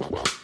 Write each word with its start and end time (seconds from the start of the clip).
The 0.00 0.30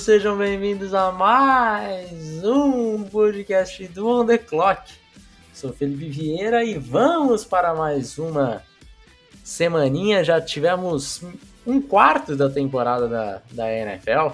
sejam 0.00 0.34
bem-vindos 0.34 0.94
a 0.94 1.12
mais 1.12 2.42
um 2.42 3.02
podcast 3.02 3.86
do 3.88 4.08
On 4.08 4.24
The 4.24 4.38
Clock. 4.38 4.94
Sou 5.52 5.74
Felipe 5.74 6.08
Vieira 6.08 6.64
e 6.64 6.78
vamos 6.78 7.44
para 7.44 7.74
mais 7.74 8.18
uma 8.18 8.62
semaninha. 9.44 10.24
Já 10.24 10.40
tivemos 10.40 11.22
um 11.66 11.82
quarto 11.82 12.34
da 12.34 12.48
temporada 12.48 13.06
da, 13.06 13.42
da 13.52 13.70
NFL. 13.70 14.28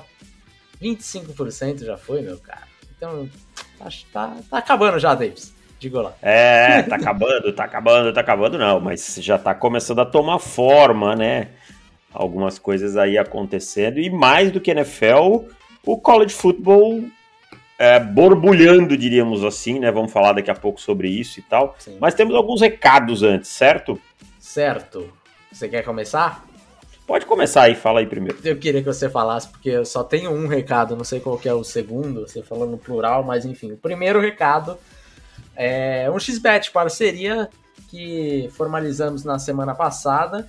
25% 0.80 1.84
já 1.84 1.96
foi, 1.96 2.22
meu 2.22 2.38
cara. 2.38 2.62
Então, 2.96 3.28
que 3.28 4.06
tá, 4.12 4.36
tá 4.48 4.58
acabando 4.58 5.00
já, 5.00 5.16
Davis. 5.16 5.52
Digo 5.80 6.00
lá. 6.00 6.14
É, 6.22 6.84
tá 6.84 6.94
acabando, 6.94 7.52
tá 7.52 7.64
acabando, 7.64 8.12
tá 8.12 8.20
acabando, 8.20 8.56
não, 8.56 8.78
mas 8.78 9.16
já 9.16 9.36
tá 9.36 9.52
começando 9.52 9.98
a 9.98 10.06
tomar 10.06 10.38
forma, 10.38 11.16
né? 11.16 11.48
algumas 12.16 12.58
coisas 12.58 12.96
aí 12.96 13.18
acontecendo. 13.18 14.00
E 14.00 14.10
mais 14.10 14.50
do 14.50 14.60
que 14.60 14.70
NFL, 14.70 15.48
o 15.86 15.96
college 15.98 16.34
football 16.34 17.04
é, 17.78 18.00
borbulhando, 18.00 18.96
diríamos 18.96 19.44
assim, 19.44 19.78
né? 19.78 19.90
Vamos 19.92 20.12
falar 20.12 20.32
daqui 20.32 20.50
a 20.50 20.54
pouco 20.54 20.80
sobre 20.80 21.08
isso 21.08 21.38
e 21.38 21.42
tal. 21.42 21.76
Sim. 21.78 21.96
Mas 22.00 22.14
temos 22.14 22.34
alguns 22.34 22.60
recados 22.60 23.22
antes, 23.22 23.50
certo? 23.50 23.98
Certo. 24.40 25.10
Você 25.52 25.68
quer 25.68 25.84
começar? 25.84 26.44
Pode 27.06 27.24
começar 27.24 27.62
aí, 27.62 27.76
fala 27.76 28.00
aí 28.00 28.06
primeiro. 28.06 28.36
Eu 28.42 28.58
queria 28.58 28.82
que 28.82 28.92
você 28.92 29.08
falasse, 29.08 29.48
porque 29.48 29.70
eu 29.70 29.84
só 29.84 30.02
tenho 30.02 30.32
um 30.32 30.48
recado, 30.48 30.96
não 30.96 31.04
sei 31.04 31.20
qual 31.20 31.40
é 31.44 31.54
o 31.54 31.62
segundo, 31.62 32.26
você 32.26 32.42
falou 32.42 32.66
no 32.66 32.76
plural, 32.76 33.22
mas 33.22 33.44
enfim. 33.44 33.72
O 33.72 33.76
primeiro 33.76 34.20
recado 34.20 34.76
é 35.54 36.10
um 36.10 36.18
XBET 36.18 36.72
parceria 36.72 37.48
que 37.88 38.48
formalizamos 38.52 39.22
na 39.22 39.38
semana 39.38 39.72
passada. 39.72 40.48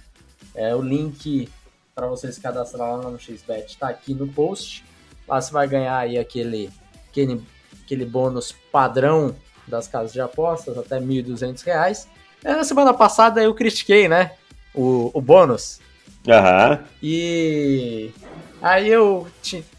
É, 0.55 0.75
o 0.75 0.81
link 0.81 1.47
para 1.93 2.08
você 2.08 2.31
se 2.31 2.41
cadastrar 2.41 2.97
lá 2.97 3.09
no 3.09 3.19
XBET 3.19 3.67
está 3.67 3.89
aqui 3.89 4.15
no 4.15 4.27
post. 4.27 4.83
Lá 5.28 5.42
você 5.42 5.52
vai 5.52 5.67
ganhar 5.67 5.97
aí 5.97 6.17
aquele, 6.17 6.70
aquele, 7.09 7.44
aquele 7.83 8.06
bônus 8.06 8.56
padrão 8.72 9.36
das 9.67 9.88
casas 9.88 10.14
de 10.14 10.22
apostas, 10.22 10.78
até 10.78 10.97
R$ 10.97 11.06
1.200. 11.06 12.08
É, 12.44 12.53
na 12.53 12.64
semana 12.64 12.94
passada 12.94 13.42
eu 13.42 13.53
critiquei, 13.53 14.08
né? 14.08 14.31
O, 14.73 15.11
o 15.14 15.22
bônus. 15.22 15.80
Aham. 16.28 16.80
E 17.02 18.11
aí 18.61 18.88
eu 18.88 19.28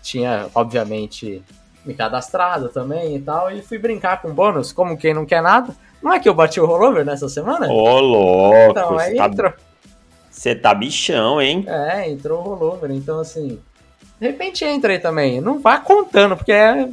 tinha, 0.03 0.49
obviamente, 0.55 1.43
me 1.85 1.95
cadastrado 1.95 2.69
também 2.69 3.17
e 3.17 3.21
tal, 3.21 3.51
e 3.51 3.63
fui 3.63 3.79
brincar 3.79 4.21
com 4.21 4.35
bônus, 4.35 4.73
como 4.73 4.97
quem 4.97 5.15
não 5.15 5.25
quer 5.25 5.43
nada. 5.43 5.75
Não 6.03 6.13
é 6.13 6.21
que 6.21 6.29
eu 6.29 6.35
bati 6.35 6.61
o 6.61 6.67
rollover 6.67 7.05
nessa 7.05 7.29
semana? 7.29 7.67
Ô, 7.69 7.99
louco! 8.01 8.71
Então, 8.71 8.99
aí 8.99 9.17
tá... 9.17 9.27
entrou. 9.27 9.53
Você 10.31 10.55
tá 10.55 10.73
bichão, 10.73 11.41
hein? 11.41 11.65
É, 11.67 12.09
entrou 12.09 12.41
o 12.41 12.43
rollover. 12.43 12.91
Então, 12.91 13.19
assim, 13.19 13.59
de 14.21 14.27
repente 14.27 14.65
entra 14.65 14.93
aí 14.93 14.99
também. 14.99 15.41
Não 15.41 15.59
vá 15.59 15.79
contando, 15.79 16.37
porque 16.37 16.53
é... 16.53 16.89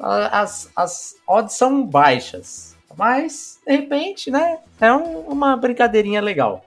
as, 0.00 0.70
as 0.74 1.16
odds 1.26 1.54
são 1.54 1.84
baixas. 1.84 2.76
Mas, 2.96 3.60
de 3.66 3.72
repente, 3.72 4.30
né? 4.30 4.58
É 4.80 4.92
um, 4.92 5.20
uma 5.20 5.56
brincadeirinha 5.56 6.20
legal. 6.20 6.64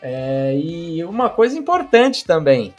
É, 0.00 0.56
e 0.56 1.04
uma 1.04 1.30
coisa 1.30 1.56
importante 1.56 2.24
também, 2.24 2.74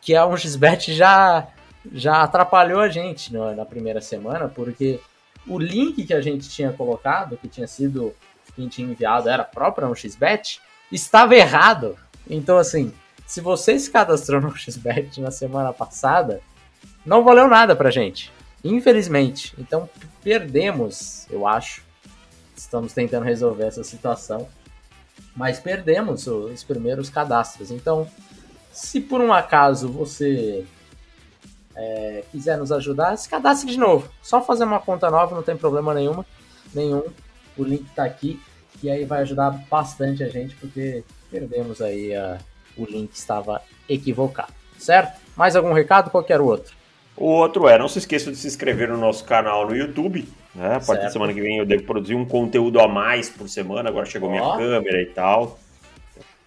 que 0.00 0.16
a 0.16 0.24
1xBet 0.24 0.92
já, 0.92 1.46
já 1.92 2.22
atrapalhou 2.22 2.80
a 2.80 2.88
gente 2.88 3.32
no, 3.32 3.54
na 3.54 3.64
primeira 3.64 4.00
semana, 4.00 4.48
porque 4.48 4.98
o 5.46 5.58
link 5.58 6.04
que 6.04 6.12
a 6.12 6.20
gente 6.20 6.48
tinha 6.48 6.72
colocado, 6.72 7.36
que 7.36 7.46
tinha 7.46 7.68
sido 7.68 8.12
que 8.56 8.68
tinha 8.68 8.88
enviado, 8.88 9.28
era 9.28 9.44
próprio 9.44 9.88
1xBet, 9.88 10.60
estava 10.90 11.34
errado. 11.34 11.96
Então, 12.28 12.56
assim, 12.56 12.92
se 13.26 13.40
você 13.40 13.78
se 13.78 13.90
cadastrou 13.90 14.40
no 14.40 14.56
XBet 14.56 15.20
na 15.20 15.30
semana 15.30 15.72
passada, 15.72 16.40
não 17.04 17.24
valeu 17.24 17.48
nada 17.48 17.74
pra 17.74 17.90
gente. 17.90 18.32
Infelizmente. 18.62 19.54
Então, 19.58 19.88
perdemos, 20.22 21.26
eu 21.30 21.46
acho. 21.46 21.82
Estamos 22.56 22.92
tentando 22.92 23.24
resolver 23.24 23.64
essa 23.64 23.84
situação. 23.84 24.48
Mas 25.36 25.58
perdemos 25.58 26.26
os 26.26 26.62
primeiros 26.62 27.10
cadastros. 27.10 27.70
Então, 27.70 28.08
se 28.72 29.00
por 29.00 29.20
um 29.20 29.32
acaso 29.32 29.88
você 29.88 30.64
é, 31.74 32.24
quiser 32.30 32.56
nos 32.56 32.70
ajudar, 32.72 33.16
se 33.16 33.28
cadastre 33.28 33.70
de 33.70 33.78
novo. 33.78 34.08
Só 34.22 34.40
fazer 34.40 34.64
uma 34.64 34.80
conta 34.80 35.10
nova, 35.10 35.34
não 35.34 35.42
tem 35.42 35.56
problema 35.56 35.92
nenhuma, 35.92 36.24
nenhum. 36.72 37.04
O 37.56 37.64
link 37.64 37.86
está 37.86 38.04
aqui 38.04 38.40
que 38.80 38.90
aí 38.90 39.04
vai 39.04 39.22
ajudar 39.22 39.50
bastante 39.70 40.22
a 40.22 40.28
gente, 40.28 40.54
porque 40.56 41.04
perdemos 41.30 41.80
aí 41.80 42.14
a, 42.14 42.38
o 42.76 42.84
link 42.84 43.12
estava 43.14 43.62
equivocado, 43.88 44.52
certo? 44.78 45.20
Mais 45.36 45.56
algum 45.56 45.72
recado? 45.72 46.10
Qualquer 46.10 46.40
outro? 46.40 46.74
O 47.16 47.26
outro 47.26 47.68
é, 47.68 47.78
não 47.78 47.88
se 47.88 47.98
esqueça 47.98 48.30
de 48.30 48.36
se 48.36 48.46
inscrever 48.46 48.88
no 48.88 48.96
nosso 48.96 49.24
canal 49.24 49.66
no 49.66 49.76
YouTube. 49.76 50.28
Né? 50.54 50.66
A 50.66 50.70
partir 50.70 50.86
certo. 50.86 51.02
da 51.02 51.10
semana 51.10 51.32
que 51.32 51.40
vem 51.40 51.58
eu 51.58 51.66
devo 51.66 51.84
produzir 51.84 52.14
um 52.14 52.24
conteúdo 52.24 52.80
a 52.80 52.88
mais 52.88 53.28
por 53.28 53.48
semana. 53.48 53.88
Agora 53.88 54.06
chegou 54.06 54.30
minha 54.30 54.56
câmera 54.56 55.00
e 55.00 55.06
tal. 55.06 55.58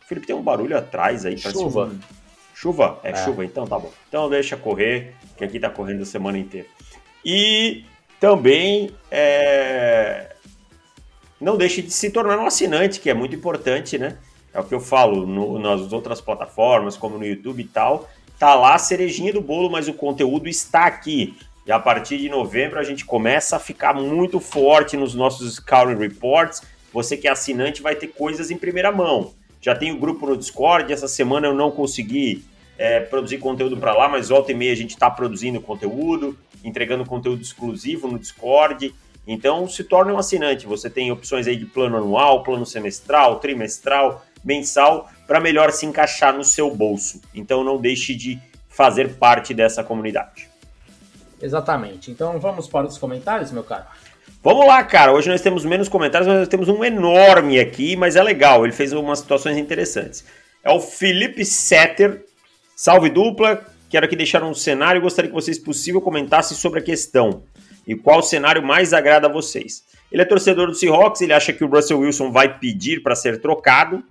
Felipe 0.07 0.27
tem 0.27 0.35
um 0.35 0.41
barulho 0.41 0.77
atrás 0.77 1.25
aí. 1.25 1.37
Chuva. 1.37 1.85
Um... 1.85 1.99
Chuva? 2.53 2.99
É, 3.03 3.11
é, 3.11 3.15
chuva, 3.15 3.45
então 3.45 3.67
tá 3.67 3.77
bom. 3.77 3.91
Então 4.07 4.29
deixa 4.29 4.57
correr, 4.57 5.13
que 5.37 5.43
aqui 5.43 5.59
tá 5.59 5.69
correndo 5.69 6.01
a 6.01 6.05
semana 6.05 6.37
inteira. 6.37 6.67
E 7.23 7.85
também 8.19 8.91
é, 9.11 10.33
não 11.39 11.55
deixe 11.55 11.81
de 11.81 11.91
se 11.91 12.09
tornar 12.09 12.39
um 12.39 12.47
assinante, 12.47 12.99
que 12.99 13.09
é 13.09 13.13
muito 13.13 13.35
importante, 13.35 13.97
né? 13.97 14.17
É 14.57 14.59
o 14.59 14.63
que 14.63 14.73
eu 14.73 14.79
falo 14.79 15.23
no, 15.27 15.59
nas 15.59 15.93
outras 15.93 16.19
plataformas, 16.19 16.97
como 16.97 17.19
no 17.19 17.23
YouTube 17.23 17.61
e 17.61 17.67
tal. 17.67 18.09
Tá 18.39 18.55
lá 18.55 18.73
a 18.73 18.79
cerejinha 18.79 19.31
do 19.31 19.39
bolo, 19.39 19.69
mas 19.69 19.87
o 19.87 19.93
conteúdo 19.93 20.49
está 20.49 20.85
aqui. 20.85 21.37
E 21.63 21.71
a 21.71 21.77
partir 21.77 22.17
de 22.17 22.27
novembro 22.27 22.79
a 22.79 22.83
gente 22.83 23.05
começa 23.05 23.57
a 23.57 23.59
ficar 23.59 23.93
muito 23.93 24.39
forte 24.39 24.97
nos 24.97 25.13
nossos 25.13 25.57
Scouting 25.57 25.99
Reports. 25.99 26.63
Você 26.91 27.15
que 27.15 27.27
é 27.27 27.31
assinante 27.31 27.83
vai 27.83 27.93
ter 27.93 28.07
coisas 28.07 28.49
em 28.49 28.57
primeira 28.57 28.91
mão. 28.91 29.31
Já 29.61 29.75
tem 29.75 29.91
o 29.91 29.99
grupo 29.99 30.25
no 30.25 30.35
Discord. 30.35 30.91
Essa 30.91 31.07
semana 31.07 31.45
eu 31.45 31.53
não 31.53 31.69
consegui 31.69 32.43
é, 32.79 32.99
produzir 32.99 33.37
conteúdo 33.37 33.77
para 33.77 33.93
lá, 33.93 34.09
mas 34.09 34.29
volta 34.29 34.51
e 34.51 34.55
meia 34.55 34.73
a 34.73 34.75
gente 34.75 34.95
está 34.95 35.07
produzindo 35.07 35.61
conteúdo, 35.61 36.35
entregando 36.63 37.05
conteúdo 37.05 37.43
exclusivo 37.43 38.07
no 38.07 38.17
Discord. 38.17 38.91
Então, 39.27 39.67
se 39.67 39.83
torne 39.83 40.11
um 40.11 40.17
assinante. 40.17 40.65
Você 40.65 40.89
tem 40.89 41.11
opções 41.11 41.45
aí 41.45 41.57
de 41.57 41.65
plano 41.65 41.97
anual, 41.97 42.41
plano 42.41 42.65
semestral, 42.65 43.39
trimestral, 43.39 44.25
mensal, 44.47 45.09
para 45.27 45.39
melhor 45.39 45.71
se 45.71 45.85
encaixar 45.85 46.35
no 46.35 46.43
seu 46.43 46.73
bolso. 46.73 47.21
Então, 47.35 47.63
não 47.63 47.77
deixe 47.77 48.15
de 48.15 48.39
fazer 48.69 49.15
parte 49.15 49.53
dessa 49.53 49.83
comunidade. 49.83 50.49
Exatamente. 51.41 52.09
Então, 52.09 52.39
vamos 52.39 52.67
para 52.67 52.87
os 52.87 52.97
comentários, 52.97 53.51
meu 53.51 53.63
caro? 53.63 53.85
Vamos 54.41 54.65
lá, 54.65 54.83
cara. 54.83 55.11
Hoje 55.11 55.29
nós 55.29 55.41
temos 55.41 55.65
menos 55.65 55.89
comentários, 55.89 56.27
mas 56.27 56.39
nós 56.39 56.47
temos 56.47 56.69
um 56.69 56.83
enorme 56.83 57.59
aqui, 57.59 57.95
mas 57.95 58.15
é 58.15 58.23
legal. 58.23 58.63
Ele 58.63 58.73
fez 58.73 58.93
umas 58.93 59.19
situações 59.19 59.57
interessantes. 59.57 60.23
É 60.63 60.71
o 60.71 60.79
Felipe 60.79 61.43
Setter. 61.43 62.23
Salve 62.75 63.09
dupla. 63.09 63.65
Quero 63.89 64.05
aqui 64.05 64.15
deixar 64.15 64.43
um 64.43 64.53
cenário. 64.53 65.01
Gostaria 65.01 65.29
que 65.29 65.35
vocês, 65.35 65.59
possível, 65.59 65.99
comentassem 65.99 66.55
sobre 66.57 66.79
a 66.79 66.83
questão 66.83 67.43
e 67.85 67.95
qual 67.95 68.21
cenário 68.21 68.61
mais 68.63 68.93
agrada 68.93 69.27
a 69.27 69.31
vocês. 69.31 69.83
Ele 70.11 70.21
é 70.21 70.25
torcedor 70.25 70.67
do 70.67 70.75
Seahawks, 70.75 71.21
ele 71.21 71.33
acha 71.33 71.51
que 71.51 71.63
o 71.63 71.67
Russell 71.67 71.99
Wilson 71.99 72.31
vai 72.31 72.59
pedir 72.59 73.01
para 73.01 73.15
ser 73.15 73.41
trocado 73.41 74.03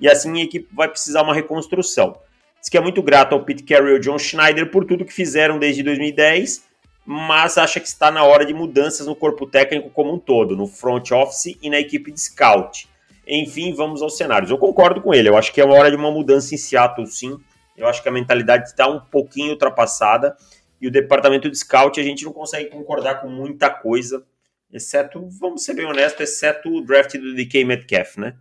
e 0.00 0.08
assim 0.08 0.40
a 0.40 0.44
equipe 0.44 0.68
vai 0.72 0.88
precisar 0.88 1.22
uma 1.22 1.34
reconstrução. 1.34 2.16
Diz 2.58 2.68
que 2.68 2.76
é 2.76 2.80
muito 2.80 3.02
grato 3.02 3.34
ao 3.34 3.44
Pete 3.44 3.62
Carroll 3.62 3.90
e 3.90 3.92
ao 3.94 3.98
John 3.98 4.18
Schneider 4.18 4.70
por 4.70 4.84
tudo 4.84 5.04
que 5.04 5.12
fizeram 5.12 5.58
desde 5.58 5.82
2010, 5.82 6.64
mas 7.06 7.56
acha 7.58 7.80
que 7.80 7.88
está 7.88 8.10
na 8.10 8.22
hora 8.22 8.44
de 8.44 8.52
mudanças 8.52 9.06
no 9.06 9.16
corpo 9.16 9.46
técnico 9.46 9.90
como 9.90 10.12
um 10.12 10.18
todo, 10.18 10.56
no 10.56 10.66
front 10.66 11.10
office 11.10 11.56
e 11.62 11.70
na 11.70 11.80
equipe 11.80 12.12
de 12.12 12.20
scout. 12.20 12.88
Enfim, 13.26 13.74
vamos 13.74 14.02
aos 14.02 14.16
cenários. 14.16 14.50
Eu 14.50 14.58
concordo 14.58 15.00
com 15.00 15.14
ele, 15.14 15.28
eu 15.28 15.36
acho 15.36 15.52
que 15.52 15.60
é 15.60 15.64
uma 15.64 15.74
hora 15.74 15.90
de 15.90 15.96
uma 15.96 16.10
mudança 16.10 16.54
em 16.54 16.58
Seattle, 16.58 17.06
sim. 17.06 17.38
Eu 17.76 17.86
acho 17.86 18.02
que 18.02 18.08
a 18.08 18.12
mentalidade 18.12 18.68
está 18.68 18.86
um 18.88 19.00
pouquinho 19.00 19.52
ultrapassada 19.52 20.36
e 20.80 20.86
o 20.86 20.90
departamento 20.90 21.50
de 21.50 21.56
scout 21.56 21.98
a 21.98 22.02
gente 22.02 22.24
não 22.24 22.32
consegue 22.32 22.70
concordar 22.70 23.20
com 23.20 23.28
muita 23.28 23.70
coisa, 23.70 24.24
exceto, 24.72 25.28
vamos 25.38 25.64
ser 25.64 25.74
bem 25.74 25.86
honestos, 25.86 26.20
exceto 26.20 26.68
o 26.68 26.80
draft 26.82 27.16
do 27.16 27.34
DK 27.34 27.64
Metcalf, 27.64 28.18
né? 28.18 28.34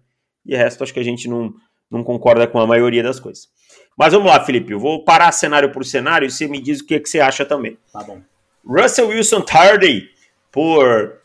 E 0.46 0.56
o 0.56 0.58
resto 0.58 0.84
acho 0.84 0.94
que 0.94 1.00
a 1.00 1.04
gente 1.04 1.28
não, 1.28 1.54
não 1.90 2.04
concorda 2.04 2.48
com 2.48 2.60
a 2.60 2.68
maioria 2.68 3.04
das 3.04 3.20
coisas. 3.20 3.48
Mas 3.98 4.14
vamos 4.14 4.30
lá, 4.30 4.44
Felipe. 4.44 4.72
Eu 4.72 4.80
vou 4.80 5.04
parar 5.04 5.32
cenário 5.32 5.72
por 5.72 5.84
cenário 5.84 6.26
e 6.26 6.32
você 6.32 6.48
me 6.48 6.62
diz 6.62 6.80
o 6.80 6.86
que, 6.86 7.00
que 7.00 7.10
você 7.10 7.20
acha 7.20 7.46
também. 7.46 7.78
Tá 7.92 8.04
bom. 8.04 8.22
Russell 8.66 9.10
Wilson 9.10 9.42
Tardy 9.42 10.10
por 10.52 11.20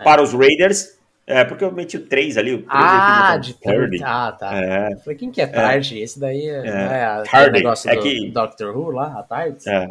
é. 0.00 0.04
para 0.04 0.22
os 0.22 0.32
Raiders. 0.32 0.96
É, 1.26 1.44
porque 1.44 1.64
eu 1.64 1.72
meti 1.72 1.96
o 1.96 2.06
3 2.06 2.38
ali. 2.38 2.54
O 2.54 2.58
3 2.58 2.68
ah, 2.70 3.36
de 3.36 3.54
tarde. 3.54 4.00
Ah, 4.04 4.36
tá. 4.38 4.56
É. 4.56 4.92
Eu 4.92 4.98
falei, 4.98 5.18
quem 5.18 5.30
que 5.30 5.40
é 5.40 5.46
tarde? 5.46 5.98
É. 5.98 6.02
Esse 6.02 6.20
daí 6.20 6.48
é, 6.48 6.66
é. 6.66 7.04
a, 7.04 7.22
tardy. 7.22 7.52
negócio 7.52 7.90
é 7.90 7.96
do 7.96 8.02
que... 8.02 8.30
Doctor 8.30 8.76
Who 8.76 8.90
lá, 8.90 9.18
a 9.18 9.22
tarde. 9.24 9.58
É. 9.68 9.88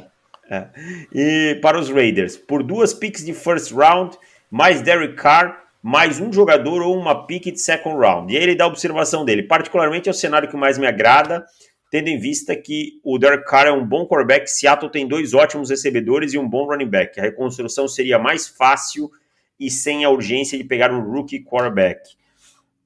é. 0.49 0.67
E 1.13 1.59
para 1.61 1.77
os 1.77 1.89
Raiders, 1.89 2.37
por 2.37 2.63
duas 2.63 2.93
picks 2.93 3.25
de 3.25 3.33
first 3.33 3.73
round, 3.73 4.17
mais 4.49 4.81
Derek 4.81 5.15
Carr, 5.15 5.64
mais 5.85 6.19
um 6.19 6.33
jogador 6.33 6.81
ou 6.81 6.97
uma 6.97 7.27
pick 7.27 7.43
de 7.51 7.59
second 7.59 7.95
round. 7.95 8.33
E 8.33 8.35
aí 8.35 8.41
ele 8.41 8.55
dá 8.55 8.63
a 8.63 8.67
observação 8.67 9.23
dele. 9.23 9.43
Particularmente 9.43 10.09
é 10.09 10.11
o 10.11 10.15
cenário 10.15 10.49
que 10.49 10.57
mais 10.57 10.79
me 10.79 10.87
agrada 10.87 11.45
tendo 11.91 12.07
em 12.07 12.17
vista 12.17 12.55
que 12.55 12.99
o 13.03 13.19
Derek 13.19 13.45
Carr 13.45 13.67
é 13.67 13.71
um 13.71 13.85
bom 13.85 14.07
quarterback, 14.07 14.49
Seattle 14.49 14.91
tem 14.91 15.07
dois 15.07 15.35
ótimos 15.35 15.69
recebedores 15.69 16.33
e 16.33 16.39
um 16.39 16.49
bom 16.49 16.65
running 16.65 16.89
back. 16.89 17.19
A 17.19 17.23
reconstrução 17.23 17.87
seria 17.87 18.17
mais 18.17 18.47
fácil 18.47 19.11
e 19.59 19.69
sem 19.69 20.03
a 20.03 20.09
urgência 20.09 20.57
de 20.57 20.63
pegar 20.63 20.91
um 20.91 20.99
rookie 20.99 21.43
quarterback. 21.43 22.01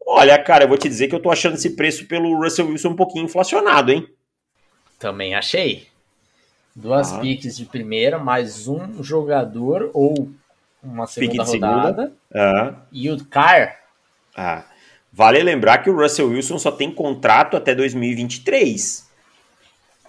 Olha, 0.06 0.38
cara, 0.38 0.66
eu 0.66 0.68
vou 0.68 0.78
te 0.78 0.90
dizer 0.90 1.08
que 1.08 1.16
eu 1.16 1.22
tô 1.22 1.32
achando 1.32 1.56
esse 1.56 1.70
preço 1.78 2.06
pelo 2.06 2.38
Russell 2.38 2.68
Wilson 2.68 2.90
um 2.90 2.96
pouquinho 2.98 3.24
inflacionado, 3.24 3.94
hein? 3.94 4.06
Também 5.00 5.36
achei. 5.36 5.88
Duas 6.76 7.14
ah. 7.14 7.20
picks 7.20 7.56
de 7.56 7.64
primeira, 7.64 8.20
mais 8.20 8.68
um 8.68 9.02
jogador 9.02 9.90
ou 9.94 10.30
uma 10.84 11.08
segunda 11.08 11.44
rodada. 11.44 12.04
Segunda. 12.04 12.16
Ah. 12.34 12.76
E 12.92 13.10
o 13.10 13.26
Carr. 13.26 13.80
Ah. 14.36 14.64
Vale 15.12 15.42
lembrar 15.42 15.80
que 15.80 15.90
o 15.90 15.96
Russell 15.96 16.30
Wilson 16.30 16.60
só 16.60 16.72
tem 16.72 16.92
contrato 16.92 17.58
até 17.58 17.74
2023. 17.74 19.10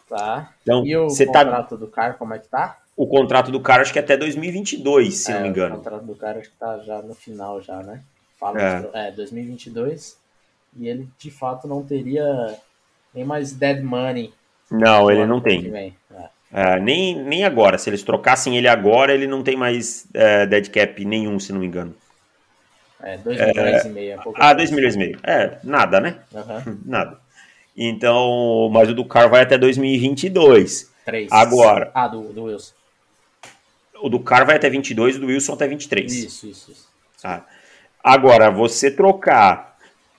Tá. 0.09 0.53
Então, 0.63 0.85
e 0.85 0.97
o 0.97 1.07
tá 1.09 1.27
contrato 1.27 1.71
tá... 1.71 1.77
do 1.77 1.87
cara, 1.89 2.15
como 2.15 2.35
é 2.35 2.39
que 2.39 2.49
tá? 2.49 2.79
O 2.97 3.07
contrato 3.07 3.51
do 3.51 3.61
cara 3.61 3.83
acho 3.83 3.93
que 3.93 3.99
é 3.99 4.03
até 4.03 4.17
2022, 4.17 5.15
se 5.15 5.31
é, 5.31 5.35
não 5.35 5.43
me 5.43 5.49
engano. 5.49 5.77
O 5.77 5.79
contrato 5.79 6.05
do 6.05 6.15
cara 6.15 6.39
acho 6.39 6.51
que 6.51 6.57
tá 6.57 6.79
já 6.81 7.01
no 7.01 7.15
final 7.15 7.63
já, 7.63 7.83
né? 7.83 8.03
Fala 8.39 8.61
é. 8.61 9.09
é 9.09 9.11
2022 9.13 10.19
e 10.77 10.89
ele 10.89 11.09
de 11.19 11.31
fato 11.31 11.67
não 11.67 11.83
teria 11.83 12.59
nem 13.15 13.25
mais 13.25 13.53
dead 13.53 13.83
money. 13.83 14.35
Não, 14.71 15.11
ele 15.11 15.27
não 15.27 15.41
tem. 15.41 15.75
É. 15.75 15.93
É, 16.53 16.81
nem, 16.81 17.15
nem 17.15 17.45
agora. 17.45 17.79
Se 17.79 17.89
eles 17.89 18.03
trocassem 18.03 18.57
ele 18.57 18.67
agora, 18.67 19.15
ele 19.15 19.27
não 19.27 19.43
tem 19.43 19.57
mais 19.57 20.07
é, 20.13 20.47
dead 20.47 20.69
cap 20.71 21.05
nenhum, 21.05 21.39
se 21.39 21.53
não 21.53 21.61
me 21.61 21.67
engano. 21.67 21.95
É, 23.03 23.17
2 23.17 23.39
milhões 23.39 23.85
é, 23.85 23.89
e 23.89 23.91
meio. 23.91 24.13
É 24.13 24.19
ah, 24.35 24.53
2 24.53 24.71
milhões 24.71 24.95
e 24.95 24.99
meio. 24.99 25.19
É, 25.23 25.59
nada, 25.63 26.01
né? 26.01 26.19
Uhum. 26.33 26.79
Nada. 26.85 27.19
Então, 27.77 28.69
mas 28.73 28.91
o 28.91 28.95
do 28.95 29.05
Car 29.05 29.31
vai 29.31 29.43
até 29.43 29.57
2022. 29.57 30.91
3. 31.05 31.33
Agora. 31.33 31.91
Ah, 31.95 32.09
do, 32.09 32.33
do 32.33 32.45
Wilson. 32.45 32.75
O 34.03 34.09
do 34.09 34.21
Car 34.21 34.45
vai 34.45 34.57
até 34.57 34.69
22 34.69 35.17
o 35.17 35.21
do 35.21 35.27
Wilson 35.27 35.55
até 35.55 35.67
23. 35.67 36.13
Isso, 36.13 36.47
isso, 36.47 36.73
isso. 36.73 36.89
Ah. 37.25 37.43
Agora, 38.03 38.51
você 38.51 38.91
trocar 38.91 39.70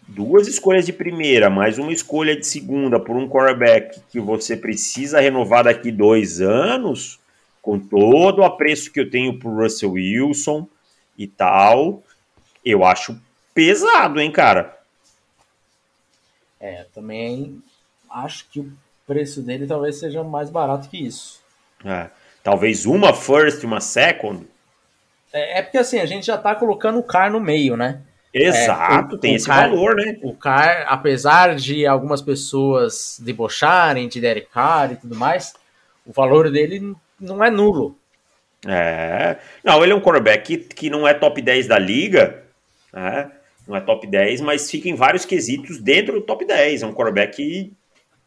duas 0.07 0.47
escolhas 0.47 0.85
de 0.85 0.93
primeira, 0.93 1.49
mais 1.49 1.77
uma 1.77 1.91
escolha 1.91 2.35
de 2.35 2.45
segunda 2.45 2.99
por 2.99 3.15
um 3.15 3.27
quarterback 3.27 3.99
que 4.09 4.19
você 4.19 4.57
precisa 4.57 5.19
renovar 5.19 5.63
daqui 5.63 5.91
dois 5.91 6.41
anos, 6.41 7.19
com 7.61 7.79
todo 7.79 8.39
o 8.39 8.43
apreço 8.43 8.91
que 8.91 8.99
eu 8.99 9.09
tenho 9.09 9.37
por 9.39 9.61
Russell 9.61 9.91
Wilson 9.91 10.67
e 11.17 11.27
tal, 11.27 12.03
eu 12.65 12.83
acho 12.83 13.19
pesado, 13.53 14.19
hein, 14.19 14.31
cara? 14.31 14.77
É, 16.59 16.85
também 16.93 17.61
acho 18.09 18.49
que 18.49 18.59
o 18.59 18.71
preço 19.07 19.41
dele 19.41 19.65
talvez 19.65 19.97
seja 19.97 20.23
mais 20.23 20.49
barato 20.49 20.89
que 20.89 20.97
isso. 20.97 21.41
É, 21.83 22.09
talvez 22.43 22.85
uma 22.85 23.13
first 23.13 23.63
e 23.63 23.65
uma 23.65 23.81
second. 23.81 24.47
É, 25.33 25.59
é, 25.59 25.61
porque 25.61 25.77
assim, 25.77 25.99
a 25.99 26.05
gente 26.05 26.25
já 26.25 26.37
tá 26.37 26.53
colocando 26.55 26.99
o 26.99 27.03
car 27.03 27.31
no 27.31 27.39
meio, 27.39 27.75
né? 27.77 28.01
Exato, 28.33 29.15
é, 29.15 29.17
o, 29.17 29.19
tem 29.19 29.33
o 29.33 29.35
esse 29.35 29.47
car, 29.47 29.69
valor, 29.69 29.95
né? 29.95 30.17
O 30.21 30.33
car, 30.33 30.85
apesar 30.87 31.55
de 31.55 31.85
algumas 31.85 32.21
pessoas 32.21 33.19
debocharem 33.21 34.07
de 34.07 34.21
Derek 34.21 34.47
Carr 34.49 34.93
e 34.93 34.95
tudo 34.95 35.15
mais, 35.15 35.53
o 36.05 36.13
valor 36.13 36.49
dele 36.49 36.95
não 37.19 37.43
é 37.43 37.49
nulo. 37.49 37.97
É. 38.65 39.37
Não, 39.63 39.83
ele 39.83 39.91
é 39.91 39.95
um 39.95 40.01
quarterback 40.01 40.45
que, 40.45 40.57
que 40.57 40.89
não 40.89 41.07
é 41.07 41.13
top 41.13 41.41
10 41.41 41.67
da 41.67 41.77
liga, 41.77 42.43
né? 42.93 43.31
Não 43.67 43.75
é 43.75 43.81
top 43.81 44.07
10, 44.07 44.41
mas 44.41 44.69
fica 44.69 44.89
em 44.89 44.95
vários 44.95 45.25
quesitos 45.25 45.79
dentro 45.79 46.13
do 46.13 46.21
top 46.21 46.45
10. 46.45 46.83
É 46.83 46.85
um 46.85 46.93
quarterback 46.93 47.73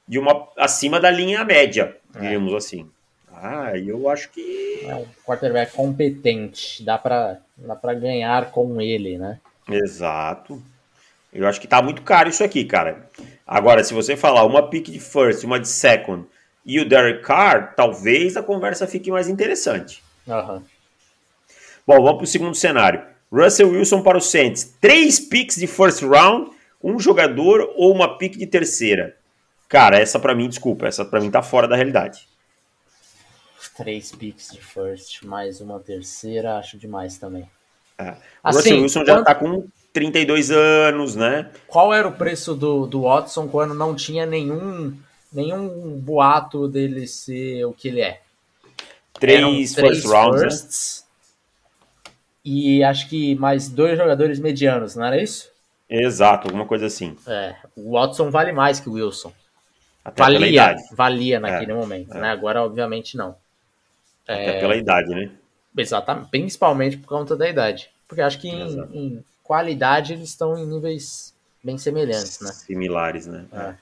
de 0.07 0.19
uma 0.19 0.49
acima 0.57 1.01
da 1.01 1.11
linha 1.11 1.45
média, 1.45 1.97
é. 2.15 2.21
digamos 2.21 2.53
assim. 2.55 2.89
Ah, 3.33 3.77
eu 3.77 4.09
acho 4.09 4.31
que 4.31 4.81
é 4.85 4.95
um 4.95 5.07
quarterback 5.25 5.73
competente, 5.73 6.85
dá 6.85 6.97
para 6.97 7.39
dá 7.57 7.75
para 7.75 7.93
ganhar 7.93 8.51
com 8.51 8.81
ele, 8.81 9.19
né? 9.19 9.41
Exato. 9.69 10.63
Eu 11.33 11.47
acho 11.47 11.61
que 11.61 11.67
tá 11.67 11.83
muito 11.83 12.03
caro 12.03 12.29
isso 12.29 12.45
aqui, 12.45 12.65
cara. 12.65 13.11
Agora, 13.47 13.83
se 13.83 13.93
você 13.93 14.17
falar 14.17 14.45
uma 14.45 14.69
pick 14.69 14.91
de 14.91 15.01
first, 15.01 15.45
uma 15.45 15.59
de 15.59 15.69
second 15.69 16.27
e 16.65 16.81
o 16.81 16.89
Derek 16.89 17.23
Carr, 17.23 17.75
talvez 17.75 18.37
a 18.37 18.43
conversa 18.43 18.87
fique 18.87 19.11
mais 19.11 19.29
interessante. 19.29 20.03
Uhum. 20.27 20.63
Bom, 21.87 21.97
vamos 21.97 22.17
para 22.17 22.25
o 22.25 22.27
segundo 22.27 22.55
cenário. 22.55 23.05
Russell 23.31 23.71
Wilson 23.71 24.03
para 24.03 24.17
o 24.17 24.21
Saints. 24.21 24.75
Três 24.81 25.19
picks 25.19 25.57
de 25.57 25.67
first 25.67 26.03
round, 26.03 26.51
um 26.83 26.99
jogador 26.99 27.73
ou 27.75 27.93
uma 27.93 28.17
pick 28.17 28.37
de 28.37 28.47
terceira. 28.47 29.17
Cara, 29.69 29.99
essa 29.99 30.19
para 30.19 30.35
mim, 30.35 30.49
desculpa, 30.49 30.87
essa 30.87 31.05
para 31.05 31.21
mim 31.21 31.31
tá 31.31 31.43
fora 31.43 31.67
da 31.67 31.75
realidade. 31.75 32.29
Três 33.77 34.13
picks 34.13 34.53
de 34.53 34.61
first, 34.61 35.25
mais 35.25 35.61
uma 35.61 35.81
terceira, 35.81 36.59
acho 36.59 36.79
demais 36.79 37.19
também. 37.19 37.51
É. 37.99 38.11
O 38.11 38.15
assim, 38.43 38.59
Russell 38.59 38.83
Wilson 38.83 39.05
já 39.05 39.23
tá 39.23 39.35
com 39.35 39.67
32 39.93 40.51
anos, 40.51 41.15
né? 41.15 41.51
Qual 41.67 41.95
era 41.95 42.07
o 42.07 42.13
preço 42.13 42.55
do, 42.55 42.87
do 42.87 43.03
Watson 43.03 43.49
quando 43.49 43.75
não 43.75 43.95
tinha 43.95 44.27
nenhum, 44.27 44.93
nenhum 45.33 45.99
boato 45.99 46.67
dele 46.67 47.07
ser 47.07 47.65
o 47.65 47.73
que 47.73 47.89
ele 47.89 48.01
é? 48.01 48.21
Três, 49.15 49.73
três 49.73 50.03
first 50.03 50.07
rounds, 50.07 51.05
né? 51.07 52.11
e 52.45 52.83
acho 52.83 53.09
que 53.09 53.37
mais 53.37 53.69
dois 53.69 53.97
jogadores 53.97 54.41
medianos, 54.41 54.97
não 54.97 55.07
era 55.07 55.23
isso? 55.23 55.49
Exato, 55.89 56.49
alguma 56.49 56.67
coisa 56.67 56.87
assim. 56.87 57.17
É, 57.27 57.55
o 57.77 57.93
Watson 57.93 58.31
vale 58.31 58.53
mais 58.53 58.81
que 58.81 58.89
o 58.89 58.95
Wilson. 58.95 59.33
Até 60.05 60.23
valia, 60.23 60.77
valia 60.93 61.41
naquele 61.41 61.73
é, 61.73 61.75
momento, 61.75 62.17
é. 62.17 62.21
né? 62.21 62.31
Agora, 62.31 62.63
obviamente, 62.63 63.17
não. 63.17 63.37
Até 64.25 64.57
é... 64.57 64.61
pela 64.61 64.77
idade, 64.77 65.09
né? 65.11 65.31
Exatamente, 65.77 66.29
principalmente 66.31 66.97
por 66.97 67.09
conta 67.09 67.37
da 67.37 67.49
idade. 67.49 67.94
Porque 68.07 68.21
acho 68.21 68.41
que 68.41 68.49
em, 68.49 68.81
em 68.93 69.25
qualidade 69.43 70.13
eles 70.13 70.31
estão 70.31 70.57
em 70.59 70.67
níveis 70.67 71.35
bem 71.63 71.79
semelhantes, 71.79 72.41
né? 72.41 72.53
Similares, 72.53 73.27
né? 73.27 73.47
É. 73.53 73.75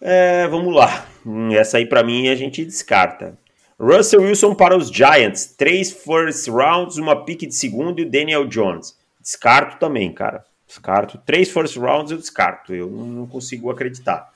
É, 0.00 0.48
vamos 0.48 0.74
lá. 0.74 1.06
Hum, 1.26 1.52
essa 1.52 1.78
aí 1.78 1.86
para 1.86 2.04
mim 2.04 2.28
a 2.28 2.34
gente 2.36 2.64
descarta. 2.64 3.36
Russell 3.80 4.22
Wilson 4.22 4.54
para 4.54 4.76
os 4.76 4.90
Giants. 4.90 5.46
Três 5.46 5.92
first 5.92 6.48
rounds, 6.48 6.96
uma 6.96 7.24
pick 7.24 7.46
de 7.46 7.54
segundo 7.54 8.00
e 8.00 8.04
o 8.04 8.10
Daniel 8.10 8.46
Jones. 8.46 8.96
Descarto 9.20 9.78
também, 9.78 10.12
cara. 10.12 10.44
Descarto. 10.66 11.18
Três 11.24 11.50
first 11.50 11.76
rounds 11.76 12.12
eu 12.12 12.18
descarto. 12.18 12.74
Eu 12.74 12.88
não 12.90 13.26
consigo 13.26 13.70
acreditar. 13.70 14.32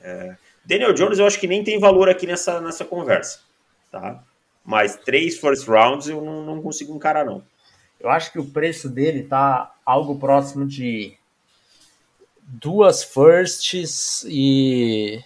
É... 0.00 0.36
Daniel 0.64 0.92
Jones 0.92 1.18
eu 1.18 1.26
acho 1.26 1.38
que 1.38 1.46
nem 1.46 1.62
tem 1.62 1.78
valor 1.78 2.08
aqui 2.08 2.26
nessa, 2.26 2.60
nessa 2.60 2.84
conversa. 2.84 3.40
Tá? 3.90 4.22
Mas 4.66 4.96
três 4.96 5.38
first 5.38 5.66
rounds 5.66 6.08
eu 6.08 6.20
não, 6.20 6.42
não 6.42 6.60
consigo 6.60 6.94
encarar, 6.94 7.24
não. 7.24 7.42
Eu 8.00 8.10
acho 8.10 8.32
que 8.32 8.38
o 8.38 8.44
preço 8.44 8.88
dele 8.88 9.22
tá 9.22 9.72
algo 9.84 10.18
próximo 10.18 10.66
de 10.66 11.16
duas 12.42 13.04
firsts 13.04 14.24
e 14.28 15.22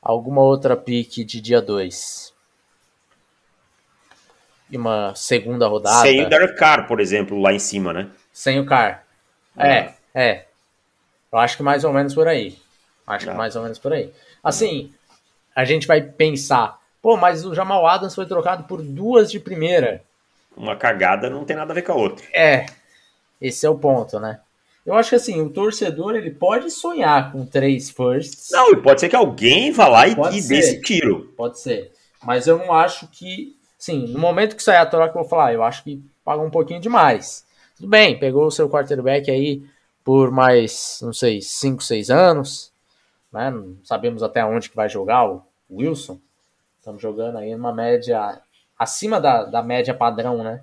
alguma 0.00 0.42
outra 0.42 0.76
pique 0.76 1.24
de 1.24 1.40
dia 1.40 1.60
2. 1.60 2.32
E 4.70 4.76
uma 4.76 5.14
segunda 5.14 5.66
rodada. 5.66 6.02
Sem 6.02 6.24
o 6.24 6.28
Derek 6.28 6.56
Carr, 6.56 6.86
por 6.86 7.00
exemplo, 7.00 7.40
lá 7.40 7.52
em 7.52 7.58
cima, 7.58 7.92
né? 7.92 8.10
Sem 8.32 8.60
o 8.60 8.66
Carr. 8.66 9.04
É, 9.56 9.94
é. 10.14 10.44
Eu 11.32 11.38
acho 11.38 11.56
que 11.56 11.62
mais 11.62 11.84
ou 11.84 11.92
menos 11.92 12.14
por 12.14 12.28
aí. 12.28 12.58
Acho 13.06 13.26
que 13.26 13.32
mais 13.32 13.56
ou 13.56 13.62
menos 13.62 13.78
por 13.78 13.92
aí. 13.92 14.12
Assim, 14.44 14.92
a 15.54 15.64
gente 15.64 15.86
vai 15.86 16.02
pensar, 16.02 16.77
pô, 17.02 17.16
mas 17.16 17.44
o 17.44 17.54
Jamal 17.54 17.86
Adams 17.86 18.14
foi 18.14 18.26
trocado 18.26 18.64
por 18.64 18.82
duas 18.82 19.30
de 19.30 19.40
primeira. 19.40 20.02
Uma 20.56 20.76
cagada 20.76 21.30
não 21.30 21.44
tem 21.44 21.56
nada 21.56 21.72
a 21.72 21.74
ver 21.74 21.82
com 21.82 21.92
a 21.92 21.96
outra. 21.96 22.26
É, 22.34 22.66
esse 23.40 23.64
é 23.64 23.70
o 23.70 23.78
ponto, 23.78 24.18
né? 24.18 24.40
Eu 24.84 24.94
acho 24.94 25.10
que 25.10 25.16
assim, 25.16 25.40
o 25.40 25.50
torcedor 25.50 26.16
ele 26.16 26.30
pode 26.30 26.70
sonhar 26.70 27.30
com 27.30 27.44
três 27.44 27.90
firsts. 27.90 28.48
Não, 28.50 28.72
e 28.72 28.76
pode 28.76 29.00
ser 29.00 29.08
que 29.08 29.16
alguém 29.16 29.70
vá 29.70 29.86
lá 29.86 30.08
e, 30.08 30.12
e 30.12 30.48
dê 30.48 30.58
esse 30.58 30.80
tiro. 30.80 31.32
Pode 31.36 31.60
ser. 31.60 31.92
Mas 32.24 32.46
eu 32.46 32.58
não 32.58 32.72
acho 32.72 33.06
que. 33.08 33.56
Sim, 33.78 34.08
no 34.08 34.18
momento 34.18 34.56
que 34.56 34.62
sair 34.62 34.78
a 34.78 34.86
troca, 34.86 35.10
eu 35.10 35.20
vou 35.22 35.28
falar, 35.28 35.52
eu 35.52 35.62
acho 35.62 35.84
que 35.84 36.02
paga 36.24 36.42
um 36.42 36.50
pouquinho 36.50 36.80
demais. 36.80 37.44
Tudo 37.76 37.88
bem, 37.88 38.18
pegou 38.18 38.46
o 38.46 38.50
seu 38.50 38.68
quarterback 38.68 39.30
aí 39.30 39.62
por 40.02 40.30
mais, 40.30 41.00
não 41.02 41.12
sei, 41.12 41.42
5, 41.42 41.82
6 41.82 42.10
anos. 42.10 42.72
Né? 43.30 43.50
Não 43.50 43.76
sabemos 43.84 44.22
até 44.22 44.42
onde 44.44 44.70
que 44.70 44.74
vai 44.74 44.88
jogar 44.88 45.28
o 45.28 45.42
Wilson. 45.70 46.18
Estamos 46.88 47.02
jogando 47.02 47.36
aí 47.36 47.54
numa 47.54 47.70
média 47.70 48.40
acima 48.78 49.20
da, 49.20 49.44
da 49.44 49.62
média 49.62 49.92
padrão, 49.92 50.42
né? 50.42 50.62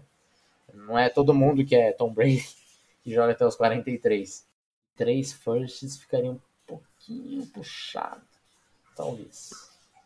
Não 0.74 0.98
é 0.98 1.08
todo 1.08 1.36
mundo 1.36 1.64
que 1.64 1.76
é 1.76 1.92
Tom 1.92 2.12
Brady 2.12 2.44
que 3.04 3.14
joga 3.14 3.34
até 3.34 3.46
os 3.46 3.56
43. 3.56 4.44
Três 4.96 5.34
firsts 5.34 5.98
ficaria 5.98 6.32
um 6.32 6.40
pouquinho 6.66 7.46
puxado, 7.54 8.24
talvez. 8.96 9.52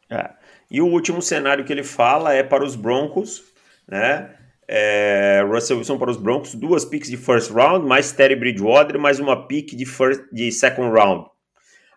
É. 0.10 0.32
E 0.70 0.82
o 0.82 0.88
último 0.88 1.22
cenário 1.22 1.64
que 1.64 1.72
ele 1.72 1.86
fala 1.86 2.34
é 2.34 2.44
para 2.44 2.66
os 2.66 2.76
Broncos, 2.76 3.42
né? 3.88 4.36
É, 4.68 5.42
Russell 5.48 5.78
Wilson 5.78 5.98
para 5.98 6.12
os 6.12 6.18
Broncos, 6.18 6.54
duas 6.54 6.84
picks 6.84 7.10
de 7.10 7.16
first 7.16 7.50
round, 7.50 7.88
mais 7.88 8.12
Terry 8.12 8.36
Bridgewater, 8.36 9.00
mais 9.00 9.22
uma 9.22 9.48
pick 9.48 9.74
de, 9.74 9.86
first, 9.86 10.22
de 10.34 10.52
second 10.52 10.92
round. 10.92 11.30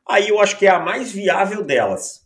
Aí 0.08 0.28
eu 0.28 0.38
acho 0.40 0.56
que 0.56 0.66
é 0.66 0.70
a 0.70 0.78
mais 0.78 1.10
viável 1.10 1.64
delas. 1.64 2.21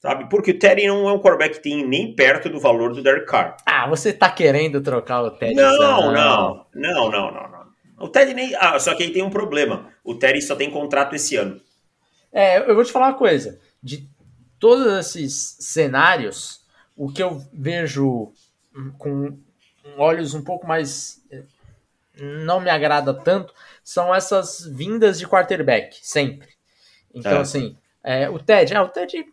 Sabe? 0.00 0.30
Porque 0.30 0.52
o 0.52 0.58
Terry 0.58 0.86
não 0.86 1.06
é 1.08 1.12
um 1.12 1.20
quarterback 1.20 1.56
que 1.56 1.62
tem 1.62 1.86
nem 1.86 2.14
perto 2.14 2.48
do 2.48 2.58
valor 2.58 2.94
do 2.94 3.02
Derek 3.02 3.26
Carr. 3.26 3.58
Ah, 3.66 3.86
você 3.86 4.14
tá 4.14 4.30
querendo 4.30 4.80
trocar 4.80 5.22
o 5.22 5.30
Terry? 5.30 5.54
Não, 5.54 5.76
não, 5.78 6.66
não, 6.74 7.10
não, 7.10 7.10
não, 7.10 7.30
não. 7.30 7.60
O 7.98 8.08
Terry 8.08 8.32
nem. 8.32 8.54
Ah, 8.56 8.78
só 8.78 8.94
que 8.94 9.02
aí 9.02 9.12
tem 9.12 9.22
um 9.22 9.28
problema. 9.28 9.92
O 10.02 10.14
Terry 10.14 10.40
só 10.40 10.56
tem 10.56 10.70
contrato 10.70 11.14
esse 11.14 11.36
ano. 11.36 11.60
É, 12.32 12.58
eu 12.58 12.74
vou 12.74 12.82
te 12.82 12.90
falar 12.90 13.08
uma 13.08 13.18
coisa. 13.18 13.60
De 13.82 14.08
todos 14.58 14.86
esses 14.86 15.58
cenários, 15.60 16.64
o 16.96 17.12
que 17.12 17.22
eu 17.22 17.42
vejo 17.52 18.32
com 18.98 19.36
olhos 19.98 20.32
um 20.32 20.42
pouco 20.42 20.66
mais. 20.66 21.22
não 22.16 22.58
me 22.58 22.70
agrada 22.70 23.12
tanto, 23.12 23.52
são 23.84 24.14
essas 24.14 24.64
vindas 24.64 25.18
de 25.18 25.28
quarterback, 25.28 25.98
sempre. 26.00 26.48
Então, 27.12 27.32
é. 27.32 27.40
assim, 27.40 27.76
é, 28.02 28.30
o 28.30 28.38
Ted, 28.38 28.74
ah, 28.74 28.82
o 28.82 28.88
Ted 28.88 29.26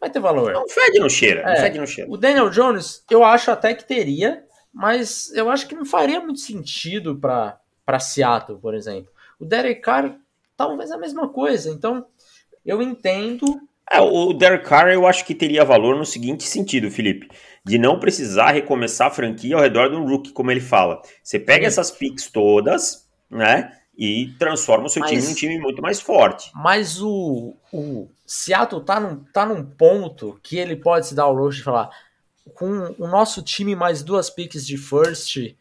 vai 0.00 0.10
ter 0.10 0.20
valor. 0.20 0.52
Não 0.52 0.68
fede 0.68 0.98
no 0.98 1.10
cheira, 1.10 1.42
é, 1.42 1.54
não 1.54 1.56
fede 1.56 1.78
no 1.78 1.86
cheira. 1.86 2.10
O 2.10 2.16
Daniel 2.16 2.50
Jones, 2.50 3.04
eu 3.10 3.22
acho 3.22 3.50
até 3.50 3.74
que 3.74 3.84
teria, 3.84 4.44
mas 4.72 5.30
eu 5.34 5.50
acho 5.50 5.68
que 5.68 5.74
não 5.74 5.84
faria 5.84 6.20
muito 6.20 6.40
sentido 6.40 7.16
para 7.16 8.00
Seattle, 8.00 8.58
por 8.58 8.74
exemplo. 8.74 9.12
O 9.38 9.44
Derek 9.44 9.80
Carr, 9.80 10.16
talvez 10.56 10.90
a 10.90 10.98
mesma 10.98 11.28
coisa. 11.28 11.70
Então, 11.70 12.06
eu 12.64 12.80
entendo. 12.80 13.44
É, 13.90 14.00
o 14.00 14.32
Derek 14.32 14.64
Carr 14.64 14.88
eu 14.90 15.06
acho 15.06 15.24
que 15.24 15.34
teria 15.34 15.64
valor 15.64 15.96
no 15.96 16.06
seguinte 16.06 16.44
sentido, 16.44 16.90
Felipe. 16.90 17.28
De 17.64 17.76
não 17.76 18.00
precisar 18.00 18.52
recomeçar 18.52 19.08
a 19.08 19.10
franquia 19.10 19.56
ao 19.56 19.62
redor 19.62 19.90
do 19.90 20.02
rookie, 20.04 20.32
como 20.32 20.50
ele 20.50 20.60
fala. 20.60 21.02
Você 21.22 21.38
pega 21.38 21.62
Sim. 21.62 21.66
essas 21.66 21.90
picks 21.90 22.30
todas, 22.30 23.06
né? 23.28 23.76
e 24.00 24.32
transforma 24.38 24.86
o 24.86 24.88
seu 24.88 25.00
mas, 25.00 25.10
time 25.10 25.22
num 25.22 25.34
time 25.34 25.58
muito 25.58 25.82
mais 25.82 26.00
forte. 26.00 26.50
Mas 26.54 27.02
o, 27.02 27.54
o 27.70 28.08
Seattle 28.32 28.84
tá 28.84 29.00
num, 29.00 29.24
tá 29.24 29.44
num 29.44 29.64
ponto 29.64 30.38
que 30.40 30.56
ele 30.56 30.76
pode 30.76 31.08
se 31.08 31.14
dar 31.16 31.26
o 31.26 31.32
luxo 31.32 31.58
de 31.58 31.64
falar 31.64 31.90
com 32.54 32.94
o 32.96 33.08
nosso 33.08 33.42
time 33.42 33.74
mais 33.74 34.02
duas 34.02 34.30
picks 34.30 34.64
de 34.64 34.76
first 34.76 35.56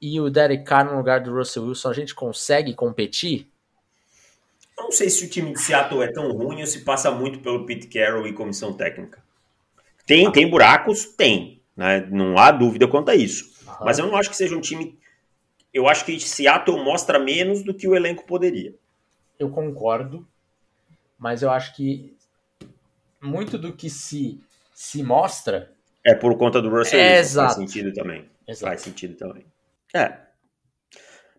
e 0.00 0.20
o 0.20 0.28
Derek 0.28 0.64
Carr 0.64 0.84
no 0.84 0.96
lugar 0.96 1.20
do 1.20 1.34
Russell 1.34 1.64
Wilson, 1.64 1.88
a 1.88 1.94
gente 1.94 2.14
consegue 2.14 2.74
competir? 2.74 3.48
Eu 4.76 4.84
não 4.84 4.92
sei 4.92 5.08
se 5.08 5.24
o 5.24 5.28
time 5.30 5.52
de 5.52 5.60
Seattle 5.60 6.02
é 6.02 6.12
tão 6.12 6.30
ruim 6.32 6.60
ou 6.60 6.66
se 6.66 6.80
passa 6.80 7.10
muito 7.10 7.38
pelo 7.38 7.64
Pete 7.64 7.86
Carroll 7.86 8.26
e 8.26 8.32
comissão 8.32 8.72
técnica. 8.72 9.22
Tem, 10.06 10.30
tem 10.32 10.50
buracos? 10.50 11.06
Tem. 11.06 11.62
Né? 11.76 12.06
Não 12.10 12.36
há 12.36 12.50
dúvida 12.50 12.88
quanto 12.88 13.10
a 13.10 13.14
isso. 13.14 13.52
Mas 13.80 13.98
eu 13.98 14.06
não 14.06 14.16
acho 14.16 14.28
que 14.28 14.36
seja 14.36 14.56
um 14.56 14.60
time 14.60 14.98
eu 15.72 15.88
acho 15.88 16.04
que 16.04 16.20
Seattle 16.20 16.84
mostra 16.84 17.18
menos 17.18 17.62
do 17.62 17.72
que 17.72 17.88
o 17.88 17.96
elenco 17.96 18.26
poderia. 18.26 18.74
Eu 19.38 19.48
concordo, 19.48 20.28
mas 21.22 21.40
eu 21.40 21.50
acho 21.52 21.72
que 21.76 22.16
muito 23.22 23.56
do 23.56 23.72
que 23.72 23.88
se, 23.88 24.40
se 24.74 25.04
mostra. 25.04 25.70
É 26.04 26.16
por 26.16 26.36
conta 26.36 26.60
do 26.60 26.68
Russell 26.68 26.98
é, 26.98 27.18
Wilson. 27.18 27.20
Exato. 27.20 27.54
Faz 27.54 27.70
sentido 27.70 27.92
também. 27.94 28.28
Exato. 28.46 28.66
Faz 28.66 28.80
sentido 28.80 29.14
também. 29.14 29.46
É. 29.94 30.16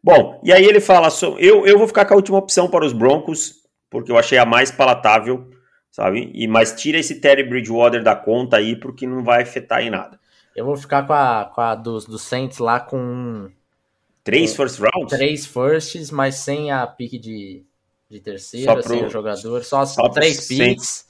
Bom, 0.02 0.40
e 0.42 0.54
aí 0.54 0.64
ele 0.64 0.80
fala. 0.80 1.10
So, 1.10 1.38
eu, 1.38 1.68
eu 1.68 1.78
vou 1.78 1.86
ficar 1.86 2.06
com 2.06 2.14
a 2.14 2.18
última 2.18 2.38
opção 2.38 2.70
para 2.70 2.86
os 2.86 2.94
Broncos, 2.94 3.62
porque 3.90 4.10
eu 4.10 4.18
achei 4.18 4.38
a 4.38 4.46
mais 4.46 4.72
palatável, 4.72 5.50
sabe? 5.92 6.32
E, 6.34 6.48
mas 6.48 6.74
tira 6.74 6.98
esse 6.98 7.20
Terry 7.20 7.44
Bridgewater 7.44 8.02
da 8.02 8.16
conta 8.16 8.56
aí, 8.56 8.78
porque 8.78 9.06
não 9.06 9.22
vai 9.22 9.44
afetar 9.44 9.82
em 9.82 9.90
nada. 9.90 10.18
Eu 10.56 10.64
vou 10.64 10.78
ficar 10.78 11.06
com 11.06 11.14
a, 11.14 11.52
com 11.54 11.60
a 11.60 11.76
dos, 11.76 12.06
dos 12.06 12.22
Saints 12.22 12.60
lá 12.60 12.80
com 12.80 13.52
Três 14.24 14.56
first 14.56 14.80
rounds? 14.80 15.10
Três 15.10 15.46
firsts, 15.46 16.10
mas 16.10 16.36
sem 16.36 16.72
a 16.72 16.88
pique 16.88 17.20
de, 17.20 17.66
de 18.14 18.20
terceira, 18.20 18.74
pro... 18.74 18.84
sem 18.84 19.06
o 19.06 19.10
jogador, 19.10 19.64
só, 19.64 19.86
só 19.86 20.08
três 20.10 20.48
picks. 20.48 21.08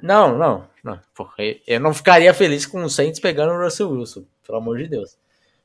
Não, 0.00 0.36
não, 0.38 0.68
não. 0.84 1.00
Porra, 1.14 1.34
eu 1.66 1.80
não 1.80 1.92
ficaria 1.92 2.32
feliz 2.32 2.64
com 2.66 2.82
o 2.82 2.90
Saints 2.90 3.18
pegando 3.18 3.52
o 3.52 3.62
Russell 3.62 3.90
Wilson, 3.90 4.24
pelo 4.44 4.58
amor 4.58 4.78
de 4.78 4.88
Deus. 4.88 5.18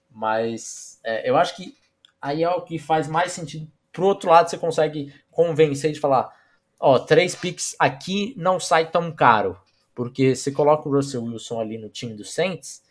Mas 0.09 1.00
é, 1.03 1.29
eu 1.29 1.38
acho 1.38 1.55
que 1.55 1.77
aí 2.21 2.43
é 2.43 2.50
o 2.50 2.61
que 2.61 2.79
faz 2.79 3.07
mais 3.07 3.31
sentido. 3.31 3.69
Pro 3.91 4.05
outro 4.05 4.29
lado, 4.29 4.50
você 4.50 4.57
consegue 4.57 5.13
convencer 5.29 5.91
de 5.91 6.00
falar: 6.00 6.33
ó, 6.79 7.00
três 7.00 7.35
picks 7.35 7.75
aqui 7.77 8.33
não 8.38 8.59
sai 8.59 8.89
tão 8.89 9.11
caro. 9.11 9.57
Porque 9.93 10.35
você 10.35 10.51
coloca 10.51 10.88
o 10.88 10.91
Russell 10.91 11.23
Wilson 11.23 11.59
ali 11.59 11.77
no 11.77 11.89
time 11.89 12.13
do 12.13 12.23
Saints, 12.23 12.81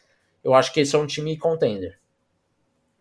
eu 0.44 0.54
acho 0.54 0.72
que 0.72 0.80
esse 0.80 0.94
é 0.94 0.98
um 0.98 1.06
time 1.06 1.36
contender. 1.36 1.98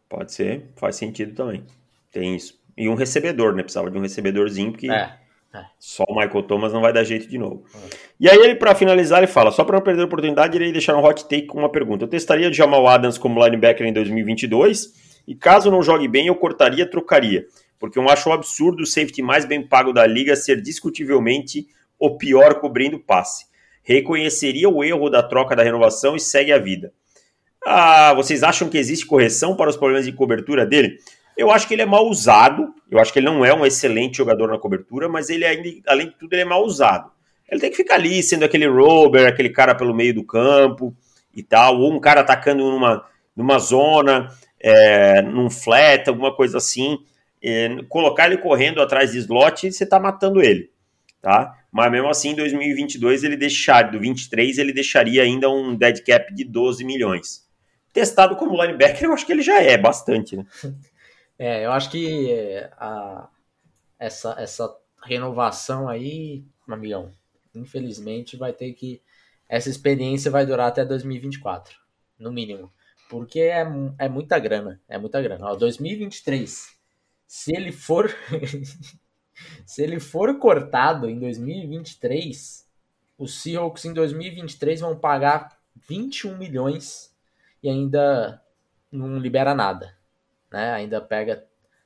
Pode 0.08 0.34
ser, 0.34 0.68
faz 0.76 0.96
sentido 0.96 1.36
também. 1.36 1.66
Tem 2.12 2.36
isso. 2.36 2.59
E 2.80 2.88
um 2.88 2.96
recebedor, 2.96 3.54
né? 3.54 3.62
Precisava 3.62 3.92
de 3.92 3.98
um 3.98 4.02
recebedorzinho, 4.02 4.72
porque 4.72 4.90
é, 4.90 5.14
é. 5.54 5.66
só 5.78 6.06
o 6.08 6.16
Michael 6.16 6.44
Thomas 6.44 6.72
não 6.72 6.80
vai 6.80 6.94
dar 6.94 7.04
jeito 7.04 7.28
de 7.28 7.38
novo. 7.38 7.66
É. 7.76 7.96
E 8.22 8.30
aí 8.30 8.38
ele, 8.38 8.56
para 8.56 8.74
finalizar, 8.74 9.20
ele 9.20 9.28
fala, 9.28 9.52
só 9.52 9.66
para 9.66 9.76
não 9.76 9.84
perder 9.84 10.04
a 10.04 10.06
oportunidade, 10.06 10.56
irei 10.56 10.72
deixar 10.72 10.96
um 10.96 11.04
hot 11.04 11.24
take 11.24 11.48
com 11.48 11.60
uma 11.60 11.70
pergunta. 11.70 12.06
Eu 12.06 12.08
testaria 12.08 12.50
o 12.50 12.54
Jamal 12.54 12.88
Adams 12.88 13.18
como 13.18 13.44
linebacker 13.44 13.86
em 13.86 13.92
2022 13.92 14.94
e 15.28 15.36
caso 15.36 15.70
não 15.70 15.84
jogue 15.84 16.08
bem, 16.08 16.28
eu 16.28 16.36
cortaria, 16.36 16.90
trocaria. 16.90 17.46
Porque 17.78 18.00
eu 18.00 18.10
acho 18.10 18.30
um 18.30 18.34
absurdo 18.34 18.84
o 18.84 18.86
safety 18.86 19.22
mais 19.22 19.44
bem 19.44 19.62
pago 19.62 19.92
da 19.92 20.08
liga 20.08 20.38
ser 20.38 20.62
discutivelmente 20.62 21.68
o 22.00 22.18
pior 22.18 22.62
cobrindo 22.62 22.98
passe. 22.98 23.46
Reconheceria 23.84 24.70
o 24.70 24.82
erro 24.86 25.10
da 25.10 25.22
troca 25.22 25.54
da 25.54 25.64
renovação 25.64 26.16
e 26.16 26.20
segue 26.20 26.54
a 26.54 26.58
vida. 26.58 26.94
Ah, 27.66 28.14
vocês 28.14 28.42
acham 28.42 28.70
que 28.70 28.78
existe 28.78 29.06
correção 29.06 29.56
para 29.56 29.70
os 29.70 29.76
problemas 29.76 30.06
de 30.06 30.14
cobertura 30.14 30.66
dele? 30.66 30.98
Eu 31.40 31.50
acho 31.50 31.66
que 31.66 31.74
ele 31.74 31.84
é 31.84 31.86
mal 31.86 32.06
usado. 32.06 32.76
Eu 32.92 33.00
acho 33.00 33.14
que 33.14 33.20
ele 33.20 33.28
não 33.28 33.46
é 33.46 33.54
um 33.54 33.66
excelente 33.66 34.18
jogador 34.18 34.50
na 34.50 34.60
cobertura, 34.60 35.08
mas 35.08 35.30
ele 35.30 35.46
ainda, 35.46 35.70
além 35.88 36.08
de 36.08 36.16
tudo, 36.16 36.34
ele 36.34 36.42
é 36.42 36.46
mal 36.46 36.66
usado. 36.66 37.10
Ele 37.50 37.62
tem 37.62 37.72
que 37.72 37.78
ficar 37.78 37.96
ali 37.96 38.22
sendo 38.22 38.44
aquele 38.44 38.68
rover, 38.68 39.26
aquele 39.26 39.50
cara 39.50 39.74
pelo 39.74 39.96
meio 39.96 40.14
do 40.14 40.22
campo 40.26 40.94
e 41.34 41.42
tal, 41.42 41.80
ou 41.80 41.94
um 41.94 42.00
cara 42.00 42.20
atacando 42.20 42.70
numa, 42.70 43.06
numa 43.34 43.58
zona, 43.58 44.28
é, 44.60 45.22
num 45.22 45.50
flat, 45.50 46.10
alguma 46.10 46.36
coisa 46.36 46.58
assim. 46.58 46.98
É, 47.42 47.70
colocar 47.88 48.26
ele 48.26 48.40
correndo 48.40 48.82
atrás 48.82 49.14
de 49.14 49.20
slot, 49.20 49.72
você 49.72 49.86
está 49.86 49.98
matando 49.98 50.42
ele, 50.42 50.70
tá? 51.22 51.56
Mas 51.72 51.90
mesmo 51.90 52.10
assim, 52.10 52.32
em 52.32 52.36
2022 52.36 53.24
ele 53.24 53.38
deixar, 53.38 53.84
do 53.84 53.98
23 53.98 54.58
ele 54.58 54.74
deixaria 54.74 55.24
ainda 55.24 55.50
um 55.50 55.74
dead 55.74 56.04
cap 56.04 56.36
de 56.36 56.44
12 56.44 56.84
milhões 56.84 57.48
testado 57.94 58.36
como 58.36 58.62
linebacker, 58.62 59.06
eu 59.06 59.14
acho 59.14 59.26
que 59.26 59.32
ele 59.32 59.42
já 59.42 59.62
é 59.62 59.78
bastante, 59.78 60.38
né? 60.38 60.46
É, 61.40 61.66
eu 61.66 61.72
acho 61.72 61.90
que 61.90 62.30
é, 62.30 62.70
a, 62.78 63.30
essa, 63.98 64.36
essa 64.38 64.78
renovação 65.02 65.88
aí, 65.88 66.44
amigão, 66.68 67.14
infelizmente 67.56 68.36
vai 68.36 68.52
ter 68.52 68.74
que. 68.74 69.02
Essa 69.48 69.70
experiência 69.70 70.30
vai 70.30 70.46
durar 70.46 70.68
até 70.68 70.84
2024, 70.86 71.76
no 72.20 72.32
mínimo. 72.32 72.72
Porque 73.10 73.40
é, 73.40 73.66
é 73.98 74.10
muita 74.10 74.38
grana. 74.38 74.80
É 74.88 74.98
muita 74.98 75.22
grana. 75.22 75.48
Ó, 75.48 75.56
2023. 75.56 76.78
Se 77.26 77.56
ele 77.56 77.72
for. 77.72 78.14
se 79.66 79.82
ele 79.82 80.00
for 80.00 80.38
cortado 80.38 81.10
em 81.10 81.18
2023, 81.18 82.68
os 83.18 83.42
Seahawks 83.42 83.86
em 83.86 83.94
2023 83.94 84.82
vão 84.82 84.96
pagar 84.96 85.58
21 85.88 86.38
milhões 86.38 87.16
e 87.64 87.70
ainda 87.70 88.44
não 88.92 89.18
libera 89.18 89.56
nada, 89.56 89.96
né? 90.52 90.72
Ainda 90.74 91.00
pega 91.02 91.46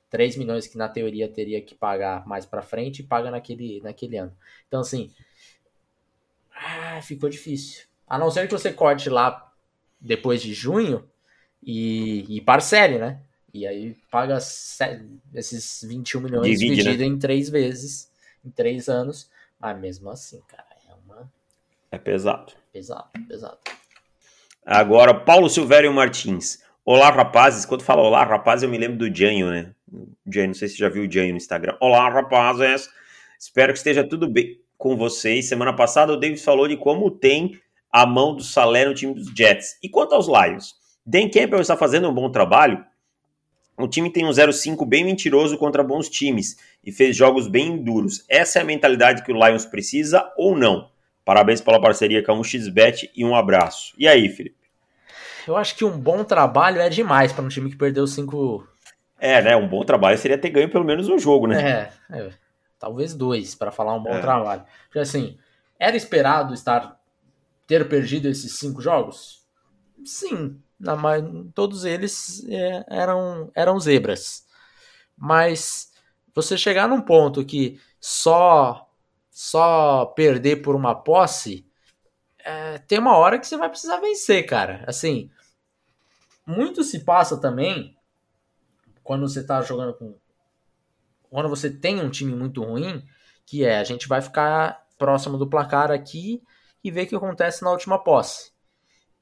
3 0.09 0.37
milhões 0.37 0.67
que 0.67 0.77
na 0.77 0.87
teoria 0.87 1.27
teria 1.27 1.61
que 1.61 1.73
pagar 1.73 2.25
mais 2.27 2.45
para 2.45 2.61
frente 2.61 2.99
e 2.99 3.03
paga 3.03 3.31
naquele, 3.31 3.81
naquele 3.81 4.17
ano. 4.17 4.35
Então 4.67 4.81
assim, 4.81 5.11
ah, 6.55 7.01
ficou 7.01 7.29
difícil. 7.29 7.85
A 8.07 8.17
não 8.17 8.29
ser 8.29 8.47
que 8.47 8.53
você 8.53 8.71
corte 8.71 9.09
lá 9.09 9.51
depois 9.99 10.41
de 10.41 10.53
junho 10.53 11.09
e, 11.61 12.25
e 12.37 12.41
parcele, 12.41 12.97
né? 12.97 13.19
E 13.53 13.67
aí 13.67 13.95
paga 14.09 14.37
esses 14.37 15.85
21 15.87 16.21
milhões 16.21 16.47
Divide, 16.47 16.75
dividido 16.75 17.03
né? 17.03 17.05
em 17.05 17.19
três 17.19 17.49
vezes, 17.49 18.11
em 18.43 18.49
três 18.49 18.89
anos. 18.89 19.29
Mas 19.59 19.79
mesmo 19.79 20.09
assim, 20.09 20.41
cara, 20.47 20.65
é 20.89 20.93
uma. 20.93 21.31
É 21.91 21.97
pesado. 21.97 22.53
Pesado, 22.71 23.09
pesado. 23.27 23.59
Agora, 24.65 25.13
Paulo 25.13 25.49
Silvério 25.49 25.93
Martins. 25.93 26.62
Olá, 26.85 27.09
rapazes. 27.11 27.63
Quando 27.63 27.81
fala 27.81 28.01
olá, 28.01 28.25
rapazes, 28.25 28.63
eu 28.63 28.69
me 28.69 28.77
lembro 28.77 28.97
do 28.97 29.15
Janho, 29.15 29.49
né? 29.49 29.71
Janho, 30.29 30.47
não 30.47 30.53
sei 30.53 30.67
se 30.67 30.75
você 30.75 30.79
já 30.81 30.89
viu 30.89 31.07
o 31.07 31.09
Janho 31.09 31.31
no 31.31 31.37
Instagram. 31.37 31.77
Olá, 31.79 32.09
rapazes. 32.09 32.89
Espero 33.39 33.71
que 33.71 33.77
esteja 33.77 34.03
tudo 34.03 34.27
bem 34.27 34.59
com 34.77 34.97
vocês. 34.97 35.47
Semana 35.47 35.71
passada 35.71 36.11
o 36.11 36.17
Davis 36.17 36.43
falou 36.43 36.67
de 36.67 36.75
como 36.75 37.09
tem 37.09 37.57
a 37.89 38.05
mão 38.05 38.35
do 38.35 38.43
Salé 38.43 38.83
no 38.83 38.93
time 38.93 39.13
dos 39.13 39.27
Jets. 39.33 39.77
E 39.81 39.87
quanto 39.87 40.13
aos 40.13 40.27
Lions? 40.27 40.75
Dan 41.05 41.29
Campbell 41.29 41.61
está 41.61 41.77
fazendo 41.77 42.09
um 42.09 42.13
bom 42.13 42.29
trabalho. 42.29 42.83
O 43.77 43.87
time 43.87 44.11
tem 44.11 44.25
um 44.25 44.31
0-5 44.31 44.85
bem 44.85 45.05
mentiroso 45.05 45.57
contra 45.57 45.85
bons 45.85 46.09
times 46.09 46.57
e 46.83 46.91
fez 46.91 47.15
jogos 47.15 47.47
bem 47.47 47.81
duros. 47.81 48.25
Essa 48.27 48.59
é 48.59 48.61
a 48.61 48.65
mentalidade 48.65 49.23
que 49.23 49.31
o 49.31 49.35
Lions 49.35 49.65
precisa 49.65 50.29
ou 50.35 50.53
não? 50.53 50.89
Parabéns 51.23 51.61
pela 51.61 51.79
parceria 51.79 52.21
com 52.21 52.33
a 52.33 52.35
1xBet 52.35 53.09
e 53.15 53.23
um 53.23 53.33
abraço. 53.33 53.93
E 53.97 54.05
aí, 54.05 54.27
Felipe? 54.27 54.62
Eu 55.47 55.57
acho 55.57 55.75
que 55.75 55.85
um 55.85 55.97
bom 55.97 56.23
trabalho 56.23 56.79
é 56.79 56.89
demais 56.89 57.31
para 57.31 57.43
um 57.43 57.49
time 57.49 57.69
que 57.69 57.75
perdeu 57.75 58.07
cinco. 58.07 58.67
É, 59.19 59.41
né? 59.41 59.55
Um 59.55 59.67
bom 59.67 59.83
trabalho 59.83 60.17
seria 60.17 60.37
ter 60.37 60.49
ganho 60.49 60.69
pelo 60.69 60.85
menos 60.85 61.07
um 61.09 61.17
jogo, 61.17 61.47
né? 61.47 61.91
É, 62.09 62.17
é 62.17 62.29
talvez 62.79 63.13
dois, 63.13 63.55
para 63.55 63.71
falar 63.71 63.93
um 63.95 64.03
bom 64.03 64.15
é. 64.15 64.19
trabalho. 64.19 64.63
Porque 64.85 64.99
assim, 64.99 65.37
era 65.79 65.95
esperado 65.95 66.53
estar 66.53 66.99
ter 67.65 67.87
perdido 67.87 68.27
esses 68.27 68.59
cinco 68.59 68.81
jogos? 68.81 69.41
Sim, 70.03 70.61
na, 70.79 70.97
todos 71.55 71.85
eles 71.85 72.45
é, 72.49 72.85
eram, 72.89 73.49
eram 73.55 73.79
zebras. 73.79 74.45
Mas 75.17 75.93
você 76.35 76.57
chegar 76.57 76.87
num 76.87 77.01
ponto 77.01 77.45
que 77.45 77.79
só 78.01 78.89
só 79.29 80.05
perder 80.05 80.57
por 80.57 80.75
uma 80.75 80.93
posse, 80.93 81.65
é, 82.43 82.77
tem 82.79 82.99
uma 82.99 83.17
hora 83.17 83.39
que 83.39 83.47
você 83.47 83.57
vai 83.57 83.69
precisar 83.69 83.97
vencer, 83.97 84.45
cara. 84.45 84.83
Assim, 84.87 85.29
muito 86.45 86.83
se 86.83 86.99
passa 86.99 87.37
também 87.37 87.95
quando 89.03 89.27
você 89.27 89.45
tá 89.45 89.61
jogando 89.61 89.93
com. 89.93 90.15
Quando 91.29 91.49
você 91.49 91.69
tem 91.69 91.99
um 91.99 92.09
time 92.09 92.35
muito 92.35 92.63
ruim, 92.63 93.03
que 93.45 93.65
é 93.65 93.77
a 93.77 93.83
gente 93.83 94.07
vai 94.07 94.21
ficar 94.21 94.85
próximo 94.97 95.37
do 95.37 95.49
placar 95.49 95.91
aqui 95.91 96.43
e 96.83 96.91
ver 96.91 97.03
o 97.03 97.07
que 97.07 97.15
acontece 97.15 97.63
na 97.63 97.71
última 97.71 98.03
posse. 98.03 98.51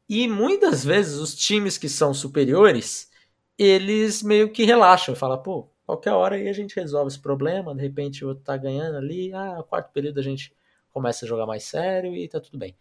E 0.09 0.27
muitas 0.27 0.83
vezes 0.83 1.19
os 1.19 1.33
times 1.33 1.77
que 1.77 1.87
são 1.87 2.13
superiores, 2.13 3.09
eles 3.57 4.21
meio 4.21 4.51
que 4.51 4.65
relaxam 4.65 5.13
e 5.13 5.17
falam, 5.17 5.41
pô, 5.41 5.69
qualquer 5.85 6.11
hora 6.11 6.35
aí 6.35 6.49
a 6.49 6.53
gente 6.53 6.75
resolve 6.75 7.07
esse 7.07 7.19
problema, 7.19 7.73
de 7.73 7.81
repente 7.81 8.25
o 8.25 8.29
outro 8.29 8.43
tá 8.43 8.57
ganhando 8.57 8.97
ali, 8.97 9.31
ah, 9.33 9.63
quarto 9.67 9.91
período 9.93 10.19
a 10.19 10.23
gente 10.23 10.53
começa 10.91 11.25
a 11.25 11.27
jogar 11.27 11.45
mais 11.45 11.63
sério 11.63 12.13
e 12.13 12.27
tá 12.27 12.41
tudo 12.41 12.57
bem. 12.57 12.75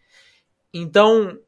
Então, 0.73 1.39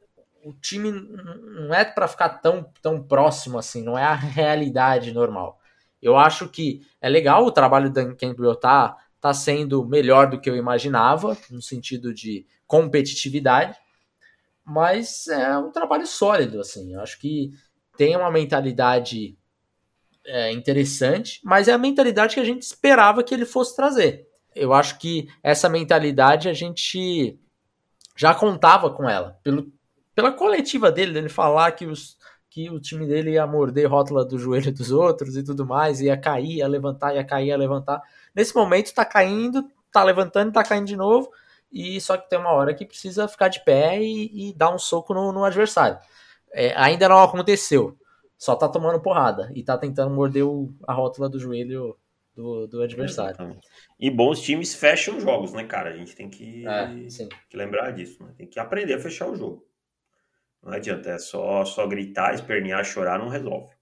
o 0.44 0.52
time 0.52 0.90
não 0.90 1.74
é 1.74 1.84
para 1.84 2.08
ficar 2.08 2.28
tão, 2.28 2.64
tão 2.80 3.02
próximo 3.02 3.58
assim, 3.58 3.82
não 3.82 3.96
é 3.96 4.04
a 4.04 4.14
realidade 4.14 5.12
normal. 5.12 5.58
Eu 6.00 6.16
acho 6.16 6.48
que 6.48 6.80
é 7.00 7.08
legal 7.08 7.44
o 7.44 7.52
trabalho 7.52 7.88
do 7.88 7.94
Dan 7.94 8.14
Campbell 8.16 8.56
tá, 8.56 8.96
tá 9.20 9.32
sendo 9.32 9.86
melhor 9.86 10.28
do 10.28 10.40
que 10.40 10.50
eu 10.50 10.56
imaginava, 10.56 11.36
no 11.48 11.62
sentido 11.62 12.12
de 12.12 12.44
competitividade, 12.66 13.78
mas 14.64 15.28
é 15.28 15.56
um 15.58 15.70
trabalho 15.70 16.06
sólido, 16.06 16.60
assim. 16.60 16.94
Eu 16.94 17.00
acho 17.00 17.20
que 17.20 17.52
tem 17.96 18.16
uma 18.16 18.30
mentalidade 18.30 19.38
é, 20.24 20.50
interessante, 20.52 21.40
mas 21.44 21.68
é 21.68 21.72
a 21.72 21.78
mentalidade 21.78 22.34
que 22.34 22.40
a 22.40 22.44
gente 22.44 22.62
esperava 22.62 23.22
que 23.22 23.34
ele 23.34 23.44
fosse 23.44 23.76
trazer. 23.76 24.26
Eu 24.54 24.72
acho 24.72 24.98
que 24.98 25.28
essa 25.42 25.68
mentalidade 25.68 26.48
a 26.48 26.52
gente 26.52 27.38
já 28.16 28.34
contava 28.34 28.90
com 28.90 29.08
ela, 29.08 29.38
pelo, 29.42 29.72
pela 30.14 30.32
coletiva 30.32 30.90
dele, 30.90 31.12
dele 31.12 31.28
falar 31.28 31.72
que, 31.72 31.86
os, 31.86 32.16
que 32.50 32.70
o 32.70 32.80
time 32.80 33.06
dele 33.06 33.32
ia 33.32 33.46
morder 33.46 33.90
rótula 33.90 34.24
do 34.24 34.38
joelho 34.38 34.72
dos 34.72 34.90
outros 34.90 35.36
e 35.36 35.42
tudo 35.42 35.66
mais, 35.66 36.00
ia 36.00 36.16
cair, 36.16 36.58
ia 36.58 36.68
levantar, 36.68 37.14
ia 37.14 37.24
cair, 37.24 37.48
ia 37.48 37.56
levantar. 37.56 38.02
Nesse 38.34 38.54
momento 38.54 38.92
tá 38.92 39.04
caindo, 39.04 39.64
tá 39.90 40.02
levantando, 40.02 40.52
tá 40.52 40.62
caindo 40.62 40.86
de 40.86 40.96
novo, 40.96 41.30
e 41.70 42.00
só 42.00 42.16
que 42.16 42.28
tem 42.28 42.38
uma 42.38 42.52
hora 42.52 42.74
que 42.74 42.84
precisa 42.84 43.26
ficar 43.26 43.48
de 43.48 43.64
pé 43.64 44.02
e, 44.02 44.50
e 44.50 44.54
dar 44.54 44.74
um 44.74 44.78
soco 44.78 45.14
no, 45.14 45.32
no 45.32 45.44
adversário. 45.44 45.98
É, 46.52 46.74
ainda 46.76 47.08
não 47.08 47.22
aconteceu, 47.22 47.96
só 48.36 48.54
tá 48.54 48.68
tomando 48.68 49.00
porrada 49.00 49.50
e 49.54 49.62
tá 49.62 49.78
tentando 49.78 50.14
morder 50.14 50.44
o, 50.44 50.74
a 50.86 50.92
rótula 50.92 51.28
do 51.28 51.38
joelho 51.38 51.96
do, 52.34 52.66
do 52.66 52.82
adversário. 52.82 53.30
Exatamente. 53.30 53.66
E 53.98 54.10
bons 54.10 54.40
times 54.40 54.74
fecham 54.74 55.20
jogos, 55.20 55.52
né, 55.52 55.64
cara? 55.64 55.90
A 55.90 55.96
gente 55.96 56.14
tem 56.14 56.28
que, 56.28 56.66
é, 56.66 57.28
que 57.48 57.56
lembrar 57.56 57.90
disso, 57.92 58.22
né? 58.24 58.32
Tem 58.36 58.46
que 58.46 58.58
aprender 58.58 58.94
a 58.94 59.00
fechar 59.00 59.28
o 59.28 59.36
jogo. 59.36 59.64
Não 60.62 60.72
adianta, 60.72 61.10
é 61.10 61.18
só, 61.18 61.64
só 61.64 61.86
gritar, 61.86 62.34
espernear, 62.34 62.84
chorar, 62.84 63.18
não 63.18 63.28
resolve. 63.28 63.72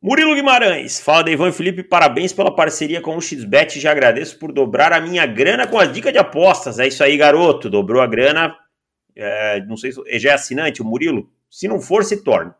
Murilo 0.00 0.34
Guimarães, 0.34 1.00
fala 1.00 1.24
Deivão 1.24 1.48
e 1.48 1.52
Felipe, 1.52 1.82
parabéns 1.82 2.30
pela 2.30 2.54
parceria 2.54 3.00
com 3.00 3.16
o 3.16 3.22
XBet, 3.22 3.80
já 3.80 3.90
agradeço 3.90 4.38
por 4.38 4.52
dobrar 4.52 4.92
a 4.92 5.00
minha 5.00 5.24
grana 5.24 5.66
com 5.66 5.78
as 5.78 5.90
dicas 5.90 6.12
de 6.12 6.18
apostas. 6.18 6.78
É 6.78 6.86
isso 6.86 7.02
aí, 7.02 7.16
garoto, 7.16 7.70
dobrou 7.70 8.02
a 8.02 8.06
grana. 8.06 8.54
É, 9.16 9.64
não 9.64 9.78
sei 9.78 9.92
se 9.92 10.18
já 10.18 10.32
é 10.32 10.34
assinante, 10.34 10.82
o 10.82 10.84
Murilo. 10.84 11.30
Se 11.48 11.66
não 11.66 11.80
for, 11.80 12.04
se 12.04 12.22
torne. 12.22 12.52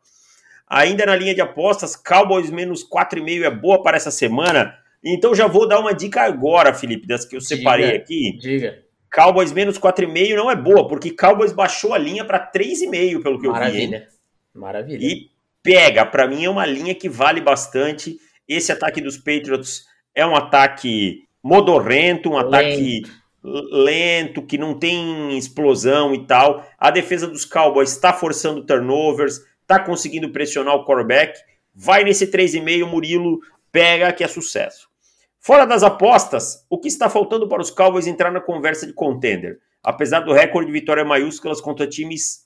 Ainda 0.69 1.07
na 1.07 1.15
linha 1.17 1.35
de 1.35 1.41
apostas, 1.41 1.95
Cowboys 1.95 2.51
menos 2.51 2.83
4,5 2.89 3.45
é 3.45 3.51
boa 3.51 3.83
para 3.83 3.97
essa 3.97 4.11
semana. 4.11 4.75
Então 5.05 5.35
já 5.35 5.47
vou 5.47 5.69
dar 5.69 5.81
uma 5.81 5.93
dica 5.93 6.23
agora, 6.23 6.73
Felipe, 6.73 7.07
das 7.07 7.25
que 7.25 7.37
eu 7.37 7.41
separei 7.41 7.87
diga, 7.87 7.99
aqui. 7.99 8.39
Diga. 8.39 8.79
Cowboys 9.13 9.53
menos 9.53 9.79
4,5 9.79 10.35
não 10.35 10.51
é 10.51 10.57
boa, 10.57 10.89
porque 10.89 11.11
Cowboys 11.11 11.53
baixou 11.53 11.93
a 11.95 11.99
linha 11.99 12.25
para 12.25 12.51
3,5, 12.51 13.23
pelo 13.23 13.41
que 13.41 13.47
Maravilha. 13.47 13.47
eu 13.47 13.51
vi. 13.51 13.89
Maravilha. 13.91 14.09
Maravilha. 14.55 15.07
E 15.07 15.31
pega. 15.63 16.07
Para 16.07 16.27
mim 16.27 16.45
é 16.45 16.51
uma 16.51 16.67
linha 16.67 16.95
que 16.95 17.09
vale 17.09 17.41
bastante. 17.41 18.17
Esse 18.49 18.73
ataque 18.73 19.01
dos 19.01 19.17
Patriots 19.17 19.85
é 20.15 20.25
um 20.27 20.35
ataque 20.35 21.25
modorrento, 21.43 22.31
um 22.31 22.37
lento. 22.37 22.47
ataque 22.49 23.03
lento, 23.45 24.43
que 24.43 24.57
não 24.57 24.79
tem 24.79 25.37
explosão 25.37 26.15
e 26.15 26.27
tal. 26.27 26.67
A 26.79 26.91
defesa 26.91 27.27
dos 27.27 27.45
Cowboys 27.45 27.91
está 27.91 28.13
forçando 28.13 28.65
turnovers, 28.65 29.41
está 29.65 29.81
conseguindo 29.81 30.31
pressionar 30.31 30.75
o 30.75 30.85
quarterback. 30.85 31.39
Vai 31.75 32.05
nesse 32.05 32.29
3,5, 32.29 32.87
Murilo 32.87 33.41
pega 33.73 34.13
que 34.13 34.23
é 34.23 34.29
sucesso. 34.29 34.89
Fora 35.41 35.67
das 35.67 35.83
apostas, 35.83 36.65
o 36.71 36.79
que 36.79 36.89
está 36.89 37.11
faltando 37.11 37.49
para 37.49 37.61
os 37.61 37.71
Cowboys 37.71 38.07
entrar 38.07 38.31
na 38.31 38.41
conversa 38.41 38.87
de 38.87 38.93
contender? 38.93 39.59
Apesar 39.83 40.21
do 40.21 40.33
recorde 40.33 40.69
de 40.69 40.73
vitórias 40.73 41.07
maiúsculas 41.07 41.61
contra 41.61 41.87
times 41.87 42.45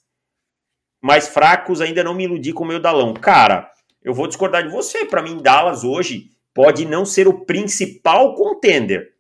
mais 1.01 1.29
fracos, 1.29 1.81
ainda 1.81 2.03
não 2.03 2.15
me 2.15 2.25
iludi 2.25 2.53
com 2.53 2.65
o 2.65 2.67
meu 2.67 2.81
Dalão. 2.81 3.15
Cara, 3.15 3.71
eu 4.03 4.13
vou 4.13 4.27
discordar 4.27 4.65
de 4.65 4.71
você. 4.71 5.05
Para 5.05 5.23
mim, 5.23 5.39
Dallas 5.41 5.85
hoje 5.85 6.33
pode 6.53 6.85
não 6.85 7.05
ser 7.05 7.29
o 7.29 7.45
principal 7.45 8.35
contender. 8.35 9.13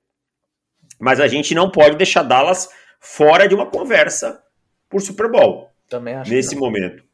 Mas 0.98 1.20
a 1.20 1.28
gente 1.28 1.54
não 1.54 1.70
pode 1.70 1.96
deixar 1.96 2.24
Dallas 2.24 2.68
fora 2.98 3.46
de 3.46 3.54
uma 3.54 3.66
conversa 3.66 4.42
por 4.88 5.00
Super 5.00 5.30
Bowl. 5.30 5.70
Também 5.88 6.14
acho 6.14 6.30
Nesse 6.30 6.56
momento. 6.56 7.08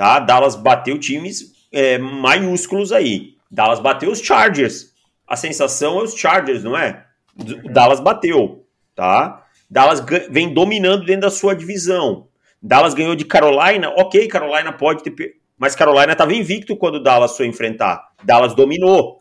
Tá? 0.00 0.18
Dallas 0.18 0.56
bateu 0.56 0.98
times 0.98 1.52
é, 1.70 1.98
maiúsculos 1.98 2.90
aí. 2.90 3.34
Dallas 3.50 3.80
bateu 3.80 4.10
os 4.10 4.18
Chargers. 4.18 4.94
A 5.28 5.36
sensação 5.36 6.00
é 6.00 6.04
os 6.04 6.14
Chargers, 6.14 6.64
não 6.64 6.74
é? 6.74 7.04
Uhum. 7.38 7.70
Dallas 7.70 8.00
bateu, 8.00 8.64
tá? 8.94 9.44
Dallas 9.68 10.02
vem 10.30 10.54
dominando 10.54 11.04
dentro 11.04 11.20
da 11.20 11.30
sua 11.30 11.54
divisão. 11.54 12.28
Dallas 12.62 12.94
ganhou 12.94 13.14
de 13.14 13.26
Carolina, 13.26 13.90
ok, 13.90 14.26
Carolina 14.26 14.72
pode 14.72 15.02
ter. 15.02 15.34
Mas 15.58 15.76
Carolina 15.76 16.12
estava 16.12 16.32
invicto 16.32 16.78
quando 16.78 17.02
Dallas 17.02 17.36
foi 17.36 17.44
enfrentar. 17.44 18.02
Dallas 18.24 18.54
dominou. 18.54 19.20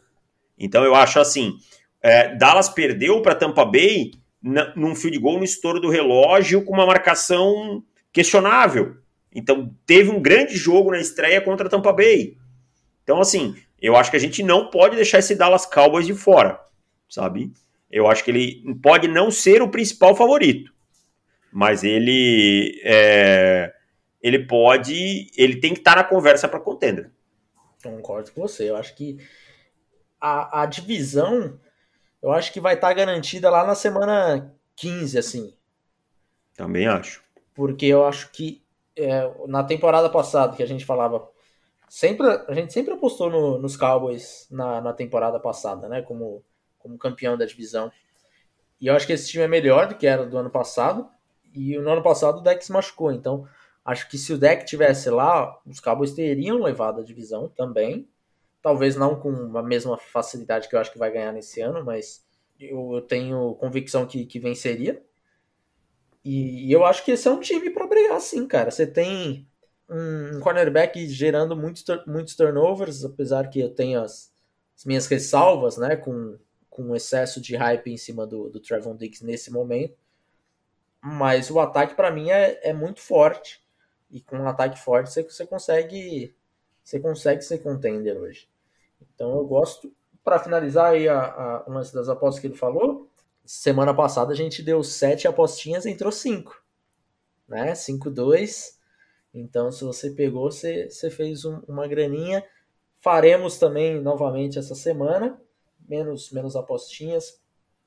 Então 0.58 0.86
eu 0.86 0.96
acho 0.96 1.20
assim: 1.20 1.58
é, 2.02 2.34
Dallas 2.38 2.70
perdeu 2.70 3.22
para 3.22 3.36
Tampa 3.36 3.66
Bay 3.66 4.12
num 4.78 4.96
field 4.96 5.20
goal 5.20 5.40
no 5.40 5.44
estouro 5.44 5.82
do 5.82 5.90
relógio 5.90 6.64
com 6.64 6.72
uma 6.72 6.86
marcação 6.86 7.84
questionável. 8.14 8.96
Então 9.34 9.76
teve 9.86 10.10
um 10.10 10.22
grande 10.22 10.56
jogo 10.56 10.92
na 10.92 11.00
estreia 11.00 11.42
contra 11.42 11.70
Tampa 11.70 11.94
Bay. 11.94 12.38
Então, 13.04 13.20
assim, 13.20 13.56
eu 13.82 13.96
acho 13.96 14.12
que 14.12 14.18
a 14.18 14.20
gente 14.20 14.44
não 14.44 14.70
pode 14.70 14.96
deixar 14.96 15.20
esse 15.20 15.36
Dallas 15.36 15.66
Cowboys 15.66 16.06
de 16.06 16.14
fora, 16.14 16.60
sabe? 17.10 17.52
Eu 17.92 18.08
acho 18.08 18.24
que 18.24 18.32
ele 18.32 18.76
pode 18.82 19.08
não 19.08 19.32
ser 19.32 19.62
o 19.62 19.70
principal 19.70 20.16
favorito 20.16 20.72
mas 21.52 21.84
ele 21.84 22.80
é, 22.84 23.74
ele 24.22 24.46
pode, 24.46 25.32
ele 25.36 25.60
tem 25.60 25.74
que 25.74 25.80
estar 25.80 25.96
na 25.96 26.04
conversa 26.04 26.48
para 26.48 26.60
contender. 26.60 27.12
Concordo 27.84 28.32
com 28.32 28.42
você. 28.42 28.70
Eu 28.70 28.76
acho 28.76 28.96
que 28.96 29.18
a, 30.20 30.64
a 30.64 30.66
divisão, 30.66 31.60
eu 32.22 32.32
acho 32.32 32.52
que 32.52 32.60
vai 32.60 32.76
estar 32.76 32.94
garantida 32.94 33.50
lá 33.50 33.66
na 33.66 33.76
semana 33.76 34.54
15, 34.76 35.18
assim. 35.18 35.54
Também 36.56 36.88
acho. 36.88 37.24
Porque 37.54 37.86
eu 37.86 38.06
acho 38.06 38.32
que 38.32 38.62
é, 39.00 39.34
na 39.48 39.64
temporada 39.64 40.10
passada 40.10 40.56
que 40.56 40.64
a 40.64 40.68
gente 40.68 40.86
falava, 40.86 41.28
sempre 41.88 42.28
a 42.28 42.54
gente 42.54 42.74
sempre 42.74 42.94
apostou 42.94 43.30
no, 43.30 43.58
nos 43.58 43.76
Cowboys 43.78 44.48
na, 44.52 44.82
na 44.82 44.94
temporada 44.94 45.40
passada, 45.40 45.88
né? 45.88 46.02
Como, 46.02 46.44
como 46.78 46.98
campeão 46.98 47.38
da 47.38 47.46
divisão. 47.46 47.92
E 48.82 48.88
eu 48.88 48.96
acho 48.96 49.08
que 49.08 49.14
esse 49.14 49.30
time 49.30 49.44
é 49.44 49.48
melhor 49.48 49.88
do 49.88 49.96
que 49.96 50.08
era 50.08 50.26
do 50.26 50.38
ano 50.38 50.50
passado. 50.50 51.10
E 51.54 51.78
no 51.78 51.92
ano 51.92 52.04
passado 52.04 52.40
o 52.40 52.42
Dex 52.42 52.70
machucou, 52.70 53.12
então 53.12 53.48
Acho 53.90 54.08
que 54.08 54.20
se 54.20 54.32
o 54.32 54.38
deck 54.38 54.66
tivesse 54.66 55.10
lá, 55.10 55.60
os 55.66 55.80
Cowboys 55.80 56.14
teriam 56.14 56.62
levado 56.62 57.02
a 57.02 57.04
divisão 57.04 57.50
também. 57.50 58.08
Talvez 58.62 58.96
não 58.96 59.20
com 59.20 59.58
a 59.58 59.64
mesma 59.64 59.98
facilidade 59.98 60.70
que 60.70 60.76
eu 60.76 60.80
acho 60.80 60.92
que 60.92 61.00
vai 61.00 61.12
ganhar 61.12 61.32
nesse 61.32 61.60
ano, 61.60 61.84
mas 61.84 62.24
eu 62.60 63.02
tenho 63.08 63.56
convicção 63.56 64.06
que, 64.06 64.26
que 64.26 64.40
venceria. 64.40 65.04
E, 66.24 66.72
eu 66.72 66.86
acho 66.86 67.04
que 67.04 67.12
esse 67.12 67.28
é 67.28 67.32
um 67.32 67.40
time 67.40 67.70
para 67.70 67.88
brigar, 67.88 68.20
sim, 68.20 68.48
cara. 68.48 68.72
Você 68.72 68.86
tem 68.86 69.48
um 69.90 70.40
cornerback 70.40 71.08
gerando 71.08 71.56
muitos, 71.56 71.84
muitos 72.06 72.36
turnovers, 72.36 73.04
apesar 73.04 73.50
que 73.50 73.60
eu 73.60 73.74
tenho 73.74 74.02
as, 74.02 74.32
as 74.78 74.86
minhas 74.86 75.08
ressalvas, 75.08 75.78
né, 75.78 75.96
com, 75.96 76.38
com 76.70 76.96
excesso 76.96 77.42
de 77.42 77.56
hype 77.56 77.92
em 77.92 77.98
cima 77.98 78.28
do, 78.28 78.50
do 78.50 78.60
Trevon 78.60 78.96
Diggs 78.96 79.26
nesse 79.26 79.52
momento. 79.52 79.98
Mas 81.02 81.50
o 81.50 81.60
ataque, 81.60 81.96
para 81.96 82.12
mim, 82.12 82.30
é, 82.30 82.60
é 82.70 82.74
muito 82.74 83.02
forte. 83.02 83.64
E 84.12 84.22
com 84.22 84.38
um 84.38 84.48
ataque 84.48 84.80
forte, 84.80 85.12
você, 85.12 85.24
você 85.24 85.46
consegue 85.46 86.36
você 86.84 87.00
consegue 87.00 87.44
ser 87.44 87.60
contender 87.60 88.18
hoje. 88.18 88.50
Então 89.02 89.38
eu 89.38 89.46
gosto. 89.46 89.94
Para 90.24 90.40
finalizar 90.40 90.92
aí 90.92 91.08
a, 91.08 91.20
a, 91.22 91.64
uma 91.68 91.82
das 91.82 92.10
apostas 92.10 92.42
que 92.42 92.48
ele 92.48 92.56
falou, 92.56 93.09
semana 93.50 93.96
passada 93.96 94.32
a 94.32 94.36
gente 94.36 94.62
deu 94.62 94.84
sete 94.84 95.28
apostinhas, 95.28 95.88
entrou 95.88 96.12
cinco. 96.12 96.64
Né? 97.48 97.72
5-2. 97.72 98.76
Então, 99.34 99.72
se 99.72 99.84
você 99.84 100.12
pegou, 100.12 100.52
você, 100.52 100.88
você 100.88 101.10
fez 101.10 101.46
um, 101.46 101.60
uma 101.68 101.88
graninha. 101.88 102.46
Faremos 103.00 103.58
também 103.58 104.00
novamente 104.00 104.60
essa 104.60 104.76
semana. 104.76 105.42
Menos, 105.88 106.32
menos 106.32 106.56
apostinhas, 106.56 107.42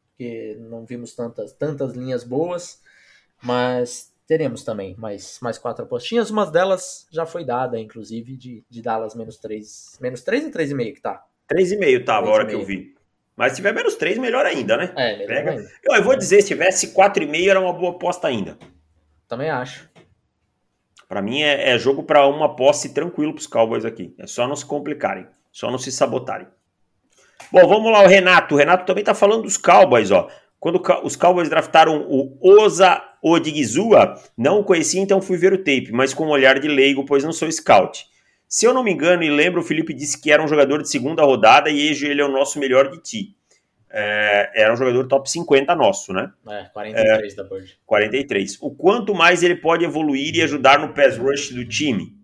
porque 0.08 0.56
não 0.58 0.84
vimos 0.84 1.14
tantas, 1.14 1.52
tantas 1.52 1.92
linhas 1.92 2.24
boas. 2.24 2.82
Mas 3.40 4.12
teremos 4.26 4.64
também 4.64 4.96
mais, 4.96 5.38
mais 5.40 5.58
quatro 5.58 5.84
apostinhas. 5.84 6.28
Uma 6.28 6.44
delas 6.50 7.06
já 7.08 7.24
foi 7.24 7.44
dada, 7.44 7.78
inclusive, 7.78 8.36
de, 8.36 8.64
de 8.68 8.82
Dallas 8.82 9.14
menos 9.14 9.36
3. 9.36 9.98
Menos 10.00 10.22
3 10.22 10.46
ou 10.46 10.50
3,5 10.50 10.94
que 10.94 11.00
tá? 11.00 11.24
3,5 11.52 12.04
tava 12.04 12.26
a 12.26 12.30
hora 12.30 12.46
que 12.48 12.54
eu 12.56 12.64
vi. 12.64 12.96
Mas 13.36 13.52
se 13.52 13.56
tiver 13.56 13.72
menos 13.72 13.94
3, 13.94 14.18
melhor 14.18 14.44
ainda, 14.44 14.76
né? 14.76 14.92
É, 14.96 15.26
Pega. 15.26 15.50
ainda. 15.52 15.70
Eu, 15.82 15.96
eu 15.96 16.02
vou 16.02 16.16
dizer, 16.16 16.42
se 16.42 16.48
tivesse 16.48 16.94
4,5 16.94 17.48
era 17.48 17.60
uma 17.60 17.72
boa 17.72 17.92
aposta 17.92 18.28
ainda. 18.28 18.58
Também 19.26 19.50
acho. 19.50 19.90
Para 21.08 21.22
mim 21.22 21.42
é, 21.42 21.70
é 21.70 21.78
jogo 21.78 22.02
para 22.02 22.26
uma 22.26 22.54
posse 22.56 22.92
tranquilo 22.94 23.32
para 23.32 23.40
os 23.40 23.46
Cowboys 23.46 23.84
aqui. 23.84 24.14
É 24.18 24.26
só 24.26 24.46
não 24.46 24.56
se 24.56 24.64
complicarem, 24.64 25.26
só 25.50 25.70
não 25.70 25.78
se 25.78 25.90
sabotarem. 25.90 26.46
Bom, 27.50 27.66
vamos 27.66 27.90
lá, 27.90 28.02
o 28.02 28.06
Renato. 28.06 28.54
O 28.54 28.58
Renato 28.58 28.86
também 28.86 29.04
tá 29.04 29.14
falando 29.14 29.42
dos 29.42 29.56
Cowboys, 29.56 30.10
ó. 30.10 30.28
Quando 30.58 30.80
os 31.02 31.16
Cowboys 31.16 31.48
draftaram 31.48 32.06
o 32.08 32.38
Oza 32.40 33.02
Odigizua, 33.22 34.14
não 34.38 34.60
o 34.60 34.64
conhecia, 34.64 35.00
então 35.00 35.20
fui 35.20 35.36
ver 35.36 35.52
o 35.52 35.58
tape, 35.58 35.90
mas 35.92 36.14
com 36.14 36.24
um 36.24 36.30
olhar 36.30 36.58
de 36.58 36.68
leigo, 36.68 37.04
pois 37.04 37.24
não 37.24 37.32
sou 37.32 37.50
scout. 37.50 38.06
Se 38.52 38.66
eu 38.66 38.74
não 38.74 38.84
me 38.84 38.92
engano 38.92 39.22
e 39.22 39.30
lembro, 39.30 39.62
o 39.62 39.64
Felipe 39.64 39.94
disse 39.94 40.20
que 40.20 40.30
era 40.30 40.44
um 40.44 40.46
jogador 40.46 40.82
de 40.82 40.90
segunda 40.90 41.22
rodada 41.22 41.70
e 41.70 41.90
hoje 41.90 42.06
ele 42.06 42.20
é 42.20 42.24
o 42.24 42.30
nosso 42.30 42.58
melhor 42.58 42.90
de 42.90 43.00
ti. 43.00 43.34
É, 43.88 44.52
era 44.54 44.70
um 44.70 44.76
jogador 44.76 45.08
top 45.08 45.30
50 45.30 45.74
nosso, 45.74 46.12
né? 46.12 46.30
É, 46.46 46.64
43 46.64 47.32
é, 47.32 47.36
da 47.36 47.44
Bird. 47.44 47.78
43. 47.86 48.58
O 48.60 48.70
quanto 48.70 49.14
mais 49.14 49.42
ele 49.42 49.56
pode 49.56 49.86
evoluir 49.86 50.36
e 50.36 50.42
ajudar 50.42 50.78
no 50.78 50.92
pass 50.92 51.16
rush 51.16 51.48
do 51.48 51.66
time? 51.66 52.14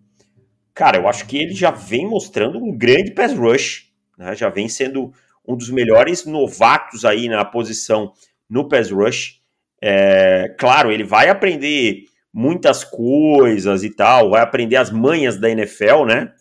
Cara, 0.71 0.99
eu 0.99 1.07
acho 1.07 1.25
que 1.25 1.35
ele 1.35 1.55
já 1.55 1.71
vem 1.71 2.07
mostrando 2.07 2.63
um 2.63 2.77
grande 2.77 3.09
pass 3.09 3.33
rush, 3.33 3.91
né? 4.15 4.35
já 4.35 4.49
vem 4.49 4.69
sendo 4.69 5.11
um 5.47 5.57
dos 5.57 5.71
melhores 5.71 6.27
novatos 6.27 7.05
aí 7.05 7.27
na 7.27 7.43
posição 7.43 8.13
no 8.47 8.69
pass 8.69 8.91
rush. 8.91 9.41
É, 9.81 10.53
claro, 10.59 10.91
ele 10.91 11.03
vai 11.03 11.27
aprender 11.27 12.03
muitas 12.33 12.83
coisas 12.83 13.83
e 13.83 13.89
tal, 13.89 14.31
vai 14.31 14.41
aprender 14.41 14.75
as 14.75 14.91
manhas 14.91 15.39
da 15.39 15.49
NFL, 15.49 16.05
né? 16.05 16.33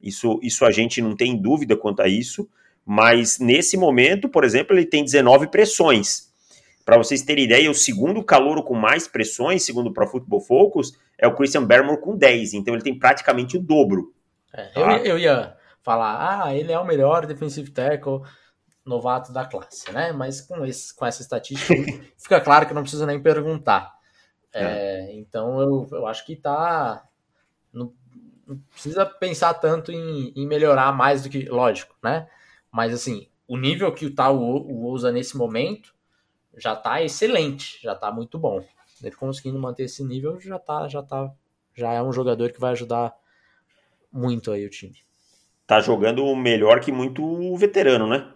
Isso, 0.00 0.38
isso 0.42 0.64
a 0.64 0.70
gente 0.70 1.00
não 1.00 1.16
tem 1.16 1.40
dúvida 1.40 1.76
quanto 1.76 2.02
a 2.02 2.08
isso. 2.08 2.48
Mas 2.84 3.40
nesse 3.40 3.76
momento, 3.76 4.28
por 4.28 4.44
exemplo, 4.44 4.76
ele 4.76 4.86
tem 4.86 5.02
19 5.02 5.48
pressões. 5.48 6.32
Para 6.84 6.96
vocês 6.96 7.22
terem 7.22 7.44
ideia, 7.44 7.68
o 7.68 7.74
segundo 7.74 8.22
calouro 8.22 8.62
com 8.62 8.74
mais 8.74 9.08
pressões, 9.08 9.64
segundo 9.64 9.88
o 9.88 9.92
Pro 9.92 10.06
Football 10.06 10.40
Focus, 10.40 10.92
é 11.18 11.26
o 11.26 11.34
Christian 11.34 11.64
Barrymore 11.64 12.00
com 12.00 12.16
10. 12.16 12.54
Então 12.54 12.74
ele 12.74 12.84
tem 12.84 12.96
praticamente 12.96 13.56
o 13.56 13.60
dobro. 13.60 14.14
É, 14.52 14.66
tá? 14.66 14.98
eu, 14.98 15.04
eu 15.04 15.18
ia 15.18 15.56
falar, 15.82 16.44
ah, 16.44 16.54
ele 16.54 16.70
é 16.70 16.78
o 16.78 16.86
melhor 16.86 17.26
defensive 17.26 17.70
tackle 17.72 18.20
novato 18.84 19.32
da 19.32 19.44
classe, 19.44 19.90
né? 19.90 20.12
Mas 20.12 20.40
com, 20.40 20.64
esse, 20.64 20.94
com 20.94 21.04
essa 21.04 21.22
estatística, 21.22 21.74
fica 22.16 22.40
claro 22.40 22.66
que 22.66 22.74
não 22.74 22.82
precisa 22.82 23.04
nem 23.04 23.20
perguntar. 23.20 23.95
É. 24.56 24.64
É, 24.64 25.14
então 25.14 25.60
eu, 25.60 25.88
eu 25.92 26.06
acho 26.06 26.24
que 26.24 26.34
tá. 26.34 27.06
Não, 27.72 27.92
não 28.46 28.58
precisa 28.70 29.04
pensar 29.04 29.54
tanto 29.54 29.92
em, 29.92 30.32
em, 30.34 30.46
melhorar 30.46 30.92
mais 30.92 31.22
do 31.22 31.28
que. 31.28 31.44
Lógico, 31.48 31.94
né? 32.02 32.28
Mas 32.70 32.94
assim, 32.94 33.28
o 33.46 33.56
nível 33.56 33.92
que 33.92 34.10
tá 34.10 34.30
o, 34.30 34.38
o 34.38 34.86
usa 34.86 35.12
nesse 35.12 35.36
momento 35.36 35.94
já 36.56 36.74
tá 36.74 37.02
excelente, 37.02 37.78
já 37.82 37.94
tá 37.94 38.10
muito 38.10 38.38
bom. 38.38 38.64
Ele 39.02 39.14
conseguindo 39.14 39.58
manter 39.58 39.84
esse 39.84 40.02
nível 40.02 40.40
já 40.40 40.58
tá, 40.58 40.88
já 40.88 41.02
tá. 41.02 41.30
Já 41.74 41.92
é 41.92 42.02
um 42.02 42.12
jogador 42.12 42.50
que 42.50 42.60
vai 42.60 42.72
ajudar 42.72 43.14
muito 44.10 44.50
aí 44.50 44.64
o 44.64 44.70
time. 44.70 44.96
Tá 45.66 45.80
jogando 45.80 46.34
melhor 46.34 46.80
que 46.80 46.90
muito 46.90 47.54
veterano, 47.56 48.06
né? 48.06 48.32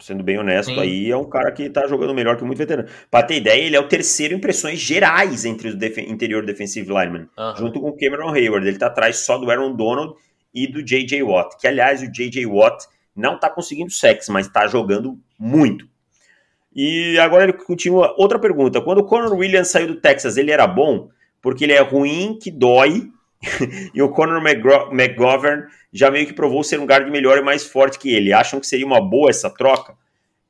Sendo 0.00 0.22
bem 0.22 0.38
honesto, 0.38 0.72
Sim. 0.72 0.80
aí 0.80 1.10
é 1.10 1.16
um 1.16 1.28
cara 1.28 1.50
que 1.52 1.68
tá 1.68 1.86
jogando 1.86 2.14
melhor 2.14 2.36
que 2.36 2.44
muito 2.44 2.58
veterano. 2.58 2.88
Pra 3.10 3.22
ter 3.22 3.36
ideia, 3.36 3.62
ele 3.62 3.76
é 3.76 3.80
o 3.80 3.88
terceiro 3.88 4.34
em 4.34 4.36
impressões 4.36 4.78
gerais 4.78 5.44
entre 5.44 5.68
os 5.68 5.74
def 5.74 5.98
interior 5.98 6.44
defensive 6.44 6.88
linemen, 6.88 7.28
uhum. 7.36 7.56
junto 7.56 7.80
com 7.80 7.88
o 7.88 7.96
Cameron 7.96 8.32
Hayward. 8.32 8.66
Ele 8.66 8.78
tá 8.78 8.86
atrás 8.86 9.18
só 9.18 9.38
do 9.38 9.50
Aaron 9.50 9.74
Donald 9.74 10.14
e 10.54 10.66
do 10.66 10.82
J.J. 10.82 11.22
Watt, 11.22 11.56
que 11.58 11.66
aliás 11.66 12.02
o 12.02 12.10
J.J. 12.10 12.46
Watt 12.46 12.86
não 13.14 13.38
tá 13.38 13.50
conseguindo 13.50 13.90
sexo, 13.90 14.32
mas 14.32 14.48
tá 14.48 14.66
jogando 14.66 15.18
muito. 15.38 15.86
E 16.74 17.18
agora 17.18 17.44
ele 17.44 17.52
continua. 17.54 18.14
Outra 18.16 18.38
pergunta: 18.38 18.80
quando 18.80 18.98
o 18.98 19.04
Conor 19.04 19.32
Williams 19.32 19.68
saiu 19.68 19.88
do 19.88 19.96
Texas, 19.96 20.36
ele 20.36 20.50
era 20.50 20.66
bom? 20.66 21.08
Porque 21.42 21.64
ele 21.64 21.72
é 21.72 21.80
ruim, 21.80 22.38
que 22.40 22.50
dói, 22.50 23.10
e 23.94 24.02
o 24.02 24.10
Conor 24.10 24.42
McGovern 24.44 25.66
já 25.92 26.10
meio 26.10 26.26
que 26.26 26.32
provou 26.32 26.64
ser 26.64 26.80
um 26.80 26.86
guard 26.86 27.08
melhor 27.08 27.38
e 27.38 27.42
mais 27.42 27.64
forte 27.66 27.98
que 27.98 28.12
ele. 28.12 28.32
Acham 28.32 28.60
que 28.60 28.66
seria 28.66 28.86
uma 28.86 29.00
boa 29.00 29.30
essa 29.30 29.48
troca? 29.48 29.96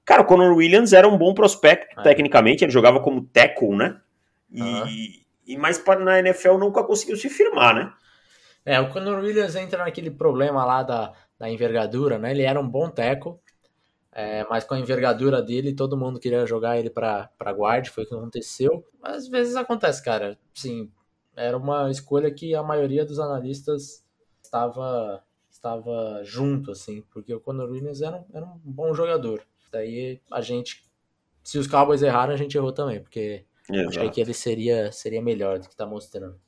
Cara, 0.04 0.22
o 0.22 0.24
Conor 0.24 0.56
Williams 0.56 0.92
era 0.92 1.06
um 1.06 1.18
bom 1.18 1.34
prospecto, 1.34 2.00
é. 2.00 2.02
tecnicamente, 2.02 2.64
ele 2.64 2.72
jogava 2.72 2.98
como 3.00 3.26
tackle, 3.26 3.76
né? 3.76 4.00
E, 4.50 4.62
uhum. 4.62 4.86
e 5.46 5.56
mas 5.58 5.82
na 6.00 6.18
NFL 6.18 6.56
nunca 6.56 6.82
conseguiu 6.82 7.16
se 7.16 7.28
firmar, 7.28 7.74
né? 7.74 7.92
É, 8.64 8.80
o 8.80 8.88
Conor 8.90 9.20
Williams 9.20 9.54
entra 9.54 9.84
naquele 9.84 10.10
problema 10.10 10.64
lá 10.64 10.82
da, 10.82 11.12
da 11.38 11.50
envergadura, 11.50 12.18
né? 12.18 12.30
Ele 12.30 12.42
era 12.42 12.58
um 12.58 12.68
bom 12.68 12.88
tackle, 12.88 13.34
é, 14.12 14.44
mas 14.48 14.64
com 14.64 14.74
a 14.74 14.78
envergadura 14.78 15.40
dele, 15.42 15.74
todo 15.74 15.96
mundo 15.96 16.18
queria 16.18 16.46
jogar 16.46 16.78
ele 16.78 16.90
para 16.90 17.30
guard, 17.52 17.88
foi 17.88 18.04
o 18.04 18.06
que 18.06 18.14
aconteceu. 18.14 18.84
Mas 19.00 19.16
às 19.16 19.28
vezes 19.28 19.56
acontece, 19.56 20.02
cara. 20.02 20.38
Sim, 20.54 20.90
era 21.38 21.56
uma 21.56 21.90
escolha 21.90 22.30
que 22.30 22.54
a 22.54 22.62
maioria 22.62 23.04
dos 23.04 23.18
analistas 23.18 24.04
estava 24.42 25.22
estava 25.50 26.22
junto, 26.22 26.70
assim, 26.70 27.02
porque 27.10 27.34
o 27.34 27.40
Conor 27.40 27.70
Williams 27.70 28.00
era, 28.00 28.24
era 28.32 28.46
um 28.46 28.60
bom 28.62 28.94
jogador. 28.94 29.42
Daí 29.72 30.20
a 30.30 30.40
gente, 30.40 30.84
se 31.42 31.58
os 31.58 31.66
Cowboys 31.66 32.00
erraram, 32.00 32.32
a 32.32 32.36
gente 32.36 32.56
errou 32.56 32.72
também, 32.72 33.00
porque 33.00 33.44
Exato. 33.68 33.88
achei 33.88 34.10
que 34.10 34.20
ele 34.20 34.32
seria, 34.32 34.92
seria 34.92 35.20
melhor 35.20 35.58
do 35.58 35.68
que 35.68 35.76
tá 35.76 35.84
mostrando. 35.84 36.38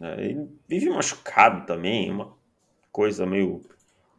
É, 0.00 0.24
ele 0.24 0.48
vive 0.68 0.88
machucado 0.88 1.66
também, 1.66 2.10
uma 2.10 2.32
coisa 2.92 3.26
meio. 3.26 3.60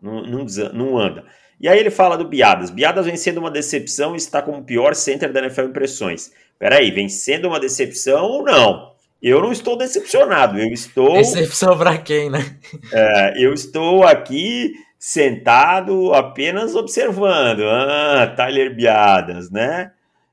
Não, 0.01 0.21
não, 0.23 0.45
não 0.73 0.97
anda. 0.97 1.25
E 1.59 1.67
aí 1.67 1.79
ele 1.79 1.89
fala 1.89 2.17
do 2.17 2.27
Biadas. 2.27 2.69
Biadas 2.69 3.05
vem 3.05 3.17
sendo 3.17 3.39
uma 3.39 3.51
decepção 3.51 4.13
e 4.13 4.17
está 4.17 4.41
como 4.41 4.59
o 4.59 4.63
pior 4.63 4.95
center 4.95 5.31
da 5.31 5.41
NFL 5.41 5.63
impressões. 5.63 6.33
Peraí, 6.57 6.91
vem 6.91 7.09
sendo 7.09 7.47
uma 7.47 7.59
decepção 7.59 8.23
ou 8.25 8.43
não? 8.43 8.88
Eu 9.21 9.41
não 9.41 9.51
estou 9.51 9.77
decepcionado, 9.77 10.57
eu 10.57 10.67
estou. 10.67 11.13
Decepção 11.13 11.77
para 11.77 11.97
quem, 11.97 12.29
né? 12.29 12.57
É, 12.93 13.33
eu 13.43 13.53
estou 13.53 14.03
aqui 14.03 14.73
sentado 14.97 16.13
apenas 16.13 16.73
observando. 16.75 17.63
Ah, 17.63 18.33
Tyler 18.35 18.73
Biadas, 18.73 19.51
né? 19.51 19.91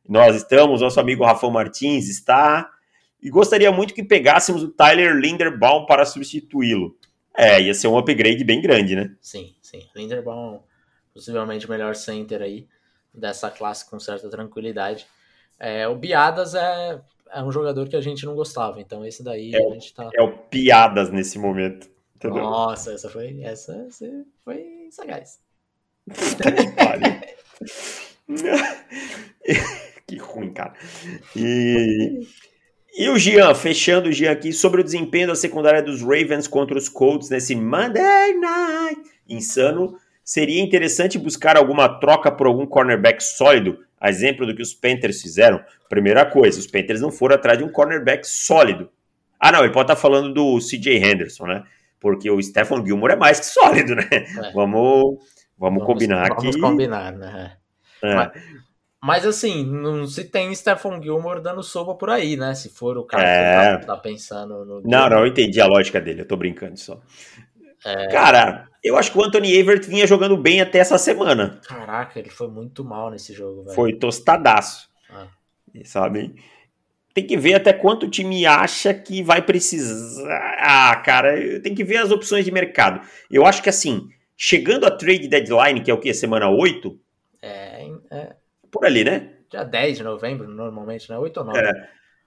Nós 0.08 0.36
estamos, 0.36 0.80
nosso 0.80 1.00
amigo 1.00 1.24
Rafael 1.24 1.52
Martins 1.52 2.08
está. 2.08 2.70
E 3.20 3.28
gostaria 3.28 3.72
muito 3.72 3.92
que 3.92 4.04
pegássemos 4.04 4.62
o 4.62 4.68
Tyler 4.68 5.16
Linderbaum 5.16 5.84
para 5.84 6.04
substituí-lo. 6.04 6.96
É, 7.36 7.60
ia 7.60 7.74
ser 7.74 7.88
um 7.88 7.98
upgrade 7.98 8.44
bem 8.44 8.62
grande, 8.62 8.94
né? 8.94 9.12
Sim, 9.20 9.54
sim. 9.60 9.84
Linderbaum, 9.96 10.60
possivelmente 11.12 11.66
o 11.66 11.70
melhor 11.70 11.94
center 11.96 12.40
aí 12.40 12.68
dessa 13.12 13.50
classe 13.50 13.88
com 13.88 13.98
certa 13.98 14.30
tranquilidade. 14.30 15.06
É, 15.58 15.88
o 15.88 15.96
Biadas 15.96 16.54
é 16.54 17.00
é 17.32 17.42
um 17.42 17.52
jogador 17.52 17.88
que 17.88 17.96
a 17.96 18.00
gente 18.00 18.24
não 18.24 18.34
gostava. 18.34 18.80
Então 18.80 19.04
esse 19.04 19.22
daí 19.22 19.54
é, 19.54 19.58
a 19.58 19.70
gente 19.70 19.94
tá. 19.94 20.10
É 20.14 20.22
o 20.22 20.32
piadas 20.32 21.10
nesse 21.10 21.38
momento. 21.38 21.88
Entendeu? 22.16 22.42
Nossa, 22.42 22.92
essa 22.92 23.08
foi. 23.08 23.40
Essa 23.42 23.86
foi 24.44 24.88
sagaz. 24.90 25.38
que 30.06 30.16
ruim, 30.16 30.52
cara. 30.52 30.74
E, 31.34 32.20
E 32.96 33.08
o 33.10 33.18
Gian, 33.18 33.54
fechando 33.54 34.08
o 34.08 34.12
Gian 34.12 34.30
aqui, 34.30 34.54
sobre 34.54 34.80
o 34.80 34.84
desempenho 34.84 35.28
da 35.28 35.34
secundária 35.34 35.82
dos 35.82 36.00
Ravens 36.00 36.48
contra 36.48 36.78
os 36.78 36.88
Colts 36.88 37.28
nesse 37.28 37.54
Monday 37.54 38.32
Night 38.40 39.02
insano, 39.28 39.98
seria 40.24 40.62
interessante 40.62 41.18
buscar 41.18 41.58
alguma 41.58 42.00
troca 42.00 42.32
por 42.32 42.46
algum 42.46 42.64
cornerback 42.64 43.22
sólido, 43.22 43.84
a 44.00 44.10
exemplo 44.10 44.46
do 44.46 44.54
que 44.54 44.62
os 44.62 44.74
Panthers 44.74 45.22
fizeram. 45.22 45.60
Primeira 45.88 46.24
coisa, 46.24 46.58
os 46.58 46.66
Panthers 46.66 47.00
não 47.00 47.10
foram 47.10 47.34
atrás 47.34 47.58
de 47.58 47.64
um 47.64 47.68
cornerback 47.68 48.26
sólido. 48.26 48.90
Ah, 49.38 49.52
não, 49.52 49.64
ele 49.64 49.72
pode 49.72 49.90
estar 49.90 49.96
falando 49.96 50.32
do 50.32 50.58
CJ 50.58 50.96
Henderson, 50.96 51.46
né? 51.46 51.64
Porque 52.00 52.30
o 52.30 52.42
Stephen 52.42 52.84
Gilmore 52.84 53.14
é 53.14 53.16
mais 53.16 53.40
que 53.40 53.46
sólido, 53.46 53.94
né? 53.94 54.08
É. 54.12 54.52
Vamos, 54.52 54.52
vamos, 54.52 55.20
vamos, 55.58 55.84
combinar 55.84 56.28
vamos 56.28 56.44
aqui. 56.44 56.58
Vamos 56.58 56.70
combinar, 56.70 57.12
né? 57.12 57.56
É. 58.02 58.14
Mas, 58.14 58.32
mas, 59.02 59.26
assim, 59.26 59.64
não 59.64 60.06
se 60.06 60.24
tem 60.24 60.54
Stephen 60.54 61.02
Gilmore 61.02 61.40
dando 61.40 61.62
sopa 61.62 61.94
por 61.94 62.10
aí, 62.10 62.36
né? 62.36 62.54
Se 62.54 62.68
for 62.68 62.98
o 62.98 63.04
cara 63.04 63.22
é... 63.22 63.78
que 63.78 63.86
tá, 63.86 63.94
tá 63.94 64.00
pensando 64.00 64.64
no. 64.64 64.82
Não, 64.82 65.08
não, 65.08 65.20
eu 65.20 65.26
entendi 65.26 65.60
a 65.60 65.66
lógica 65.66 66.00
dele, 66.00 66.22
eu 66.22 66.28
tô 66.28 66.36
brincando 66.36 66.78
só. 66.78 67.00
É... 67.84 68.08
Cara, 68.08 68.68
eu 68.82 68.96
acho 68.96 69.10
que 69.10 69.18
o 69.18 69.24
Anthony 69.24 69.52
Everett 69.52 69.88
vinha 69.88 70.06
jogando 70.06 70.36
bem 70.36 70.60
até 70.60 70.78
essa 70.78 70.96
semana. 70.96 71.60
Caraca, 71.66 72.18
ele 72.18 72.30
foi 72.30 72.48
muito 72.48 72.84
mal 72.84 73.10
nesse 73.10 73.32
jogo, 73.32 73.64
velho. 73.64 73.74
Foi 73.74 73.92
tostadaço. 73.92 74.88
Ah. 75.10 75.26
Sabe? 75.84 76.34
Tem 77.12 77.26
que 77.26 77.36
ver 77.36 77.54
até 77.54 77.72
quanto 77.72 78.06
o 78.06 78.10
time 78.10 78.44
acha 78.46 78.92
que 78.92 79.22
vai 79.22 79.42
precisar. 79.42 80.56
Ah, 80.60 80.96
cara, 80.96 81.60
tem 81.60 81.74
que 81.74 81.82
ver 81.82 81.96
as 81.96 82.10
opções 82.10 82.44
de 82.44 82.52
mercado. 82.52 83.00
Eu 83.30 83.46
acho 83.46 83.62
que 83.62 83.68
assim, 83.68 84.08
chegando 84.36 84.86
a 84.86 84.90
trade 84.90 85.26
deadline, 85.26 85.82
que 85.82 85.90
é 85.90 85.94
o 85.94 85.98
que? 85.98 86.12
Semana 86.12 86.48
8? 86.48 87.00
É, 87.42 87.88
é. 88.10 88.36
Por 88.70 88.84
ali, 88.84 89.02
né? 89.02 89.32
Dia 89.50 89.64
10 89.64 89.98
de 89.98 90.02
novembro, 90.04 90.46
normalmente, 90.46 91.08
né? 91.08 91.18
8 91.18 91.36
ou 91.38 91.46
9. 91.46 91.58
É. 91.58 91.72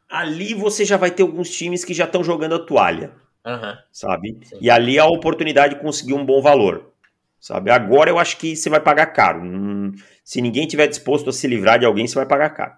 Ali 0.10 0.54
você 0.54 0.84
já 0.84 0.98
vai 0.98 1.12
ter 1.12 1.22
alguns 1.22 1.52
times 1.52 1.86
que 1.86 1.94
já 1.94 2.06
estão 2.06 2.24
jogando 2.24 2.56
a 2.56 2.60
toalha. 2.60 3.12
Uhum. 3.50 3.78
Sabe? 3.92 4.38
Sim. 4.44 4.58
E 4.62 4.70
ali 4.70 4.98
é 4.98 5.02
a 5.02 5.08
oportunidade 5.08 5.76
de 5.76 5.82
conseguir 5.82 6.14
um 6.14 6.26
bom 6.26 6.42
valor. 6.42 6.94
Sabe? 7.40 7.72
Agora 7.72 8.10
eu 8.10 8.20
acho 8.20 8.38
que 8.38 8.56
você 8.56 8.70
vai 8.70 8.80
pagar 8.80 9.08
caro. 9.08 9.42
Hum, 9.42 9.94
se 10.24 10.42
ninguém 10.42 10.68
tiver 10.68 10.88
disposto 10.88 11.30
a 11.30 11.34
se 11.34 11.48
livrar 11.48 11.80
de 11.80 11.86
alguém, 11.86 12.06
você 12.06 12.16
vai 12.16 12.26
pagar 12.26 12.50
caro. 12.50 12.74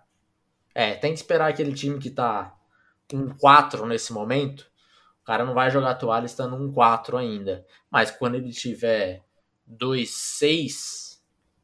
É, 0.73 0.93
tem 0.93 1.11
que 1.11 1.19
esperar 1.19 1.49
aquele 1.49 1.73
time 1.73 1.99
que 1.99 2.09
tá 2.09 2.53
com 3.09 3.29
4 3.35 3.85
nesse 3.85 4.13
momento. 4.13 4.69
O 5.21 5.25
cara 5.25 5.43
não 5.43 5.53
vai 5.53 5.69
jogar 5.69 5.95
toalha 5.95 6.25
estando 6.25 6.55
um 6.55 6.71
4 6.71 7.17
ainda. 7.17 7.65
Mas 7.91 8.11
quando 8.11 8.35
ele 8.35 8.51
tiver 8.51 9.21
2-6, 9.69 11.19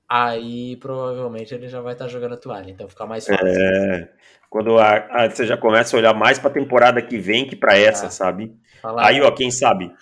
aí 0.09 0.75
provavelmente 0.77 1.53
ele 1.53 1.67
já 1.67 1.81
vai 1.81 1.93
estar 1.93 2.05
tá 2.05 2.11
jogando 2.11 2.33
a 2.33 2.37
toalha. 2.37 2.71
Então 2.71 2.89
fica 2.89 3.05
mais 3.05 3.25
fácil. 3.25 3.47
É, 3.47 4.09
quando 4.49 4.77
a, 4.79 4.97
a, 5.09 5.29
você 5.29 5.45
já 5.45 5.57
começa 5.57 5.95
a 5.95 5.99
olhar 5.99 6.13
mais 6.13 6.39
para 6.39 6.49
a 6.49 6.53
temporada 6.53 7.01
que 7.01 7.17
vem 7.17 7.47
que 7.47 7.55
para 7.55 7.77
essa, 7.77 8.07
é. 8.07 8.09
sabe? 8.09 8.55
Fala 8.81 9.07
aí, 9.07 9.21
ó, 9.21 9.31
quem 9.31 9.51
sabe? 9.51 9.93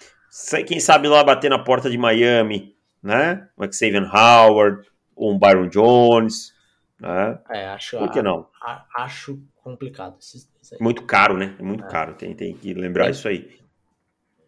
Quem 0.67 0.79
sabe 0.79 1.07
lá 1.07 1.23
bater 1.23 1.49
na 1.49 1.59
porta 1.59 1.89
de 1.89 1.97
Miami, 1.97 2.75
né? 3.01 3.47
Um 3.57 3.71
Xavier 3.71 4.03
Howard, 4.13 4.85
ou 5.15 5.33
um 5.33 5.39
Byron 5.39 5.69
Jones, 5.69 6.53
né? 6.99 7.39
É, 7.49 7.67
acho. 7.67 7.97
Por 7.97 8.11
que 8.11 8.21
não? 8.21 8.47
A, 8.61 8.85
acho 8.97 9.39
complicado. 9.63 10.17
Muito 10.79 11.03
caro, 11.03 11.38
né? 11.38 11.55
É 11.57 11.63
muito 11.63 11.83
é. 11.85 11.88
caro. 11.88 12.13
Tem, 12.15 12.33
tem 12.35 12.55
que 12.55 12.73
lembrar 12.73 13.07
é. 13.07 13.11
isso 13.11 13.27
aí. 13.27 13.59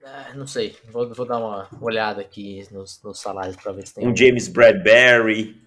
É, 0.04 0.34
não 0.34 0.48
sei. 0.48 0.76
Vou, 0.90 1.14
vou 1.14 1.26
dar 1.26 1.40
uma 1.40 1.68
olhada 1.82 2.22
aqui 2.22 2.66
nos, 2.72 3.02
nos 3.04 3.20
salários 3.20 3.56
para 3.56 3.72
ver 3.72 3.88
se 3.88 3.96
tem. 3.96 4.08
Um, 4.08 4.12
um 4.12 4.16
James 4.16 4.48
Bradbury. 4.48 5.62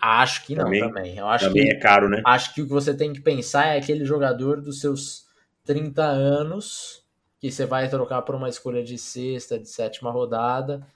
Acho 0.00 0.44
que 0.44 0.54
não 0.54 0.64
também. 0.64 0.80
também. 0.80 1.16
Eu 1.16 1.26
acho 1.26 1.46
também 1.46 1.64
que, 1.64 1.72
é 1.72 1.78
caro, 1.78 2.08
né? 2.08 2.22
Acho 2.26 2.54
que 2.54 2.62
o 2.62 2.66
que 2.66 2.72
você 2.72 2.94
tem 2.94 3.12
que 3.12 3.20
pensar 3.20 3.68
é 3.68 3.78
aquele 3.78 4.04
jogador 4.04 4.60
dos 4.60 4.80
seus 4.80 5.24
30 5.64 6.02
anos 6.02 7.03
que 7.48 7.52
você 7.52 7.66
vai 7.66 7.90
trocar 7.90 8.22
por 8.22 8.34
uma 8.34 8.48
escolha 8.48 8.82
de 8.82 8.96
sexta, 8.96 9.58
de 9.58 9.68
sétima 9.68 10.10
rodada, 10.10 10.86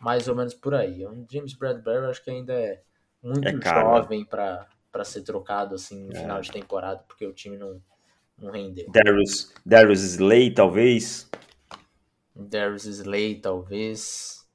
mais 0.00 0.26
ou 0.26 0.34
menos 0.34 0.54
por 0.54 0.74
aí. 0.74 1.04
O 1.04 1.26
James 1.30 1.52
Bradbury 1.52 2.06
acho 2.06 2.24
que 2.24 2.30
ainda 2.30 2.54
é 2.54 2.80
muito 3.22 3.46
é 3.46 3.52
né? 3.52 3.60
jovem 3.62 4.24
para 4.24 4.66
ser 5.04 5.20
trocado 5.20 5.74
assim 5.74 6.06
no 6.06 6.16
é. 6.16 6.20
final 6.20 6.40
de 6.40 6.50
temporada, 6.50 7.04
porque 7.06 7.26
o 7.26 7.32
time 7.34 7.58
não, 7.58 7.78
não 8.38 8.50
rendeu. 8.50 8.90
Darius, 8.90 9.52
Darius 9.66 10.00
Slay, 10.02 10.50
talvez. 10.50 11.30
Darius 12.34 12.86
Slay, 12.86 13.34
talvez. 13.34 14.48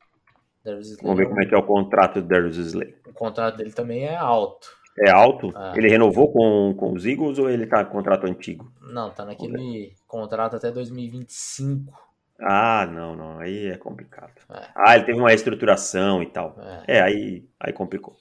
Darius 0.66 0.88
Slay 0.90 1.04
Vamos 1.04 1.18
ver 1.18 1.28
como 1.28 1.42
é 1.44 1.46
que 1.46 1.54
é 1.54 1.58
o 1.58 1.64
contrato 1.64 2.20
do 2.20 2.28
Darius 2.28 2.58
Slay. 2.58 2.96
O 3.06 3.14
contrato 3.14 3.58
dele 3.58 3.74
também 3.74 4.06
é 4.06 4.16
alto. 4.16 4.76
É 5.00 5.12
alto? 5.12 5.52
Ah. 5.56 5.74
Ele 5.76 5.90
renovou 5.90 6.32
com, 6.32 6.74
com 6.76 6.94
os 6.94 7.06
Eagles 7.06 7.38
ou 7.38 7.50
ele 7.50 7.68
tá 7.68 7.86
com 7.86 7.92
contrato 7.92 8.26
antigo? 8.26 8.72
Não, 8.82 9.12
tá 9.12 9.24
naquele 9.26 9.94
contrato 10.08 10.56
até 10.56 10.72
2025. 10.72 11.94
Ah, 12.40 12.88
não, 12.92 13.16
não. 13.16 13.40
Aí 13.40 13.68
é 13.68 13.78
complicado. 13.78 14.34
É. 14.50 14.68
Ah, 14.76 14.96
ele 14.96 15.06
teve 15.06 15.20
uma 15.20 15.30
reestruturação 15.30 16.22
e 16.24 16.28
tal. 16.28 16.56
É, 16.88 16.98
é 16.98 17.02
aí, 17.02 17.48
aí 17.60 17.74
complicou. 17.74 18.16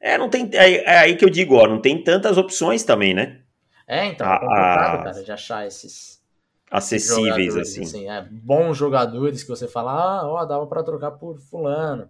É, 0.00 0.16
não 0.16 0.30
tem. 0.30 0.50
É, 0.54 0.98
aí 0.98 1.16
que 1.16 1.24
eu 1.24 1.30
digo, 1.30 1.56
ó, 1.56 1.66
não 1.66 1.80
tem 1.80 2.02
tantas 2.02 2.38
opções 2.38 2.82
também, 2.82 3.12
né? 3.14 3.40
É, 3.86 4.06
então, 4.06 4.26
é 4.26 4.38
complicado, 4.38 5.04
cara, 5.04 5.24
de 5.24 5.32
achar 5.32 5.66
esses. 5.66 6.20
Acessíveis, 6.70 7.56
assim. 7.56 7.82
assim 7.82 8.08
é, 8.08 8.22
bons 8.30 8.76
jogadores 8.76 9.42
que 9.42 9.48
você 9.48 9.66
fala, 9.66 9.92
ah, 9.92 10.28
ó, 10.28 10.44
dava 10.44 10.64
pra 10.68 10.84
trocar 10.84 11.10
por 11.10 11.36
Fulano. 11.40 12.08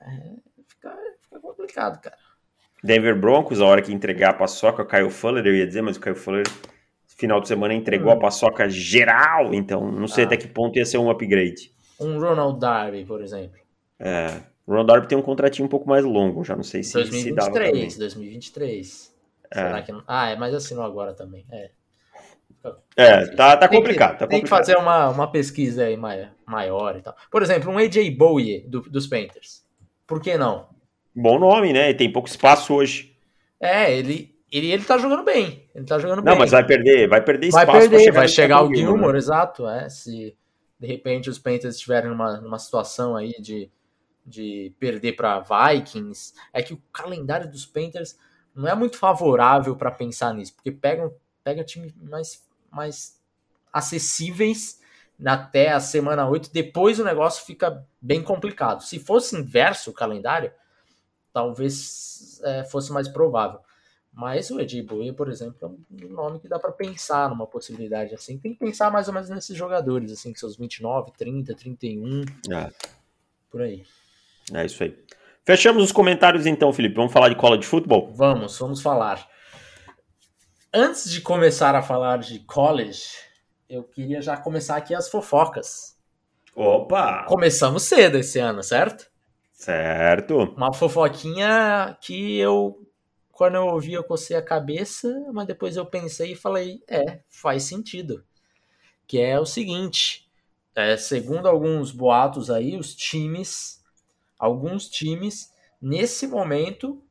É, 0.00 0.30
fica, 0.66 0.96
fica 1.20 1.38
complicado, 1.38 2.00
cara. 2.00 2.16
Denver 2.82 3.18
Broncos, 3.18 3.60
a 3.60 3.66
hora 3.66 3.82
que 3.82 3.92
entregar 3.92 4.30
a 4.30 4.34
paçoca, 4.34 4.82
o 4.82 4.86
Kyle 4.86 5.10
Fuller, 5.10 5.46
eu 5.46 5.54
ia 5.54 5.66
dizer, 5.66 5.82
mas 5.82 5.96
o 5.96 6.00
Kyle 6.00 6.14
Fuller, 6.14 6.44
final 7.06 7.40
de 7.40 7.48
semana, 7.48 7.74
entregou 7.74 8.10
hum. 8.10 8.16
a 8.16 8.18
paçoca 8.18 8.68
geral, 8.68 9.52
então 9.52 9.90
não 9.90 10.06
sei 10.06 10.24
ah. 10.24 10.26
até 10.26 10.36
que 10.36 10.46
ponto 10.46 10.78
ia 10.78 10.86
ser 10.86 10.98
um 10.98 11.10
upgrade. 11.10 11.72
Um 12.00 12.18
Ronald 12.18 12.60
Darby, 12.60 13.04
por 13.04 13.20
exemplo. 13.20 13.58
É, 13.98 14.40
o 14.66 14.70
Ronald 14.70 14.86
Darby 14.86 15.08
tem 15.08 15.18
um 15.18 15.22
contratinho 15.22 15.66
um 15.66 15.68
pouco 15.68 15.88
mais 15.88 16.04
longo, 16.04 16.44
já 16.44 16.54
não 16.54 16.62
sei 16.62 16.82
se 16.82 16.92
2023, 16.94 17.92
se 17.92 17.98
2023. 17.98 19.14
É. 19.50 19.54
Será 19.54 19.82
que 19.82 19.92
não? 19.92 20.02
Ah, 20.06 20.30
é, 20.30 20.36
mas 20.36 20.54
assinou 20.54 20.84
agora 20.84 21.12
também, 21.14 21.44
é. 21.50 21.70
É, 22.96 23.26
tá, 23.28 23.56
tá 23.56 23.68
complicado. 23.68 24.10
Tem, 24.10 24.18
tá 24.18 24.26
tem 24.26 24.42
que 24.42 24.48
fazer 24.48 24.76
uma, 24.76 25.08
uma 25.08 25.30
pesquisa 25.30 25.84
aí 25.84 25.96
maior 25.96 26.96
e 26.96 27.02
tal. 27.02 27.16
Por 27.30 27.42
exemplo, 27.42 27.70
um 27.70 27.78
AJ 27.78 28.10
Bowie 28.16 28.66
do, 28.68 28.80
dos 28.82 29.06
Panthers. 29.06 29.64
Por 30.06 30.20
que 30.20 30.36
não? 30.36 30.66
Bom 31.20 31.38
nome, 31.38 31.72
né? 31.72 31.90
E 31.90 31.94
tem 31.94 32.12
pouco 32.12 32.28
espaço 32.28 32.72
hoje. 32.74 33.16
É, 33.60 33.92
ele, 33.96 34.34
ele, 34.52 34.70
ele 34.70 34.84
tá 34.84 34.98
jogando 34.98 35.24
bem. 35.24 35.68
Ele 35.74 35.84
tá 35.84 35.98
jogando 35.98 36.18
Não, 36.22 36.32
bem. 36.32 36.38
mas 36.38 36.52
vai 36.52 36.64
perder, 36.64 37.08
vai 37.08 37.20
perder 37.20 37.48
espaço. 37.48 37.66
Vai 37.66 37.80
perder, 37.80 37.98
chegar 37.98 38.12
vai 38.12 38.28
chegar 38.28 38.62
o 38.62 38.74
Gilmore, 38.74 39.12
né? 39.12 39.18
exato. 39.18 39.66
É, 39.66 39.88
se 39.88 40.36
de 40.78 40.86
repente 40.86 41.28
os 41.28 41.38
Panthers 41.38 41.74
estiverem 41.74 42.10
numa, 42.10 42.40
numa 42.40 42.58
situação 42.58 43.16
aí 43.16 43.34
de, 43.40 43.68
de 44.24 44.72
perder 44.78 45.16
para 45.16 45.40
Vikings, 45.40 46.34
é 46.52 46.62
que 46.62 46.72
o 46.72 46.80
calendário 46.92 47.50
dos 47.50 47.66
Panthers 47.66 48.16
não 48.54 48.68
é 48.68 48.74
muito 48.74 48.96
favorável 48.96 49.74
para 49.74 49.90
pensar 49.90 50.32
nisso, 50.34 50.54
porque 50.54 50.70
pega, 50.70 51.12
pega 51.42 51.64
times 51.64 51.92
mais, 52.00 52.44
mais 52.70 53.20
acessíveis 53.72 54.80
até 55.24 55.72
a 55.72 55.80
semana 55.80 56.28
8, 56.28 56.52
depois 56.52 57.00
o 57.00 57.04
negócio 57.04 57.44
fica 57.44 57.84
bem 58.00 58.22
complicado. 58.22 58.84
Se 58.84 59.00
fosse 59.00 59.36
inverso 59.36 59.90
o 59.90 59.94
calendário, 59.94 60.52
talvez 61.38 62.40
é, 62.42 62.64
fosse 62.64 62.92
mais 62.92 63.06
provável. 63.06 63.60
Mas 64.12 64.50
o 64.50 64.58
Edi 64.58 64.82
Boia, 64.82 65.14
por 65.14 65.28
exemplo, 65.28 65.56
é 65.62 66.04
um 66.04 66.08
nome 66.08 66.40
que 66.40 66.48
dá 66.48 66.58
para 66.58 66.72
pensar 66.72 67.28
numa 67.28 67.46
possibilidade 67.46 68.12
assim. 68.12 68.36
Tem 68.36 68.52
que 68.52 68.58
pensar 68.58 68.90
mais 68.90 69.06
ou 69.06 69.14
menos 69.14 69.30
nesses 69.30 69.56
jogadores, 69.56 70.10
assim, 70.10 70.32
que 70.32 70.40
seus 70.40 70.56
29, 70.56 71.12
30, 71.16 71.54
31. 71.54 72.22
É. 72.52 72.72
Por 73.48 73.62
aí. 73.62 73.84
É 74.52 74.66
isso 74.66 74.82
aí. 74.82 74.98
Fechamos 75.44 75.84
os 75.84 75.92
comentários 75.92 76.44
então, 76.44 76.72
Felipe. 76.72 76.96
Vamos 76.96 77.12
falar 77.12 77.28
de 77.28 77.36
college 77.36 77.64
football? 77.64 78.12
Vamos, 78.12 78.58
vamos 78.58 78.82
falar. 78.82 79.28
Antes 80.74 81.08
de 81.08 81.20
começar 81.20 81.76
a 81.76 81.82
falar 81.82 82.18
de 82.18 82.40
college, 82.40 83.10
eu 83.70 83.84
queria 83.84 84.20
já 84.20 84.36
começar 84.36 84.76
aqui 84.76 84.92
as 84.92 85.08
fofocas. 85.08 85.96
Opa! 86.56 87.24
Começamos 87.28 87.84
cedo 87.84 88.18
esse 88.18 88.40
ano, 88.40 88.64
certo? 88.64 89.08
Certo. 89.58 90.54
Uma 90.56 90.72
fofoquinha 90.72 91.98
que 92.00 92.38
eu, 92.38 92.80
quando 93.32 93.56
eu 93.56 93.66
ouvi, 93.66 93.92
eu 93.92 94.04
cocei 94.04 94.36
a 94.36 94.42
cabeça, 94.42 95.12
mas 95.32 95.48
depois 95.48 95.76
eu 95.76 95.84
pensei 95.84 96.32
e 96.32 96.36
falei, 96.36 96.80
é, 96.86 97.22
faz 97.28 97.64
sentido. 97.64 98.24
Que 99.04 99.18
é 99.18 99.38
o 99.38 99.44
seguinte, 99.44 100.30
é, 100.76 100.96
segundo 100.96 101.48
alguns 101.48 101.90
boatos 101.90 102.50
aí, 102.50 102.76
os 102.76 102.94
times, 102.94 103.82
alguns 104.38 104.88
times, 104.88 105.52
nesse 105.82 106.28
momento, 106.28 107.02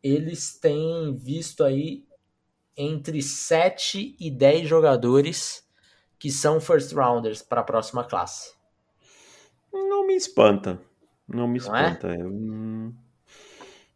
eles 0.00 0.56
têm 0.56 1.12
visto 1.16 1.64
aí 1.64 2.04
entre 2.76 3.20
7 3.20 4.14
e 4.20 4.30
10 4.30 4.68
jogadores 4.68 5.68
que 6.20 6.30
são 6.30 6.60
first 6.60 6.92
rounders 6.92 7.42
para 7.42 7.62
a 7.62 7.64
próxima 7.64 8.04
classe. 8.04 8.54
Não 9.72 10.06
me 10.06 10.14
espanta. 10.14 10.80
Não 11.32 11.46
me 11.46 11.58
espanta. 11.58 12.08
Não 12.08 12.14
é? 12.14 12.18
eu, 12.18 12.92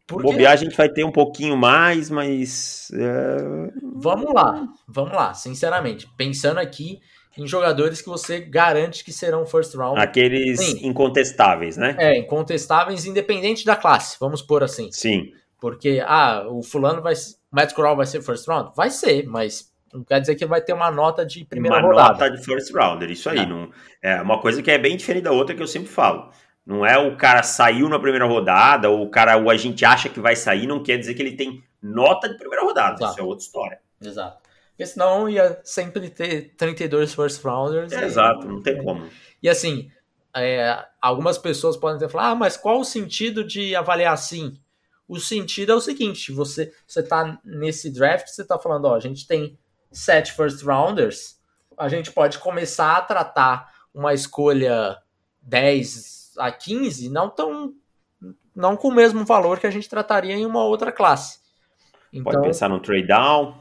Porque... 0.07 0.23
Bobear 0.23 0.53
a 0.53 0.57
gente 0.57 0.77
vai 0.77 0.88
ter 0.88 1.05
um 1.05 1.12
pouquinho 1.12 1.57
mais, 1.57 2.11
mas. 2.11 2.90
É... 2.94 3.70
Vamos 3.94 4.33
lá, 4.33 4.66
vamos 4.87 5.12
lá, 5.12 5.35
sinceramente. 5.35 6.09
Pensando 6.16 6.59
aqui 6.59 7.01
em 7.37 7.47
jogadores 7.47 8.01
que 8.01 8.09
você 8.09 8.40
garante 8.40 9.05
que 9.05 9.12
serão 9.12 9.44
first 9.44 9.75
round. 9.75 10.01
Aqueles 10.01 10.61
Sim. 10.61 10.87
incontestáveis, 10.87 11.77
né? 11.77 11.97
É, 11.99 12.18
incontestáveis, 12.18 13.07
independente 13.07 13.64
da 13.64 13.75
classe, 13.75 14.16
vamos 14.20 14.40
pôr 14.40 14.62
assim. 14.62 14.90
Sim. 14.92 15.33
Porque, 15.61 16.03
ah, 16.07 16.47
o 16.49 16.62
fulano 16.62 17.03
vai. 17.03 17.14
Matt 17.51 17.73
Corral 17.73 17.97
vai 17.97 18.07
ser 18.07 18.23
first 18.23 18.47
round? 18.47 18.73
Vai 18.77 18.90
ser, 18.90 19.27
mas 19.27 19.73
não 19.94 20.03
quer 20.03 20.20
dizer 20.20 20.35
que 20.35 20.44
vai 20.44 20.61
ter 20.61 20.73
uma 20.73 20.90
nota 20.90 21.25
de 21.25 21.44
primeira 21.44 21.79
uma 21.79 21.87
rodada. 21.87 22.09
Uma 22.09 22.18
nota 22.18 22.31
de 22.31 22.44
first 22.44 22.75
rounder, 22.75 23.11
isso 23.11 23.31
aí. 23.31 23.38
É. 23.38 23.47
Não, 23.47 23.70
é 24.03 24.20
uma 24.20 24.40
coisa 24.40 24.61
que 24.61 24.70
é 24.70 24.77
bem 24.77 24.97
diferente 24.97 25.23
da 25.23 25.31
outra 25.31 25.55
que 25.55 25.62
eu 25.62 25.66
sempre 25.68 25.88
falo. 25.88 26.31
Não 26.66 26.85
é 26.85 26.96
o 26.96 27.16
cara 27.16 27.42
saiu 27.42 27.88
na 27.88 27.98
primeira 27.98 28.24
rodada, 28.24 28.88
ou 28.88 29.03
o 29.03 29.11
cara, 29.11 29.37
ou 29.37 29.50
a 29.50 29.57
gente 29.57 29.85
acha 29.85 30.09
que 30.09 30.18
vai 30.18 30.35
sair, 30.35 30.66
não 30.66 30.83
quer 30.83 30.96
dizer 30.96 31.14
que 31.14 31.20
ele 31.20 31.37
tem 31.37 31.62
nota 31.83 32.29
de 32.29 32.38
primeira 32.38 32.64
rodada. 32.64 32.94
Exato. 32.94 33.12
Isso 33.12 33.20
é 33.20 33.22
outra 33.22 33.44
história. 33.44 33.81
Exato. 34.00 34.42
Porque 34.70 34.87
senão 34.87 35.29
ia 35.29 35.61
sempre 35.62 36.09
ter 36.09 36.55
32 36.57 37.14
first 37.14 37.42
rounders. 37.44 37.92
É, 37.92 38.00
e... 38.00 38.05
Exato, 38.05 38.48
não 38.48 38.62
tem 38.62 38.83
como. 38.83 39.09
E 39.42 39.48
assim, 39.48 39.90
é, 40.35 40.85
algumas 41.00 41.37
pessoas 41.37 41.77
podem 41.77 41.98
ter 41.98 42.09
falado, 42.09 42.33
ah, 42.33 42.35
mas 42.35 42.57
qual 42.57 42.81
o 42.81 42.85
sentido 42.85 43.44
de 43.44 43.77
avaliar 43.77 44.14
assim? 44.14 44.59
O 45.07 45.20
sentido 45.20 45.72
é 45.72 45.74
o 45.74 45.81
seguinte: 45.81 46.33
você 46.33 46.72
você 46.87 47.03
tá 47.03 47.38
nesse 47.44 47.90
draft, 47.90 48.27
você 48.27 48.42
tá 48.42 48.59
falando, 48.59 48.87
ó, 48.87 48.96
a 48.96 49.00
gente 49.00 49.27
tem 49.27 49.59
sete 49.92 50.33
first 50.33 50.62
rounders, 50.62 51.38
a 51.79 51.88
gente 51.88 52.11
pode 52.11 52.38
começar 52.38 52.96
a 52.96 53.03
tratar 53.03 53.72
uma 53.92 54.12
escolha 54.12 54.98
10 55.42 56.24
a 56.38 56.51
15 56.51 57.09
não 57.09 57.29
tão 57.29 57.75
não 58.55 58.77
com 58.77 58.88
o 58.88 58.94
mesmo 58.94 59.25
valor 59.25 59.59
que 59.59 59.66
a 59.66 59.70
gente 59.70 59.88
trataria 59.88 60.35
em 60.35 60.47
uma 60.47 60.64
outra 60.64 60.92
classe. 60.92 61.40
Então, 62.12 62.33
pode 62.33 62.47
pensar 62.47 62.68
num 62.68 62.79
trade 62.79 63.07
down. 63.07 63.55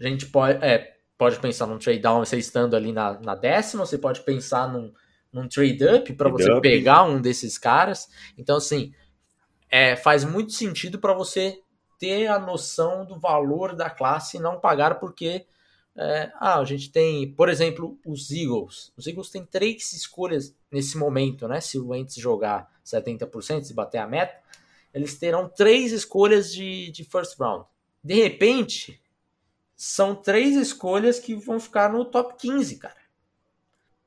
A 0.00 0.04
gente 0.04 0.26
pode, 0.26 0.58
é, 0.64 0.96
pode 1.16 1.38
pensar 1.38 1.66
num 1.66 1.78
trade 1.78 2.00
down 2.00 2.18
você 2.18 2.36
estando 2.36 2.74
ali 2.74 2.92
na, 2.92 3.20
na 3.20 3.34
décima, 3.34 3.86
você 3.86 3.96
pode 3.96 4.20
pensar 4.22 4.68
num, 4.68 4.92
num 5.32 5.46
trade 5.46 5.84
up 5.84 6.12
para 6.14 6.28
você 6.28 6.50
up. 6.50 6.60
pegar 6.60 7.04
um 7.04 7.20
desses 7.20 7.56
caras. 7.56 8.08
Então, 8.36 8.56
assim, 8.56 8.92
é, 9.70 9.94
faz 9.94 10.24
muito 10.24 10.52
sentido 10.52 10.98
para 10.98 11.14
você 11.14 11.60
ter 11.98 12.26
a 12.26 12.38
noção 12.38 13.04
do 13.04 13.18
valor 13.18 13.76
da 13.76 13.88
classe 13.88 14.38
e 14.38 14.40
não 14.40 14.58
pagar 14.58 14.98
porque 14.98 15.46
é, 16.02 16.32
ah, 16.36 16.58
a 16.58 16.64
gente 16.64 16.90
tem, 16.90 17.30
por 17.30 17.50
exemplo, 17.50 17.98
os 18.06 18.30
Eagles. 18.30 18.90
Os 18.96 19.06
Eagles 19.06 19.28
têm 19.28 19.44
três 19.44 19.92
escolhas 19.92 20.56
nesse 20.72 20.96
momento, 20.96 21.46
né? 21.46 21.60
Se 21.60 21.78
o 21.78 21.88
Wentz 21.88 22.14
jogar 22.14 22.70
70%, 22.82 23.64
se 23.64 23.74
bater 23.74 23.98
a 23.98 24.06
meta, 24.06 24.34
eles 24.94 25.18
terão 25.18 25.46
três 25.46 25.92
escolhas 25.92 26.50
de, 26.54 26.90
de 26.90 27.04
first 27.04 27.38
round. 27.38 27.66
De 28.02 28.14
repente, 28.14 28.98
são 29.76 30.14
três 30.14 30.56
escolhas 30.56 31.18
que 31.18 31.34
vão 31.34 31.60
ficar 31.60 31.92
no 31.92 32.06
top 32.06 32.34
15, 32.38 32.78
cara. 32.78 32.96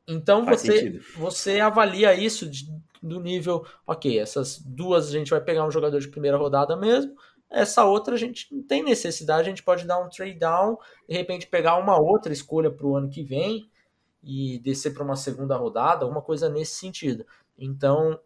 Então 0.07 0.45
você, 0.45 0.99
você 1.15 1.59
avalia 1.59 2.15
isso 2.15 2.49
de, 2.49 2.67
do 3.03 3.19
nível, 3.19 3.67
ok, 3.85 4.17
essas 4.17 4.57
duas 4.57 5.09
a 5.09 5.11
gente 5.11 5.29
vai 5.29 5.41
pegar 5.41 5.63
um 5.63 5.71
jogador 5.71 5.99
de 5.99 6.07
primeira 6.07 6.37
rodada 6.37 6.75
mesmo, 6.75 7.15
essa 7.53 7.85
outra 7.85 8.15
a 8.15 8.17
gente 8.17 8.53
não 8.53 8.63
tem 8.63 8.83
necessidade, 8.83 9.41
a 9.41 9.49
gente 9.49 9.63
pode 9.63 9.85
dar 9.85 9.99
um 9.99 10.09
trade 10.09 10.33
down, 10.33 10.77
de 11.07 11.15
repente 11.15 11.45
pegar 11.45 11.77
uma 11.77 11.99
outra 11.99 12.33
escolha 12.33 12.71
para 12.71 12.87
o 12.87 12.95
ano 12.97 13.09
que 13.09 13.23
vem 13.23 13.69
e 14.23 14.57
descer 14.59 14.93
para 14.93 15.03
uma 15.03 15.15
segunda 15.15 15.55
rodada, 15.55 16.03
alguma 16.03 16.21
coisa 16.21 16.49
nesse 16.49 16.73
sentido. 16.75 17.25
Então, 17.57 18.19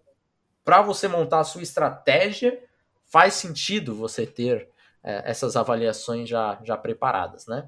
para 0.64 0.82
você 0.82 1.08
montar 1.08 1.42
a 1.42 1.44
sua 1.44 1.62
estratégia, 1.62 2.58
faz 3.06 3.34
sentido 3.34 3.94
você 3.94 4.26
ter 4.26 4.70
é, 5.04 5.30
essas 5.30 5.58
avaliações 5.58 6.30
já, 6.30 6.60
já 6.64 6.78
preparadas, 6.78 7.48
né? 7.48 7.68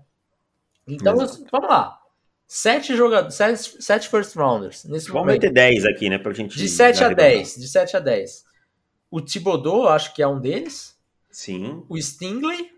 Então, 0.88 1.22
Exato. 1.22 1.46
vamos 1.52 1.70
lá. 1.70 2.00
Sete 2.48 2.96
jogadores, 2.96 3.36
sete, 3.36 3.84
sete 3.84 4.10
first 4.10 4.36
rounders. 4.36 4.84
Nesse 4.86 5.08
vamos 5.08 5.28
momento. 5.28 5.44
meter 5.44 5.54
10 5.54 5.86
aqui, 5.86 6.10
né? 6.10 6.18
Pra 6.18 6.34
gente 6.34 6.58
de 6.58 6.68
7 6.68 7.04
a 7.04 7.10
10. 7.10 7.56
De 7.56 7.68
7 7.68 7.98
a 7.98 8.00
10. 8.00 8.44
O 9.12 9.22
Thibodeau, 9.22 9.88
acho 9.88 10.16
que 10.16 10.22
é 10.24 10.28
um 10.28 10.40
deles. 10.40 10.99
Sim. 11.30 11.86
O 11.88 11.98
Stingley. 12.02 12.72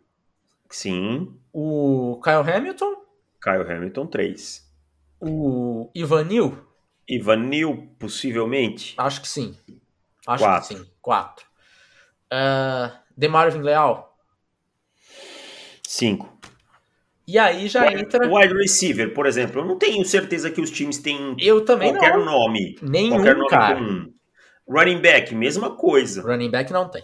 Sim. 0.69 1.37
O 1.53 2.19
Kyle 2.23 2.49
Hamilton. 2.49 2.95
Kyle 3.41 3.71
Hamilton, 3.71 4.07
3. 4.07 4.71
O 5.19 5.89
Ivanil. 5.95 6.57
Ivanil, 7.07 7.89
possivelmente? 7.99 8.93
Acho 8.97 9.21
que 9.21 9.27
sim. 9.27 9.57
Acho 10.27 10.43
quatro. 10.43 10.75
que 10.75 10.83
sim. 10.83 10.91
4. 11.01 11.45
Uh, 12.31 12.97
Demarvin 13.17 13.61
Leal. 13.61 14.17
5. 15.87 16.39
E 17.27 17.37
aí 17.37 17.67
já 17.67 17.85
wide, 17.85 18.01
entra. 18.01 18.33
Wide 18.33 18.53
receiver, 18.53 19.13
por 19.13 19.25
exemplo. 19.25 19.61
Eu 19.61 19.65
não 19.65 19.77
tenho 19.77 20.03
certeza 20.05 20.49
que 20.49 20.61
os 20.61 20.71
times 20.71 20.97
têm 20.97 21.35
eu 21.39 21.63
também 21.63 21.91
qualquer 21.91 22.17
não. 22.17 22.25
nome. 22.25 22.77
Nenhum, 22.81 23.15
qualquer 23.15 23.35
nome 23.35 23.49
cara. 23.49 23.75
comum. 23.75 24.13
Running 24.67 25.01
back, 25.01 25.35
mesma 25.35 25.75
coisa. 25.75 26.21
Running 26.21 26.49
back 26.49 26.71
não 26.71 26.89
tem. 26.89 27.03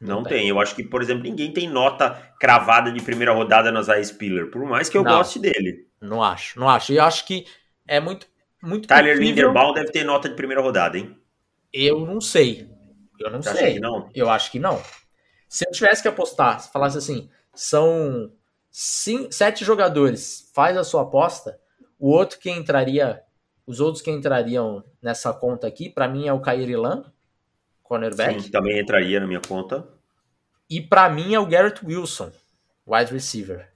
Não, 0.00 0.22
tem. 0.22 0.38
tem. 0.38 0.48
Eu 0.48 0.58
acho 0.58 0.74
que, 0.74 0.82
por 0.82 1.02
exemplo, 1.02 1.24
ninguém 1.24 1.52
tem 1.52 1.68
nota 1.68 2.10
cravada 2.40 2.90
de 2.90 3.02
primeira 3.02 3.32
rodada 3.32 3.70
no 3.70 3.82
Zay 3.82 4.02
Spiller, 4.02 4.50
por 4.50 4.64
mais 4.64 4.88
que 4.88 4.96
eu 4.96 5.02
não, 5.02 5.18
goste 5.18 5.38
dele. 5.38 5.86
Não 6.00 6.22
acho, 6.22 6.58
não 6.58 6.68
acho. 6.68 6.92
E 6.92 6.96
eu 6.96 7.04
acho 7.04 7.26
que 7.26 7.46
é 7.86 8.00
muito, 8.00 8.26
muito 8.62 8.88
Tyler 8.88 9.16
possível... 9.16 9.28
Linderbaum 9.28 9.74
deve 9.74 9.92
ter 9.92 10.04
nota 10.04 10.28
de 10.28 10.34
primeira 10.34 10.62
rodada, 10.62 10.96
hein? 10.96 11.16
Eu 11.72 12.06
não 12.06 12.20
sei. 12.20 12.70
Eu 13.18 13.30
não 13.30 13.42
Você 13.42 13.54
sei. 13.54 13.78
não? 13.78 14.08
Eu 14.14 14.30
acho 14.30 14.50
que 14.50 14.58
não. 14.58 14.82
Se 15.46 15.66
eu 15.68 15.72
tivesse 15.72 16.00
que 16.00 16.08
apostar, 16.08 16.60
se 16.60 16.72
falasse 16.72 16.96
assim, 16.96 17.28
são 17.54 18.32
cinco, 18.70 19.30
sete 19.32 19.64
jogadores, 19.64 20.50
faz 20.54 20.76
a 20.76 20.84
sua 20.84 21.02
aposta, 21.02 21.58
o 21.98 22.10
outro 22.10 22.38
que 22.38 22.50
entraria, 22.50 23.20
os 23.66 23.80
outros 23.80 24.02
que 24.02 24.10
entrariam 24.10 24.82
nessa 25.02 25.32
conta 25.34 25.66
aqui, 25.66 25.90
para 25.90 26.08
mim 26.08 26.26
é 26.26 26.32
o 26.32 26.40
Kairi 26.40 26.76
Lan, 26.76 27.04
cornerback. 27.90 28.40
Sim, 28.40 28.50
também 28.52 28.78
entraria 28.78 29.18
na 29.18 29.26
minha 29.26 29.40
conta. 29.40 29.88
E 30.70 30.80
para 30.80 31.10
mim 31.10 31.34
é 31.34 31.40
o 31.40 31.46
Garrett 31.46 31.84
Wilson, 31.84 32.30
wide 32.86 33.12
receiver. 33.12 33.68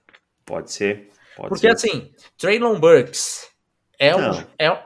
Pode 0.45 0.71
ser. 0.71 1.09
Pode 1.35 1.49
Porque 1.49 1.67
ser. 1.67 1.73
assim, 1.73 2.13
Traylon 2.37 2.79
Burks 2.79 3.51
é 3.99 4.15
um, 4.15 4.31
é, 4.57 4.85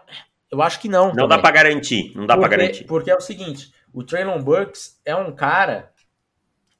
eu 0.51 0.61
acho 0.63 0.79
que 0.79 0.89
não. 0.89 1.09
Não 1.09 1.13
também. 1.13 1.29
dá 1.29 1.39
para 1.39 1.51
garantir, 1.51 2.11
não 2.15 2.25
dá 2.25 2.35
para 2.35 2.47
garantir. 2.47 2.85
Porque 2.85 3.11
é 3.11 3.15
o 3.15 3.21
seguinte, 3.21 3.71
o 3.93 4.03
Traylon 4.03 4.41
Burks 4.41 4.99
é 5.05 5.15
um 5.15 5.31
cara 5.35 5.93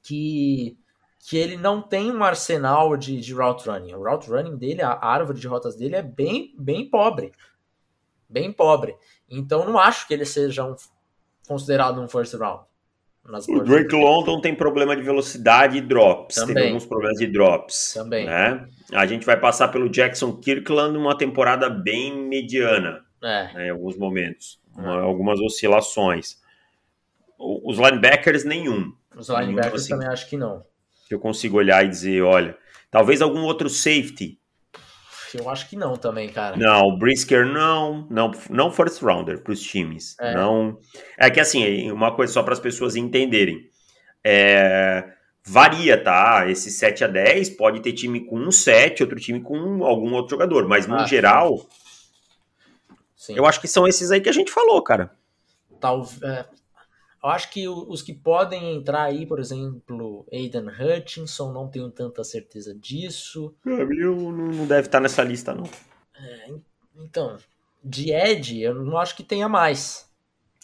que 0.02 0.76
que 1.20 1.38
ele 1.38 1.58
não 1.58 1.80
tem 1.80 2.12
um 2.12 2.24
arsenal 2.24 2.98
de, 2.98 3.20
de 3.20 3.34
route 3.34 3.70
running. 3.70 3.94
O 3.94 4.04
route 4.04 4.28
running 4.28 4.58
dele, 4.58 4.82
a 4.82 4.98
árvore 5.00 5.40
de 5.40 5.48
rotas 5.48 5.76
dele 5.76 5.96
é 5.96 6.02
bem, 6.02 6.56
bem 6.58 6.90
pobre. 6.90 7.32
Bem 8.28 8.52
pobre. 8.52 8.96
Então 9.30 9.64
não 9.66 9.78
acho 9.78 10.08
que 10.08 10.14
ele 10.16 10.26
seja 10.26 10.64
um, 10.64 10.76
considerado 11.50 12.00
um 12.00 12.08
first 12.08 12.36
round. 12.36 12.64
o 13.50 13.60
Drake 13.62 13.96
London 13.96 14.40
tem 14.40 14.54
problema 14.54 14.96
de 14.96 15.02
velocidade 15.02 15.80
e 15.80 15.82
drops. 15.82 16.36
Também. 16.36 16.54
Tem 16.54 16.68
alguns 16.68 16.86
problemas 16.86 17.18
de 17.18 17.26
drops. 17.26 17.94
Também. 17.96 18.28
Né? 18.28 18.68
A 18.94 19.08
gente 19.08 19.26
vai 19.26 19.38
passar 19.38 19.70
pelo 19.70 19.90
Jackson 19.90 20.34
Kirkland 20.34 20.96
uma 20.96 21.18
temporada 21.18 21.68
bem 21.68 22.16
mediana. 22.16 23.04
É. 23.22 23.54
Né, 23.54 23.68
em 23.68 23.70
alguns 23.72 23.98
momentos. 23.98 24.62
Uma, 24.78 24.98
é. 24.98 25.02
algumas 25.02 25.40
oscilações. 25.40 26.38
Os 27.38 27.78
linebackers, 27.78 28.46
nenhum. 28.46 28.94
Os 29.18 29.28
linebackers 29.28 29.84
assim, 29.84 29.90
também 29.90 30.08
acho 30.08 30.30
que 30.30 30.38
não. 30.38 30.64
Que 31.08 31.16
eu 31.16 31.20
consigo 31.20 31.58
olhar 31.58 31.84
e 31.84 31.90
dizer, 31.90 32.22
olha, 32.22 32.56
talvez 32.92 33.22
algum 33.22 33.42
outro 33.42 33.70
safety 33.70 34.40
eu 35.38 35.50
acho 35.50 35.70
que 35.70 35.76
não 35.76 35.96
também, 35.96 36.30
cara. 36.30 36.58
Não, 36.58 36.88
o 36.88 36.98
Brisker 36.98 37.46
não, 37.46 38.08
não, 38.10 38.32
não 38.50 38.72
first 38.72 39.02
rounder 39.02 39.42
para 39.42 39.54
os 39.54 39.62
times. 39.62 40.16
É. 40.20 40.34
Não. 40.34 40.78
É 41.18 41.30
que 41.30 41.40
assim, 41.40 41.92
uma 41.92 42.16
coisa 42.16 42.34
só 42.34 42.44
para 42.44 42.54
as 42.54 42.60
pessoas 42.60 42.96
entenderem. 42.96 43.70
É, 44.24 45.14
varia, 45.46 46.02
tá? 46.02 46.50
Esse 46.50 46.72
7 46.72 47.04
a 47.04 47.08
10 47.08 47.52
pode 47.52 47.82
ter 47.82 47.94
time 47.94 48.26
com 48.26 48.40
um 48.40 48.52
7, 48.52 49.04
outro 49.04 49.20
time 49.20 49.42
com 49.42 49.84
algum 49.84 50.14
outro 50.14 50.32
jogador, 50.32 50.68
mas 50.68 50.88
no 50.88 50.96
ah, 50.96 51.06
geral, 51.06 51.68
sim. 53.16 53.36
eu 53.36 53.46
acho 53.46 53.60
que 53.60 53.68
são 53.68 53.88
esses 53.88 54.12
aí 54.12 54.22
que 54.22 54.30
a 54.30 54.34
gente 54.34 54.52
falou, 54.52 54.82
cara. 54.84 55.12
Talvez. 55.80 56.22
É, 56.22 56.46
eu 57.22 57.30
acho 57.30 57.52
que 57.52 57.68
os 57.68 58.02
que 58.02 58.14
podem 58.14 58.78
entrar 58.78 59.04
aí, 59.04 59.26
por 59.26 59.40
exemplo, 59.40 60.26
Aiden 60.32 60.68
Hutchinson, 60.68 61.52
não 61.52 61.68
tenho 61.68 61.92
tanta 61.92 62.24
certeza 62.24 62.74
disso. 62.74 63.54
Eu 63.66 64.32
não 64.32 64.66
deve 64.66 64.88
estar 64.88 65.00
nessa 65.00 65.24
lista, 65.24 65.54
não. 65.54 65.70
É, 66.16 66.52
então, 66.96 67.38
de 67.84 68.12
Ed, 68.14 68.62
eu 68.62 68.74
não 68.74 68.98
acho 68.98 69.16
que 69.16 69.24
tenha 69.24 69.50
mais. 69.50 70.10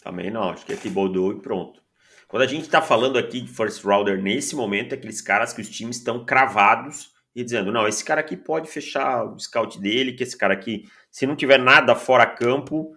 Também 0.02 0.30
não, 0.30 0.50
acho 0.50 0.64
que 0.64 0.72
é 0.72 0.76
Thibodeau 0.76 1.32
e 1.32 1.40
pronto. 1.40 1.82
Quando 2.28 2.42
a 2.42 2.46
gente 2.46 2.62
está 2.62 2.80
falando 2.80 3.18
aqui 3.18 3.40
de 3.40 3.48
first 3.48 3.84
rounder 3.84 4.20
nesse 4.20 4.56
momento, 4.56 4.92
é 4.92 4.96
aqueles 4.96 5.20
caras 5.20 5.52
que 5.52 5.60
os 5.60 5.68
times 5.68 5.98
estão 5.98 6.24
cravados 6.24 7.12
e 7.34 7.44
dizendo, 7.44 7.70
não, 7.70 7.86
esse 7.86 8.04
cara 8.04 8.20
aqui 8.20 8.36
pode 8.36 8.68
fechar 8.68 9.24
o 9.24 9.38
scout 9.38 9.78
dele, 9.78 10.14
que 10.14 10.22
esse 10.22 10.36
cara 10.36 10.54
aqui, 10.54 10.88
se 11.10 11.26
não 11.26 11.36
tiver 11.36 11.58
nada 11.58 11.94
fora 11.94 12.26
campo, 12.26 12.96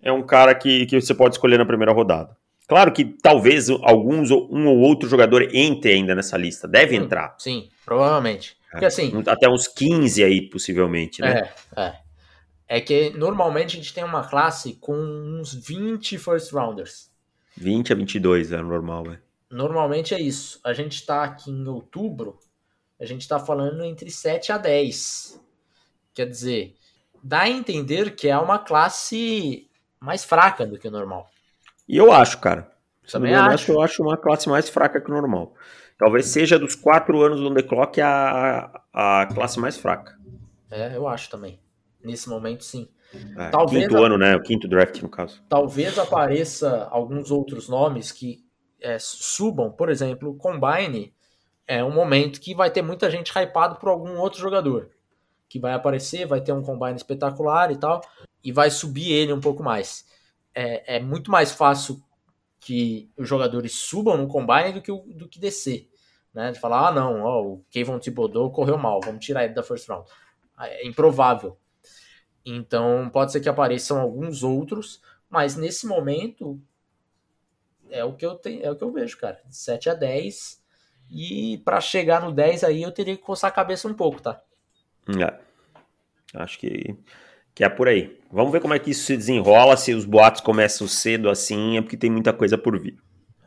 é 0.00 0.12
um 0.12 0.22
cara 0.22 0.54
que, 0.54 0.84
que 0.86 1.00
você 1.00 1.14
pode 1.14 1.36
escolher 1.36 1.58
na 1.58 1.64
primeira 1.64 1.92
rodada. 1.92 2.36
Claro 2.68 2.92
que 2.92 3.04
talvez 3.04 3.68
alguns 3.68 4.30
um 4.30 4.66
ou 4.66 4.78
outro 4.78 5.08
jogador 5.08 5.48
entre 5.54 5.92
ainda 5.92 6.14
nessa 6.14 6.36
lista. 6.36 6.66
Deve 6.66 6.96
sim, 6.96 7.02
entrar. 7.02 7.34
Sim, 7.38 7.68
provavelmente. 7.84 8.56
Porque 8.70 8.86
assim. 8.86 9.12
Até 9.26 9.48
uns 9.48 9.68
15 9.68 10.24
aí, 10.24 10.48
possivelmente, 10.48 11.20
né? 11.20 11.50
É, 11.76 11.82
é. 11.82 12.02
É 12.68 12.80
que 12.80 13.10
normalmente 13.10 13.76
a 13.76 13.78
gente 13.78 13.92
tem 13.92 14.02
uma 14.02 14.26
classe 14.26 14.74
com 14.80 14.94
uns 14.94 15.52
20 15.52 16.16
first 16.16 16.52
rounders. 16.52 17.10
20 17.54 17.92
a 17.92 17.96
22 17.96 18.50
é 18.50 18.62
normal, 18.62 19.04
velho. 19.04 19.22
Normalmente 19.50 20.14
é 20.14 20.20
isso. 20.20 20.58
A 20.64 20.72
gente 20.72 20.94
está 20.94 21.22
aqui 21.22 21.50
em 21.50 21.68
outubro, 21.68 22.38
a 22.98 23.04
gente 23.04 23.20
está 23.20 23.38
falando 23.38 23.84
entre 23.84 24.10
7 24.10 24.52
a 24.52 24.56
10. 24.56 25.38
Quer 26.14 26.26
dizer, 26.26 26.74
dá 27.22 27.40
a 27.40 27.50
entender 27.50 28.14
que 28.14 28.28
é 28.28 28.38
uma 28.38 28.58
classe 28.58 29.68
mais 30.00 30.24
fraca 30.24 30.66
do 30.66 30.78
que 30.78 30.88
o 30.88 30.90
normal. 30.90 31.28
E 31.92 31.96
eu 31.98 32.10
acho, 32.10 32.38
cara. 32.38 32.72
Também 33.10 33.34
acho. 33.34 33.70
eu 33.70 33.82
acho 33.82 34.02
uma 34.02 34.16
classe 34.16 34.48
mais 34.48 34.70
fraca 34.70 34.98
que 34.98 35.10
o 35.10 35.14
normal. 35.14 35.54
Talvez 35.98 36.24
seja 36.24 36.58
dos 36.58 36.74
quatro 36.74 37.20
anos 37.20 37.38
do 37.38 37.52
The 37.52 37.62
Clock 37.62 38.00
a, 38.00 38.80
a 38.90 39.28
classe 39.34 39.60
mais 39.60 39.76
fraca. 39.76 40.18
É, 40.70 40.96
eu 40.96 41.06
acho 41.06 41.28
também. 41.28 41.60
Nesse 42.02 42.30
momento, 42.30 42.64
sim. 42.64 42.88
É, 43.36 43.50
talvez 43.50 43.84
quinto 43.84 43.98
a... 43.98 44.06
ano, 44.06 44.16
né? 44.16 44.34
O 44.34 44.42
quinto 44.42 44.66
draft, 44.66 45.02
no 45.02 45.08
caso. 45.10 45.44
Talvez 45.50 45.98
apareça 45.98 46.88
alguns 46.90 47.30
outros 47.30 47.68
nomes 47.68 48.10
que 48.10 48.42
é, 48.80 48.96
subam. 48.98 49.70
Por 49.70 49.90
exemplo, 49.90 50.30
o 50.30 50.34
Combine 50.34 51.12
é 51.66 51.84
um 51.84 51.92
momento 51.92 52.40
que 52.40 52.54
vai 52.54 52.70
ter 52.70 52.80
muita 52.80 53.10
gente 53.10 53.30
hypado 53.38 53.76
por 53.76 53.90
algum 53.90 54.16
outro 54.16 54.40
jogador. 54.40 54.88
Que 55.46 55.58
vai 55.58 55.74
aparecer, 55.74 56.24
vai 56.24 56.40
ter 56.40 56.54
um 56.54 56.62
Combine 56.62 56.96
espetacular 56.96 57.70
e 57.70 57.76
tal. 57.76 58.00
E 58.42 58.50
vai 58.50 58.70
subir 58.70 59.12
ele 59.12 59.34
um 59.34 59.40
pouco 59.40 59.62
mais. 59.62 60.10
É, 60.54 60.96
é 60.96 61.00
muito 61.00 61.30
mais 61.30 61.52
fácil 61.52 62.02
que 62.60 63.10
os 63.16 63.28
jogadores 63.28 63.72
subam 63.72 64.16
no 64.16 64.28
Combine 64.28 64.72
do 64.72 64.82
que, 64.82 64.92
do 64.92 65.28
que 65.28 65.38
descer. 65.38 65.90
Né? 66.32 66.52
De 66.52 66.60
falar, 66.60 66.88
ah, 66.88 66.92
não, 66.92 67.22
ó, 67.22 67.42
o 67.42 67.64
Kevin 67.70 67.98
Thibodeau 67.98 68.50
correu 68.50 68.78
mal, 68.78 69.00
vamos 69.04 69.24
tirar 69.24 69.44
ele 69.44 69.54
da 69.54 69.62
first 69.62 69.88
round. 69.88 70.08
É 70.58 70.86
improvável. 70.86 71.58
Então, 72.44 73.10
pode 73.12 73.32
ser 73.32 73.40
que 73.40 73.48
apareçam 73.48 74.00
alguns 74.00 74.42
outros, 74.42 75.02
mas 75.28 75.56
nesse 75.56 75.86
momento 75.86 76.60
é 77.90 78.04
o 78.04 78.14
que 78.14 78.24
eu 78.24 78.34
tenho, 78.34 78.64
é 78.64 78.70
o 78.70 78.76
que 78.76 78.82
eu 78.82 78.92
vejo, 78.92 79.18
cara. 79.18 79.40
De 79.46 79.56
7 79.56 79.90
a 79.90 79.94
10 79.94 80.62
e 81.10 81.58
para 81.58 81.80
chegar 81.80 82.22
no 82.22 82.32
10 82.32 82.64
aí 82.64 82.82
eu 82.82 82.90
teria 82.90 83.16
que 83.16 83.22
coçar 83.22 83.48
a 83.50 83.54
cabeça 83.54 83.86
um 83.86 83.94
pouco, 83.94 84.20
tá? 84.22 84.42
É. 85.08 85.40
Acho 86.34 86.58
que 86.58 86.96
que 87.54 87.64
é 87.64 87.68
por 87.68 87.88
aí. 87.88 88.18
Vamos 88.30 88.52
ver 88.52 88.60
como 88.60 88.74
é 88.74 88.78
que 88.78 88.90
isso 88.90 89.04
se 89.04 89.16
desenrola, 89.16 89.76
se 89.76 89.94
os 89.94 90.04
boatos 90.04 90.40
começam 90.40 90.88
cedo 90.88 91.28
assim, 91.28 91.76
é 91.76 91.82
porque 91.82 91.96
tem 91.96 92.10
muita 92.10 92.32
coisa 92.32 92.56
por 92.56 92.78
vir. 92.80 92.96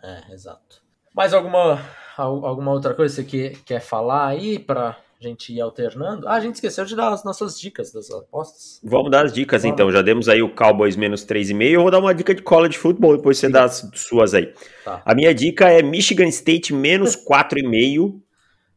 É, 0.04 0.34
exato. 0.34 0.84
Mais 1.14 1.34
alguma 1.34 1.82
alguma 2.18 2.72
outra 2.72 2.94
coisa 2.94 3.24
que 3.24 3.50
você 3.50 3.58
quer 3.66 3.82
falar 3.82 4.28
aí 4.28 4.58
para 4.58 4.98
gente 5.20 5.54
ir 5.54 5.62
alternando. 5.62 6.28
Ah, 6.28 6.34
a 6.36 6.40
gente 6.40 6.56
esqueceu 6.56 6.86
de 6.86 6.96
dar 6.96 7.12
as 7.12 7.24
nossas 7.24 7.60
dicas 7.60 7.92
das 7.92 8.12
apostas. 8.12 8.80
Vamos 8.84 9.10
dar 9.10 9.26
as 9.26 9.34
dicas 9.34 9.64
Vamos. 9.64 9.74
então. 9.74 9.92
Já 9.92 10.02
demos 10.02 10.30
aí 10.30 10.42
o 10.42 10.54
Cowboys 10.54 10.96
menos 10.96 11.26
3,5. 11.26 11.72
Eu 11.72 11.82
vou 11.82 11.92
dar 11.92 12.00
uma 12.00 12.14
dica 12.14 12.34
de 12.34 12.42
college 12.42 12.78
football, 12.78 13.18
depois 13.18 13.38
você 13.38 13.48
Sim. 13.48 13.54
dá 13.54 13.64
as 13.64 13.90
suas 13.96 14.34
aí. 14.34 14.54
Tá. 14.84 15.02
A 15.06 15.16
minha 15.16 15.34
dica 15.34 15.70
é 15.70 15.82
Michigan 15.82 16.28
State 16.28 16.74
menos 16.74 17.16
4,5, 17.16 18.20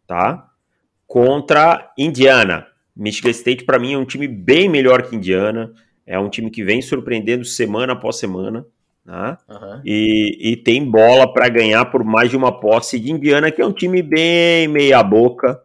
tá? 0.07 0.49
Contra 1.07 1.93
Indiana. 1.99 2.67
Michigan 2.99 3.31
State, 3.31 3.65
para 3.65 3.79
mim, 3.79 3.95
é 3.95 3.99
um 3.99 4.05
time 4.05 4.27
bem 4.27 4.69
melhor 4.69 5.03
que 5.03 5.15
Indiana. 5.15 5.73
É 6.05 6.19
um 6.19 6.29
time 6.29 6.51
que 6.51 6.65
vem 6.65 6.83
surpreendendo 6.83 7.45
semana 7.45 7.93
após 7.93 8.17
semana. 8.17 8.67
Tá? 9.07 9.39
Uhum. 9.49 9.81
E, 9.85 10.53
e, 10.53 10.57
tem 10.57 10.85
bola 10.85 11.33
para 11.33 11.49
ganhar 11.49 11.87
por 11.87 12.05
mais 12.05 12.29
de 12.29 12.37
uma 12.37 12.61
posse 12.61 12.99
de 12.99 13.11
Indiana, 13.11 13.51
que 13.51 13.63
é 13.63 13.67
um 13.67 13.73
time 13.73 14.03
bem 14.03 14.69
meia-boca. 14.69 15.63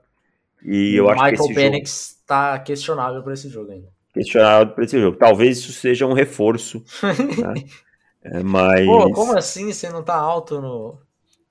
E 0.63 0.95
eu 0.95 1.09
acho 1.09 1.21
Michael 1.21 1.36
que 1.36 1.43
esse 1.43 1.53
Penix 1.53 2.09
jogo... 2.09 2.23
tá 2.25 2.59
questionável 2.59 3.21
para 3.21 3.34
esse 3.34 3.49
jogo 3.49 3.71
ainda. 3.71 3.89
Questionável 4.13 4.73
para 4.73 4.86
esse 4.86 4.97
jogo. 4.97 5.17
Talvez 5.17 5.57
isso 5.57 5.73
seja 5.73 6.05
um 6.05 6.13
reforço. 6.13 6.84
né? 7.03 7.65
é, 8.23 8.43
mas... 8.43 8.86
Pô, 8.86 9.11
como 9.11 9.38
assim 9.38 9.73
você 9.73 9.89
não 9.89 10.03
tá 10.03 10.15
alto 10.15 10.61
no, 10.61 10.99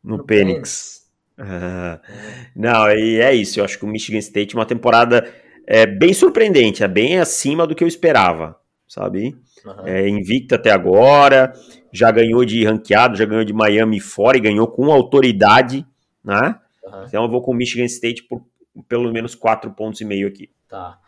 no, 0.03 0.16
no 0.16 0.24
Penix? 0.24 1.03
Ah, 1.37 2.01
não, 2.57 2.91
e 2.91 3.20
é 3.20 3.35
isso. 3.35 3.61
Eu 3.61 3.64
acho 3.64 3.78
que 3.78 3.85
o 3.85 3.89
Michigan 3.89 4.18
State 4.18 4.55
uma 4.55 4.64
temporada 4.64 5.30
é 5.67 5.87
bem 5.87 6.13
surpreendente, 6.13 6.83
é 6.83 6.89
bem 6.89 7.19
acima 7.19 7.67
do 7.67 7.75
que 7.75 7.85
eu 7.85 7.89
esperava, 7.89 8.57
sabe? 8.89 9.37
Uhum. 9.65 9.87
É 9.87 10.09
invicta 10.09 10.57
até 10.57 10.71
agora, 10.71 11.53
já 11.93 12.11
ganhou 12.11 12.45
de 12.45 12.65
ranqueado, 12.65 13.17
já 13.17 13.25
ganhou 13.25 13.45
de 13.45 13.53
Miami 13.53 14.01
fora 14.01 14.37
e 14.37 14.41
ganhou 14.41 14.67
com 14.67 14.93
autoridade, 14.93 15.87
né? 16.25 16.59
Uhum. 16.85 17.05
Então 17.05 17.25
eu 17.25 17.31
vou 17.31 17.43
com 17.43 17.55
Michigan 17.55 17.85
State 17.85 18.25
por 18.25 18.45
pelo 18.89 19.13
menos 19.13 19.35
quatro 19.35 19.71
pontos 19.73 20.01
e 20.01 20.05
meio 20.05 20.27
aqui. 20.29 20.51
Tá. 20.69 20.99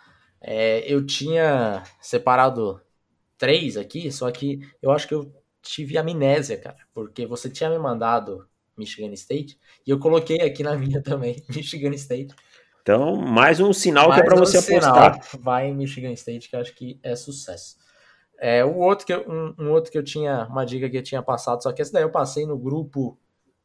É, 0.40 0.80
eu 0.92 1.04
tinha 1.04 1.82
separado 2.00 2.80
três 3.38 3.76
aqui, 3.76 4.12
só 4.12 4.30
que 4.30 4.60
eu 4.82 4.90
acho 4.90 5.08
que 5.08 5.14
eu 5.14 5.32
tive 5.62 5.96
amnésia, 5.96 6.58
cara, 6.58 6.76
porque 6.92 7.26
você 7.26 7.48
tinha 7.48 7.70
me 7.70 7.78
mandado 7.78 8.46
Michigan 8.76 9.12
State 9.14 9.58
e 9.86 9.90
eu 9.90 9.98
coloquei 9.98 10.42
aqui 10.42 10.62
na 10.62 10.76
minha 10.76 11.02
também, 11.02 11.42
Michigan 11.48 11.94
State. 11.94 12.34
Então, 12.84 13.16
mais 13.16 13.60
um 13.60 13.72
sinal 13.72 14.10
mais 14.10 14.20
que 14.20 14.26
é 14.26 14.28
para 14.28 14.36
um 14.36 14.44
você 14.44 14.58
apostar. 14.58 15.18
Vai 15.40 15.68
em 15.68 15.74
Michigan 15.74 16.12
State, 16.12 16.50
que 16.50 16.54
acho 16.54 16.74
que 16.74 17.00
é 17.02 17.16
sucesso. 17.16 17.76
É, 18.38 18.64
o 18.64 18.76
outro 18.76 19.06
que 19.06 19.12
eu, 19.12 19.24
um, 19.26 19.54
um, 19.58 19.70
outro 19.70 19.90
que 19.90 19.96
eu 19.96 20.04
tinha, 20.04 20.46
uma 20.50 20.66
dica 20.66 20.90
que 20.90 20.98
eu 20.98 21.02
tinha 21.02 21.22
passado, 21.22 21.62
só 21.62 21.72
que 21.72 21.80
esse 21.80 21.92
daí 21.92 22.02
eu 22.02 22.10
passei 22.10 22.44
no 22.44 22.58
grupo 22.58 23.18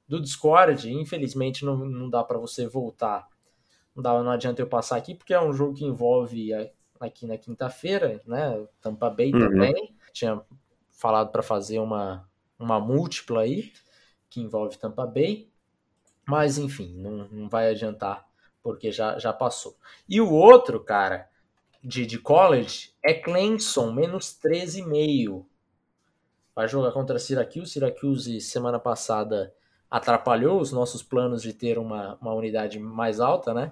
do 0.08 0.22
Discord, 0.22 0.90
infelizmente 0.90 1.66
não, 1.66 1.76
não 1.76 2.10
dá 2.10 2.24
para 2.24 2.38
você 2.38 2.66
voltar 2.66 3.28
não, 4.00 4.02
dá, 4.02 4.24
não 4.24 4.32
adianta 4.32 4.62
eu 4.62 4.68
passar 4.68 4.96
aqui, 4.96 5.14
porque 5.14 5.34
é 5.34 5.42
um 5.42 5.54
jogo 5.54 5.74
que 5.74 5.86
envolve 5.86 6.52
aqui 7.00 7.28
na 7.28 7.38
quinta-feira, 7.38 8.22
né? 8.26 8.66
Tampa 8.82 9.10
Bay 9.10 9.34
uhum. 9.34 9.40
também. 9.40 9.96
Tinha 10.14 10.42
falado 10.92 11.32
para 11.32 11.44
fazer 11.44 11.80
uma, 11.80 12.28
uma 12.58 12.80
múltipla 12.80 13.42
aí, 13.42 13.72
que 14.30 14.42
envolve 14.42 14.78
Tampa 14.78 15.06
Bay. 15.06 15.50
Mas 16.26 16.58
enfim, 16.58 16.96
não, 16.98 17.28
não 17.30 17.50
vai 17.50 17.70
adiantar, 17.70 18.29
porque 18.62 18.92
já, 18.92 19.18
já 19.18 19.34
passou. 19.34 19.76
E 20.08 20.20
o 20.20 20.32
outro, 20.32 20.80
cara, 20.80 21.30
de, 21.84 22.06
de 22.06 22.18
college 22.18 22.92
é 23.04 23.14
Clemson, 23.14 23.92
menos 23.92 24.38
13,5. 24.44 25.46
Vai 26.56 26.68
jogar 26.68 26.92
contra 26.92 27.20
Syracuse. 27.20 27.72
Syracuse, 27.72 28.42
semana 28.42 28.80
passada, 28.80 29.54
atrapalhou 29.90 30.60
os 30.60 30.72
nossos 30.72 31.02
planos 31.02 31.42
de 31.42 31.54
ter 31.54 31.78
uma, 31.78 32.18
uma 32.22 32.34
unidade 32.34 32.80
mais 32.80 33.20
alta, 33.20 33.54
né? 33.54 33.72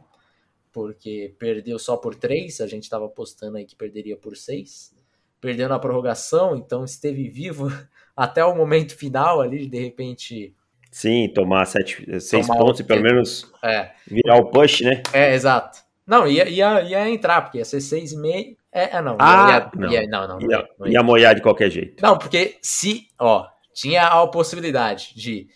Porque 0.71 1.35
perdeu 1.37 1.77
só 1.77 1.97
por 1.97 2.15
três, 2.15 2.61
a 2.61 2.67
gente 2.67 2.83
estava 2.83 3.05
apostando 3.05 3.57
aí 3.57 3.65
que 3.65 3.75
perderia 3.75 4.15
por 4.15 4.37
seis. 4.37 4.95
Perdeu 5.41 5.69
na 5.69 5.79
prorrogação, 5.79 6.55
então 6.55 6.83
esteve 6.85 7.29
vivo 7.29 7.67
até 8.15 8.43
o 8.43 8.55
momento 8.55 8.95
final 8.95 9.41
ali, 9.41 9.67
de 9.67 9.79
repente. 9.79 10.55
Sim, 10.97 11.31
tomar 11.31 11.63
sete, 11.65 12.19
seis 12.19 12.47
tomar 12.47 12.59
pontos 12.59 12.79
e 12.79 12.83
pelo 12.83 13.03
menos 13.03 13.45
é. 13.63 13.91
virar 14.07 14.37
o 14.37 14.49
push, 14.49 14.81
né? 14.81 15.03
É, 15.13 15.35
exato. 15.35 15.77
Não, 16.07 16.25
ia, 16.25 16.49
ia, 16.49 16.81
ia 16.81 17.07
entrar, 17.07 17.43
porque 17.43 17.59
ia 17.59 17.65
ser 17.65 17.81
seis 17.81 18.13
e 18.13 18.17
meio. 18.17 18.57
É, 18.71 18.97
é 18.97 19.01
não. 19.03 19.15
Ah, 19.19 19.47
ia, 19.51 19.79
não. 19.79 19.91
Ia, 19.91 20.07
não, 20.07 20.27
não, 20.27 20.41
ia, 20.41 20.67
não 20.79 20.87
ia. 20.87 20.93
ia 20.93 21.03
moiar 21.03 21.35
de 21.35 21.43
qualquer 21.43 21.69
jeito. 21.69 22.01
Não, 22.01 22.17
porque 22.17 22.57
se, 22.63 23.09
ó, 23.19 23.45
tinha 23.75 24.07
a 24.07 24.25
possibilidade 24.25 25.13
de 25.15 25.47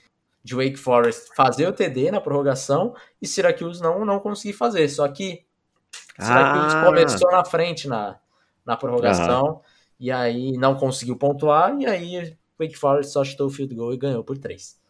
de 0.44 0.56
Wake 0.56 0.78
Forest 0.78 1.36
fazer 1.36 1.68
o 1.68 1.74
TD 1.74 2.12
na 2.12 2.22
prorrogação 2.22 2.94
e 3.20 3.26
Syracuse 3.26 3.82
não, 3.82 4.06
não 4.06 4.20
conseguir 4.20 4.54
fazer. 4.54 4.88
Só 4.90 5.08
que 5.08 5.44
Syracuse 6.20 6.76
ah. 6.76 6.84
começou 6.86 7.32
na 7.32 7.44
frente 7.44 7.88
na, 7.88 8.20
na 8.64 8.78
prorrogação 8.78 9.62
e 10.00 10.12
aí 10.12 10.52
não 10.54 10.76
conseguiu 10.76 11.16
pontuar 11.16 11.76
e 11.80 11.88
aí 11.88 12.38
Wake 12.60 12.78
Forest 12.78 13.12
só 13.12 13.24
chutou 13.24 13.48
o 13.48 13.50
field 13.50 13.74
goal 13.74 13.92
e 13.92 13.98
ganhou 13.98 14.24
por 14.24 14.38
3. 14.38 14.81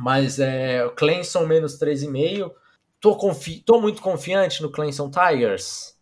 Mas 0.00 0.38
é, 0.40 0.82
o 0.82 0.90
Clemson 0.92 1.44
menos 1.46 1.78
3,5. 1.78 2.50
Tô, 2.98 3.16
confi 3.16 3.60
tô 3.60 3.78
muito 3.78 4.00
confiante 4.00 4.62
no 4.62 4.70
Clemson 4.70 5.10
Tigers? 5.10 5.94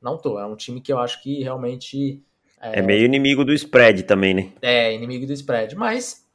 Não 0.00 0.18
tô. 0.18 0.38
É 0.38 0.44
um 0.44 0.54
time 0.54 0.80
que 0.80 0.92
eu 0.92 0.98
acho 0.98 1.22
que 1.22 1.42
realmente. 1.42 2.22
É, 2.60 2.80
é 2.80 2.82
meio 2.82 3.02
inimigo 3.02 3.42
do 3.42 3.54
spread 3.54 4.02
também, 4.02 4.34
né? 4.34 4.52
É, 4.60 4.94
inimigo 4.94 5.26
do 5.26 5.32
spread. 5.32 5.74
Mas 5.74 6.28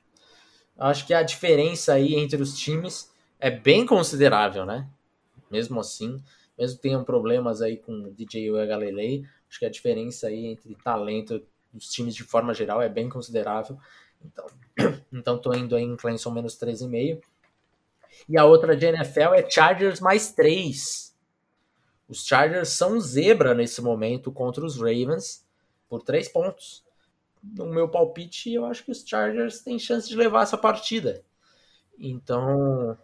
acho 0.80 1.06
que 1.06 1.14
a 1.14 1.22
diferença 1.22 1.94
aí 1.94 2.16
entre 2.16 2.42
os 2.42 2.58
times 2.58 3.12
é 3.40 3.52
bem 3.52 3.86
considerável, 3.86 4.66
né? 4.66 4.88
Mesmo 5.52 5.80
assim, 5.80 6.20
mesmo 6.58 6.78
que 6.78 6.82
tenham 6.82 7.04
problemas 7.04 7.62
aí 7.62 7.78
com 7.78 7.94
o 8.06 8.12
DJ 8.12 8.50
Galilei, 8.66 9.24
acho 9.48 9.60
que 9.60 9.66
a 9.66 9.70
diferença 9.70 10.26
aí 10.28 10.48
entre 10.48 10.74
talento 10.84 11.40
dos 11.72 11.88
times 11.90 12.16
de 12.16 12.24
forma 12.24 12.52
geral 12.52 12.82
é 12.82 12.90
bem 12.90 13.10
considerável. 13.10 13.78
Então, 14.24 14.48
então 15.12 15.38
tô 15.38 15.54
indo 15.54 15.76
aí 15.76 15.84
em 15.84 15.96
Clemson 15.96 16.32
menos 16.32 16.58
13,5. 16.58 17.22
E 18.30 18.38
a 18.38 18.46
outra 18.46 18.76
de 18.76 18.86
NFL 18.86 19.34
é 19.34 19.50
Chargers 19.50 20.00
mais 20.00 20.32
3. 20.32 21.16
Os 22.08 22.26
Chargers 22.26 22.70
são 22.70 23.00
zebra 23.00 23.54
nesse 23.54 23.82
momento 23.82 24.32
contra 24.32 24.64
os 24.64 24.78
Ravens 24.78 25.46
por 25.90 26.02
3 26.02 26.30
pontos. 26.30 26.84
no 27.44 27.68
meu 27.68 27.88
palpite, 27.88 28.52
eu 28.52 28.66
acho 28.66 28.84
que 28.84 28.92
os 28.92 29.04
Chargers 29.06 29.62
têm 29.62 29.78
chance 29.78 30.08
de 30.08 30.16
levar 30.16 30.44
essa 30.44 30.58
partida. 30.58 31.24
Então, 32.00 32.98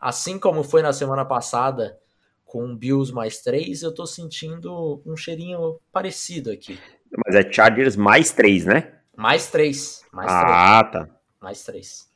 assim 0.00 0.38
como 0.38 0.64
foi 0.64 0.82
na 0.82 0.92
semana 0.92 1.24
passada 1.24 1.98
com 2.44 2.74
Bills 2.76 3.12
mais 3.12 3.42
três, 3.42 3.82
eu 3.82 3.92
tô 3.92 4.06
sentindo 4.06 5.02
um 5.04 5.16
cheirinho 5.16 5.78
parecido 5.92 6.50
aqui. 6.50 6.78
Mas 7.26 7.34
é 7.34 7.52
Chargers 7.52 7.96
mais 7.96 8.30
três, 8.32 8.64
né? 8.64 9.00
Mais 9.16 9.50
três. 9.50 10.04
Mais 10.12 10.30
ah, 10.30 10.84
três. 10.84 10.92
tá. 10.92 11.16
Mais 11.40 11.62
três. 11.62 12.12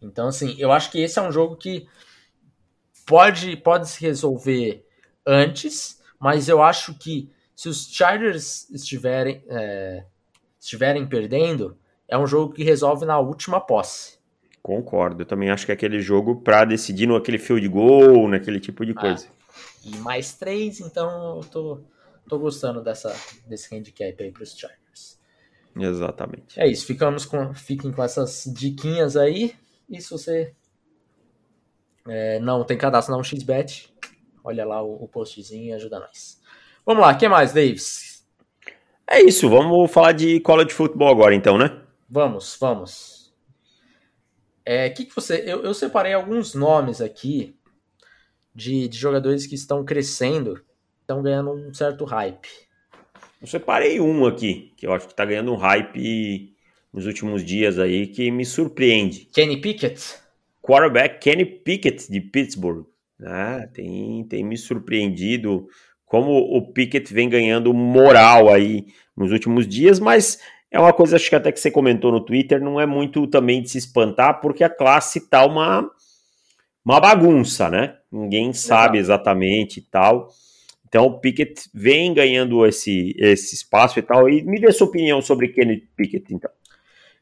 Então, 0.00 0.28
assim, 0.28 0.54
eu 0.58 0.72
acho 0.72 0.90
que 0.90 1.00
esse 1.00 1.18
é 1.18 1.22
um 1.22 1.32
jogo 1.32 1.56
que 1.56 1.86
pode, 3.06 3.56
pode 3.56 3.88
se 3.88 4.00
resolver 4.00 4.84
antes, 5.26 6.02
mas 6.18 6.48
eu 6.48 6.62
acho 6.62 6.94
que 6.94 7.30
se 7.54 7.68
os 7.68 7.86
Chargers 7.86 8.68
estiverem, 8.70 9.44
é, 9.48 10.04
estiverem 10.58 11.06
perdendo, 11.06 11.78
é 12.08 12.18
um 12.18 12.26
jogo 12.26 12.52
que 12.52 12.64
resolve 12.64 13.06
na 13.06 13.18
última 13.18 13.60
posse. 13.60 14.18
Concordo, 14.62 15.22
eu 15.22 15.26
também 15.26 15.50
acho 15.50 15.66
que 15.66 15.72
é 15.72 15.74
aquele 15.74 16.00
jogo 16.00 16.40
para 16.40 16.64
decidir 16.64 17.06
no 17.06 17.16
aquele 17.16 17.38
field 17.38 17.66
goal, 17.68 18.28
naquele 18.28 18.58
tipo 18.58 18.84
de 18.84 18.92
ah, 18.92 19.00
coisa. 19.00 19.26
Ah, 19.28 19.54
e 19.84 19.96
mais 19.98 20.34
três, 20.34 20.80
então 20.80 21.36
eu 21.36 21.44
tô, 21.44 21.80
tô 22.28 22.38
gostando 22.38 22.82
dessa, 22.82 23.14
desse 23.46 23.74
handicap 23.74 24.22
aí 24.22 24.32
para 24.32 24.42
os 24.42 24.56
Chargers. 24.56 24.83
Exatamente. 25.76 26.58
É 26.58 26.66
isso, 26.66 26.86
ficamos 26.86 27.24
com, 27.24 27.52
fiquem 27.54 27.92
com 27.92 28.02
essas 28.02 28.44
diquinhas 28.46 29.16
aí. 29.16 29.54
E 29.88 30.00
se 30.00 30.10
você 30.10 30.54
é, 32.06 32.38
não 32.38 32.64
tem 32.64 32.78
cadastro 32.78 33.14
não 33.14 33.24
XBet, 33.24 33.92
olha 34.42 34.64
lá 34.64 34.82
o, 34.82 35.04
o 35.04 35.08
postzinho 35.08 35.66
e 35.66 35.72
ajuda 35.72 36.00
nós. 36.00 36.40
Vamos 36.86 37.02
lá, 37.02 37.12
o 37.12 37.18
que 37.18 37.28
mais, 37.28 37.52
Davis? 37.52 38.24
É 39.06 39.22
isso, 39.22 39.48
vamos 39.48 39.90
falar 39.90 40.12
de 40.12 40.40
cola 40.40 40.64
de 40.64 40.74
futebol 40.74 41.10
agora 41.10 41.34
então, 41.34 41.58
né? 41.58 41.82
Vamos, 42.08 42.56
vamos. 42.60 43.34
É, 44.64 44.88
que, 44.88 45.04
que 45.04 45.14
você. 45.14 45.42
Eu, 45.46 45.62
eu 45.62 45.74
separei 45.74 46.14
alguns 46.14 46.54
nomes 46.54 47.00
aqui 47.00 47.54
de, 48.54 48.88
de 48.88 48.96
jogadores 48.96 49.46
que 49.46 49.54
estão 49.54 49.84
crescendo, 49.84 50.62
estão 51.00 51.22
ganhando 51.22 51.50
um 51.50 51.74
certo 51.74 52.04
hype. 52.04 52.48
Eu 53.44 53.48
separei 53.48 54.00
um 54.00 54.24
aqui, 54.24 54.72
que 54.74 54.86
eu 54.86 54.92
acho 54.94 55.04
que 55.04 55.12
está 55.12 55.22
ganhando 55.22 55.52
um 55.52 55.56
hype 55.56 56.56
nos 56.90 57.04
últimos 57.04 57.44
dias 57.44 57.78
aí, 57.78 58.06
que 58.06 58.30
me 58.30 58.42
surpreende. 58.42 59.28
Kenny 59.34 59.60
Pickett? 59.60 60.14
Quarterback 60.62 61.18
Kenny 61.18 61.44
Pickett, 61.44 62.10
de 62.10 62.22
Pittsburgh. 62.22 62.86
Ah, 63.22 63.68
tem, 63.70 64.24
tem 64.30 64.42
me 64.42 64.56
surpreendido 64.56 65.68
como 66.06 66.30
o 66.30 66.72
Pickett 66.72 67.12
vem 67.12 67.28
ganhando 67.28 67.74
moral 67.74 68.50
aí 68.50 68.86
nos 69.14 69.30
últimos 69.30 69.68
dias, 69.68 70.00
mas 70.00 70.40
é 70.70 70.80
uma 70.80 70.94
coisa, 70.94 71.16
acho 71.16 71.28
que 71.28 71.36
até 71.36 71.52
que 71.52 71.60
você 71.60 71.70
comentou 71.70 72.10
no 72.10 72.24
Twitter, 72.24 72.62
não 72.62 72.80
é 72.80 72.86
muito 72.86 73.26
também 73.26 73.60
de 73.60 73.68
se 73.68 73.76
espantar, 73.76 74.40
porque 74.40 74.64
a 74.64 74.70
classe 74.70 75.28
tá 75.28 75.44
uma, 75.44 75.86
uma 76.82 76.98
bagunça, 76.98 77.68
né? 77.68 77.94
Ninguém 78.10 78.54
sabe 78.54 78.96
exatamente 78.96 79.80
e 79.80 79.82
tal. 79.82 80.30
Então 80.94 81.06
o 81.06 81.18
Pickett 81.18 81.68
vem 81.74 82.14
ganhando 82.14 82.64
esse, 82.64 83.16
esse 83.18 83.56
espaço 83.56 83.98
e 83.98 84.02
tal. 84.02 84.28
E 84.28 84.44
me 84.44 84.60
dê 84.60 84.70
sua 84.70 84.86
opinião 84.86 85.20
sobre 85.20 85.48
Kenny 85.48 85.78
Pickett, 85.96 86.32
então. 86.32 86.48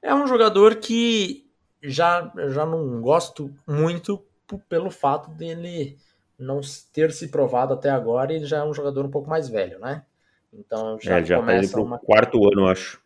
É 0.03 0.15
um 0.15 0.27
jogador 0.27 0.77
que 0.77 1.51
já, 1.83 2.31
já 2.51 2.67
não 2.67 3.01
gosto 3.01 3.51
muito 3.67 4.23
pelo 4.69 4.91
fato 4.91 5.31
dele 5.31 5.97
não 6.39 6.61
ter 6.93 7.13
se 7.13 7.29
provado 7.29 7.73
até 7.73 7.89
agora. 7.89 8.35
Ele 8.35 8.45
já 8.45 8.59
é 8.59 8.63
um 8.63 8.75
jogador 8.75 9.07
um 9.07 9.11
pouco 9.11 9.31
mais 9.31 9.49
velho, 9.49 9.79
né? 9.79 10.05
Então 10.53 10.99
já, 11.01 11.21
é, 11.21 11.25
já 11.25 11.37
tá 11.37 11.41
começa 11.41 11.73
tá 11.73 11.81
uma... 11.81 11.99
quarto 11.99 12.47
ano, 12.47 12.67
acho. 12.67 13.01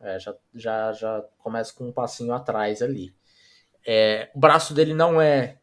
É, 0.00 0.16
já, 0.20 0.32
já, 0.54 0.92
já 0.92 1.24
começa 1.38 1.74
com 1.74 1.88
um 1.88 1.92
passinho 1.92 2.32
atrás 2.32 2.82
ali. 2.82 3.12
É, 3.84 4.30
o 4.32 4.38
braço 4.38 4.74
dele 4.74 4.94
não 4.94 5.20
é 5.20 5.56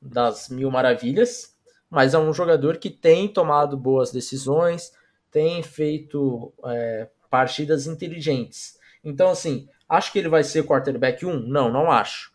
das 0.00 0.48
mil 0.48 0.70
maravilhas, 0.70 1.55
mas 1.96 2.12
é 2.12 2.18
um 2.18 2.30
jogador 2.30 2.76
que 2.76 2.90
tem 2.90 3.26
tomado 3.26 3.74
boas 3.74 4.12
decisões, 4.12 4.92
tem 5.30 5.62
feito 5.62 6.52
é, 6.66 7.08
partidas 7.30 7.86
inteligentes. 7.86 8.78
Então, 9.02 9.30
assim, 9.30 9.66
acho 9.88 10.12
que 10.12 10.18
ele 10.18 10.28
vai 10.28 10.44
ser 10.44 10.66
quarterback 10.66 11.24
1? 11.24 11.48
Não, 11.48 11.72
não 11.72 11.90
acho. 11.90 12.34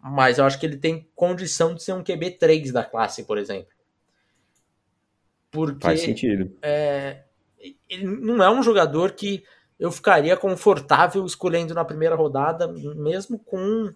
Mas 0.00 0.38
eu 0.38 0.46
acho 0.46 0.58
que 0.58 0.64
ele 0.64 0.78
tem 0.78 1.06
condição 1.14 1.74
de 1.74 1.82
ser 1.82 1.92
um 1.92 2.02
QB3 2.02 2.72
da 2.72 2.82
classe, 2.82 3.24
por 3.24 3.36
exemplo. 3.36 3.68
Porque, 5.50 5.84
Faz 5.84 6.00
sentido. 6.00 6.56
É, 6.62 7.24
ele 7.90 8.06
não 8.06 8.42
é 8.42 8.50
um 8.50 8.62
jogador 8.62 9.12
que 9.12 9.44
eu 9.78 9.92
ficaria 9.92 10.34
confortável 10.34 11.26
escolhendo 11.26 11.74
na 11.74 11.84
primeira 11.84 12.14
rodada, 12.14 12.66
mesmo 12.68 13.38
com, 13.38 13.92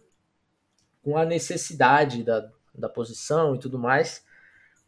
com 1.03 1.17
a 1.17 1.25
necessidade 1.25 2.23
da, 2.23 2.47
da 2.75 2.91
posição 2.91 3.55
e 3.55 3.59
tudo 3.59 3.79
mais, 3.79 4.28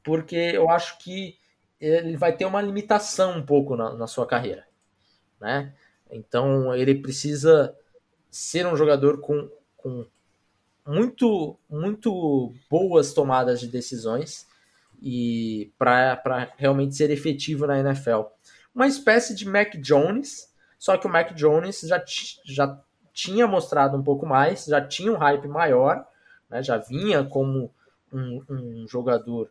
porque 0.02 0.36
eu 0.36 0.70
acho 0.70 0.98
que 0.98 1.38
ele 1.80 2.16
vai 2.16 2.36
ter 2.36 2.44
uma 2.44 2.60
limitação 2.60 3.38
um 3.38 3.44
pouco 3.44 3.76
na, 3.76 3.94
na 3.94 4.06
sua 4.06 4.26
carreira, 4.26 4.66
né? 5.40 5.74
Então 6.10 6.74
ele 6.74 6.94
precisa 6.96 7.74
ser 8.30 8.66
um 8.66 8.76
jogador 8.76 9.20
com, 9.20 9.50
com 9.76 10.06
muito, 10.86 11.58
muito 11.68 12.52
boas 12.70 13.12
tomadas 13.12 13.60
de 13.60 13.68
decisões 13.68 14.46
e 15.02 15.72
para 15.78 16.52
realmente 16.56 16.96
ser 16.96 17.10
efetivo 17.10 17.66
na 17.66 17.78
NFL. 17.78 18.22
Uma 18.74 18.86
espécie 18.86 19.34
de 19.34 19.48
Mac 19.48 19.74
Jones, 19.76 20.52
só 20.78 20.96
que 20.96 21.06
o 21.06 21.10
Mac 21.10 21.32
Jones 21.34 21.80
já, 21.80 22.02
já 22.44 22.80
tinha 23.12 23.46
mostrado 23.46 23.96
um 23.96 24.02
pouco 24.02 24.26
mais, 24.26 24.66
já 24.66 24.80
tinha 24.80 25.12
um 25.12 25.16
hype 25.16 25.48
maior, 25.48 26.06
né, 26.48 26.62
já 26.62 26.76
vinha 26.76 27.24
como 27.24 27.72
um, 28.12 28.42
um 28.48 28.88
jogador 28.88 29.50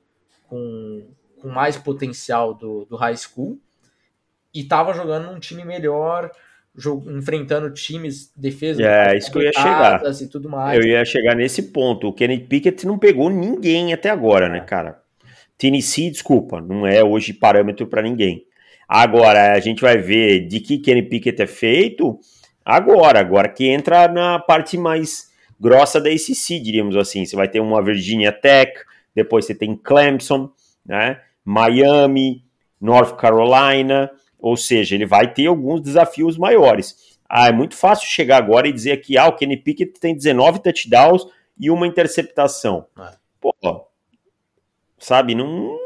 com, 0.49 1.07
com 1.39 1.47
mais 1.49 1.77
potencial 1.77 2.53
do, 2.53 2.85
do 2.85 2.95
high 2.95 3.15
school 3.15 3.59
e 4.53 4.61
estava 4.61 4.93
jogando 4.93 5.31
num 5.31 5.39
time 5.39 5.63
melhor, 5.63 6.31
enfrentando 7.07 7.71
times, 7.71 8.31
defesa 8.35 8.81
é, 8.81 9.17
isso 9.17 9.31
que 9.31 9.37
eu 9.37 9.43
ia 9.43 9.53
chegar. 9.53 10.01
e 10.21 10.27
tudo 10.27 10.49
mais. 10.49 10.79
Eu 10.79 10.87
ia 10.87 11.05
chegar 11.05 11.35
nesse 11.35 11.71
ponto. 11.71 12.07
O 12.07 12.13
Kenny 12.13 12.39
Pickett 12.39 12.85
não 12.85 12.97
pegou 12.97 13.29
ninguém 13.29 13.93
até 13.93 14.09
agora, 14.09 14.49
né, 14.49 14.59
é. 14.59 14.61
cara? 14.61 15.01
Tennessee, 15.57 16.09
desculpa, 16.09 16.61
não 16.61 16.87
é 16.87 17.03
hoje 17.03 17.33
parâmetro 17.33 17.85
para 17.85 18.01
ninguém. 18.01 18.45
Agora, 18.87 19.53
a 19.53 19.59
gente 19.59 19.81
vai 19.81 19.97
ver 19.97 20.47
de 20.47 20.59
que 20.59 20.79
Kenny 20.79 21.03
Pickett 21.03 21.41
é 21.41 21.47
feito 21.47 22.19
agora, 22.65 23.19
agora 23.19 23.49
que 23.49 23.67
entra 23.67 24.07
na 24.07 24.39
parte 24.39 24.77
mais 24.77 25.29
grossa 25.59 25.99
da 25.99 26.09
ACC, 26.09 26.59
diríamos 26.59 26.95
assim. 26.95 27.25
Você 27.25 27.35
vai 27.35 27.47
ter 27.47 27.59
uma 27.59 27.83
Virginia 27.83 28.31
Tech, 28.31 28.71
depois 29.23 29.45
você 29.45 29.53
tem 29.53 29.75
Clemson, 29.75 30.49
né? 30.85 31.21
Miami, 31.43 32.43
North 32.79 33.15
Carolina, 33.15 34.09
ou 34.37 34.55
seja, 34.55 34.95
ele 34.95 35.05
vai 35.05 35.33
ter 35.33 35.47
alguns 35.47 35.81
desafios 35.81 36.37
maiores. 36.37 37.17
Ah, 37.27 37.47
é 37.47 37.51
muito 37.51 37.75
fácil 37.75 38.07
chegar 38.07 38.37
agora 38.37 38.67
e 38.67 38.73
dizer 38.73 38.91
aqui, 38.93 39.17
ah, 39.17 39.27
o 39.27 39.35
Kenny 39.35 39.57
Pickett 39.57 39.99
tem 39.99 40.15
19 40.15 40.59
touchdowns 40.59 41.25
e 41.59 41.69
uma 41.69 41.85
interceptação. 41.85 42.85
É. 42.97 43.13
Pô, 43.39 43.53
sabe, 44.97 45.35
não, 45.35 45.77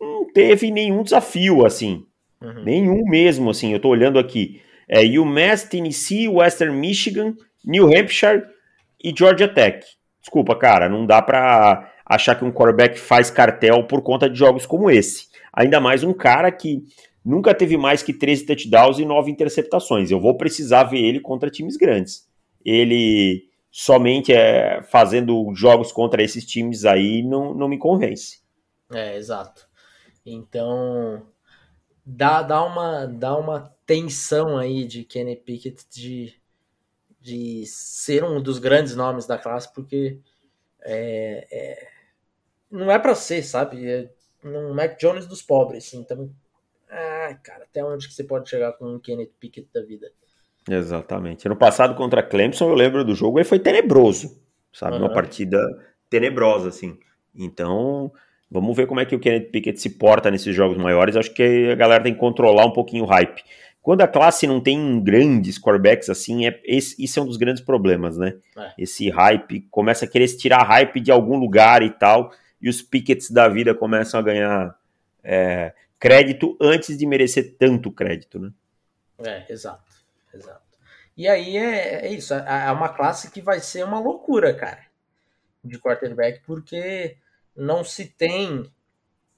não 0.00 0.26
teve 0.32 0.70
nenhum 0.70 1.02
desafio, 1.02 1.64
assim. 1.64 2.06
Uhum. 2.40 2.64
Nenhum 2.64 3.04
mesmo, 3.04 3.50
assim. 3.50 3.72
Eu 3.72 3.80
tô 3.80 3.88
olhando 3.88 4.18
aqui. 4.18 4.60
É 4.88 5.02
UMass, 5.04 5.64
Tennessee, 5.64 6.28
Western 6.28 6.76
Michigan, 6.76 7.34
New 7.64 7.86
Hampshire 7.86 8.44
e 9.02 9.14
Georgia 9.16 9.48
Tech. 9.48 9.86
Desculpa, 10.20 10.56
cara, 10.56 10.88
não 10.88 11.06
dá 11.06 11.22
para 11.22 11.92
achar 12.08 12.34
que 12.34 12.44
um 12.44 12.50
quarterback 12.50 12.98
faz 12.98 13.30
cartel 13.30 13.84
por 13.84 14.02
conta 14.02 14.30
de 14.30 14.38
jogos 14.38 14.64
como 14.64 14.90
esse. 14.90 15.28
Ainda 15.52 15.78
mais 15.78 16.02
um 16.02 16.12
cara 16.12 16.50
que 16.50 16.84
nunca 17.24 17.54
teve 17.54 17.76
mais 17.76 18.02
que 18.02 18.12
13 18.12 18.46
touchdowns 18.46 18.98
e 18.98 19.04
9 19.04 19.30
interceptações. 19.30 20.10
Eu 20.10 20.18
vou 20.18 20.36
precisar 20.36 20.84
ver 20.84 21.00
ele 21.00 21.20
contra 21.20 21.50
times 21.50 21.76
grandes. 21.76 22.26
Ele 22.64 23.46
somente 23.70 24.32
é, 24.32 24.82
fazendo 24.82 25.52
jogos 25.54 25.92
contra 25.92 26.22
esses 26.22 26.44
times 26.46 26.84
aí 26.84 27.22
não, 27.22 27.52
não 27.52 27.68
me 27.68 27.76
convence. 27.76 28.40
É, 28.90 29.16
exato. 29.16 29.68
Então, 30.24 31.26
dá, 32.04 32.42
dá, 32.42 32.64
uma, 32.64 33.06
dá 33.06 33.36
uma 33.36 33.74
tensão 33.84 34.56
aí 34.56 34.86
de 34.86 35.04
Kenny 35.04 35.36
Pickett 35.36 35.84
de, 35.90 36.34
de 37.20 37.64
ser 37.66 38.24
um 38.24 38.40
dos 38.40 38.58
grandes 38.58 38.96
nomes 38.96 39.26
da 39.26 39.36
classe, 39.36 39.72
porque 39.72 40.18
é, 40.82 41.46
é 41.50 41.97
não 42.70 42.90
é 42.90 42.98
para 42.98 43.14
ser, 43.14 43.42
sabe? 43.42 43.88
É 43.88 44.10
um 44.44 44.74
Mac 44.74 44.98
Jones 44.98 45.26
dos 45.26 45.42
pobres. 45.42 45.92
Então, 45.94 46.30
ah, 46.90 47.38
cara, 47.42 47.64
até 47.64 47.84
onde 47.84 48.08
que 48.08 48.14
você 48.14 48.24
pode 48.24 48.48
chegar 48.48 48.72
com 48.72 48.94
um 48.94 48.98
Kenneth 48.98 49.32
Pickett 49.38 49.68
da 49.72 49.82
vida? 49.82 50.10
Exatamente. 50.68 51.46
Ano 51.46 51.56
passado 51.56 51.94
contra 51.94 52.22
Clemson, 52.22 52.68
eu 52.68 52.74
lembro 52.74 53.04
do 53.04 53.14
jogo, 53.14 53.38
ele 53.38 53.48
foi 53.48 53.58
tenebroso, 53.58 54.40
sabe? 54.72 54.96
Uhum. 54.96 55.02
Uma 55.02 55.12
partida 55.12 55.58
tenebrosa, 56.10 56.68
assim. 56.68 56.98
Então, 57.34 58.12
Vamos 58.50 58.74
ver 58.74 58.86
como 58.86 59.00
é 59.00 59.04
que 59.04 59.14
o 59.14 59.20
Kenneth 59.20 59.50
Pickett 59.50 59.80
se 59.80 59.90
porta 59.90 60.30
nesses 60.30 60.54
jogos 60.54 60.78
maiores. 60.78 61.16
Acho 61.16 61.32
que 61.32 61.70
a 61.70 61.74
galera 61.74 62.02
tem 62.02 62.14
que 62.14 62.20
controlar 62.20 62.64
um 62.64 62.72
pouquinho 62.72 63.04
o 63.04 63.06
hype. 63.06 63.42
quando 63.82 64.00
a 64.00 64.08
classe 64.08 64.46
não 64.46 64.60
tem 64.60 65.02
grandes 65.02 65.58
quarterbacks 65.58 66.10
assim, 66.10 66.46
é, 66.46 66.60
esse, 66.64 67.02
isso 67.02 67.18
é 67.18 67.22
um 67.22 67.26
dos 67.26 67.36
grandes 67.36 67.62
problemas, 67.62 68.16
né? 68.16 68.34
É. 68.56 68.72
Esse 68.78 69.10
hype 69.10 69.66
começa 69.70 70.04
a 70.04 70.08
querer 70.08 70.28
se 70.28 70.38
tirar 70.38 70.62
hype 70.62 71.00
de 71.00 71.10
algum 71.10 71.38
lugar 71.38 71.82
e 71.82 71.90
tal, 71.90 72.30
e 72.60 72.68
os 72.68 72.82
pickets 72.82 73.30
da 73.30 73.48
vida 73.48 73.74
começam 73.74 74.18
a 74.18 74.22
ganhar 74.22 74.78
é, 75.22 75.72
crédito 75.98 76.56
antes 76.60 76.96
de 76.96 77.06
merecer 77.06 77.56
tanto 77.58 77.90
crédito, 77.90 78.38
né? 78.38 78.52
É, 79.18 79.52
exato, 79.52 79.92
exato. 80.32 80.62
E 81.16 81.26
aí 81.26 81.56
é, 81.56 82.06
é 82.06 82.12
isso, 82.12 82.32
é, 82.34 82.66
é 82.66 82.70
uma 82.70 82.88
classe 82.88 83.30
que 83.30 83.40
vai 83.40 83.60
ser 83.60 83.84
uma 83.84 83.98
loucura, 83.98 84.54
cara, 84.54 84.86
de 85.64 85.78
quarterback, 85.78 86.40
porque 86.46 87.16
não 87.56 87.82
se 87.82 88.06
tem 88.06 88.70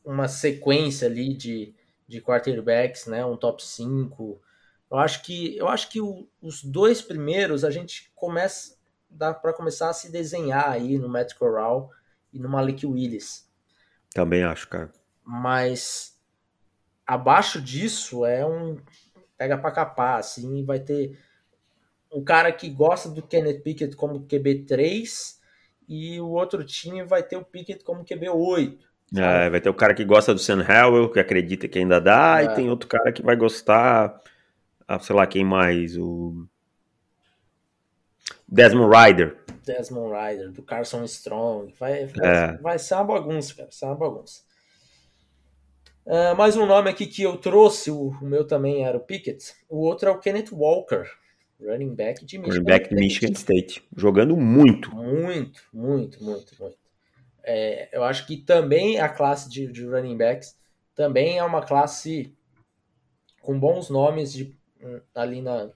uma 0.05 0.29
sequência 0.29 1.09
ali 1.09 1.35
de, 1.35 1.75
de 2.07 2.21
quarterbacks, 2.21 3.07
né? 3.07 3.25
Um 3.25 3.37
top 3.37 3.63
5. 3.65 4.41
Eu 4.91 4.99
acho 4.99 5.23
que 5.23 5.57
eu 5.57 5.69
acho 5.69 5.89
que 5.89 6.01
o, 6.01 6.29
os 6.43 6.63
dois 6.63 7.01
primeiros 7.01 7.65
a 7.65 7.71
gente 7.71 8.11
começa 8.15 8.79
dá 9.09 9.35
para 9.35 9.53
começar 9.53 9.91
a 9.91 9.93
se 9.93 10.11
desenhar 10.11 10.71
aí 10.71 10.97
no 10.97 11.09
Matt 11.09 11.35
Corral 11.35 11.91
e 12.33 12.39
no 12.39 12.49
Malik 12.49 12.87
Willis. 12.87 13.49
Também 14.15 14.43
acho, 14.43 14.69
cara. 14.69 14.91
Mas 15.25 16.19
abaixo 17.07 17.61
disso 17.61 18.25
é 18.25 18.45
um 18.47 18.77
pega 19.37 19.57
para 19.57 19.71
capar, 19.71 20.19
assim, 20.19 20.65
vai 20.65 20.79
ter 20.79 21.19
um 22.13 22.23
cara 22.23 22.53
que 22.53 22.69
gosta 22.69 23.09
do 23.09 23.23
Kenneth 23.23 23.61
Pickett 23.61 23.97
como 23.97 24.27
QB3 24.27 25.39
e 25.89 26.21
o 26.21 26.29
outro 26.29 26.63
time 26.65 27.03
vai 27.05 27.23
ter 27.23 27.37
o 27.37 27.45
Pickett 27.45 27.83
como 27.83 28.05
QB8. 28.05 28.79
É, 29.17 29.51
vai 29.51 29.61
ter 29.61 29.69
o 29.69 29.75
cara 29.75 29.95
que 29.95 30.05
gosta 30.05 30.33
do 30.33 30.39
Sam 30.39 30.65
Howell, 30.65 31.11
que 31.11 31.19
acredita 31.19 31.67
que 31.67 31.79
ainda 31.79 32.01
dá, 32.01 32.43
é. 32.43 32.45
e 32.45 32.55
tem 32.55 32.71
outro 32.71 32.89
cara 32.89 33.11
que 33.13 33.23
vai 33.23 33.35
gostar, 33.35 34.21
ah, 34.87 35.01
sei 35.01 35.17
lá, 35.17 35.27
quem 35.27 35.45
mais? 35.45 35.97
O 35.97 36.47
Desmond 38.47 38.95
Ryder. 38.95 39.40
Desmond 39.65 40.13
Ryder, 40.13 40.51
do 40.51 40.63
Carson 40.63 41.05
Strong. 41.05 41.75
Vai, 41.79 42.07
vai, 42.07 42.29
é. 42.29 42.57
vai 42.59 42.79
ser 42.79 42.95
uma 42.95 43.05
bagunça, 43.05 43.55
cara, 43.55 43.69
vai 43.69 43.73
ser 43.73 43.85
uma 43.87 43.95
bagunça. 43.97 44.43
Uh, 46.07 46.35
mais 46.37 46.57
um 46.57 46.67
nome 46.67 46.91
aqui 46.91 47.07
que 47.07 47.23
eu 47.23 47.37
trouxe, 47.37 47.91
o, 47.91 48.09
o, 48.09 48.25
meu 48.25 48.45
também 48.47 48.85
era 48.85 48.97
o 48.97 49.01
Pickett. 49.01 49.55
O 49.69 49.79
outro 49.79 50.09
é 50.09 50.13
o 50.13 50.19
Kenneth 50.19 50.51
Walker, 50.51 51.05
running 51.61 51.95
back 51.95 52.25
de 52.25 52.39
Michigan, 52.39 52.55
running 52.55 52.65
back 52.65 52.89
de 52.89 52.95
Michigan 52.95 53.33
State. 53.33 53.83
Jogando 53.97 54.37
muito. 54.37 54.95
Muito, 54.95 55.63
muito, 55.73 56.25
muito, 56.25 56.55
muito. 56.59 56.77
É, 57.45 57.89
eu 57.93 58.03
acho 58.03 58.27
que 58.27 58.39
também 58.39 58.99
a 58.99 59.09
classe 59.09 59.49
de, 59.49 59.71
de, 59.71 59.87
running 59.87 60.17
backs 60.17 60.59
também 60.95 61.39
é 61.39 61.45
uma 61.45 61.63
classe 61.63 62.35
com 63.41 63.59
bons 63.59 63.89
nomes 63.89 64.33
de, 64.33 64.57
ali 65.15 65.41
na, 65.41 65.71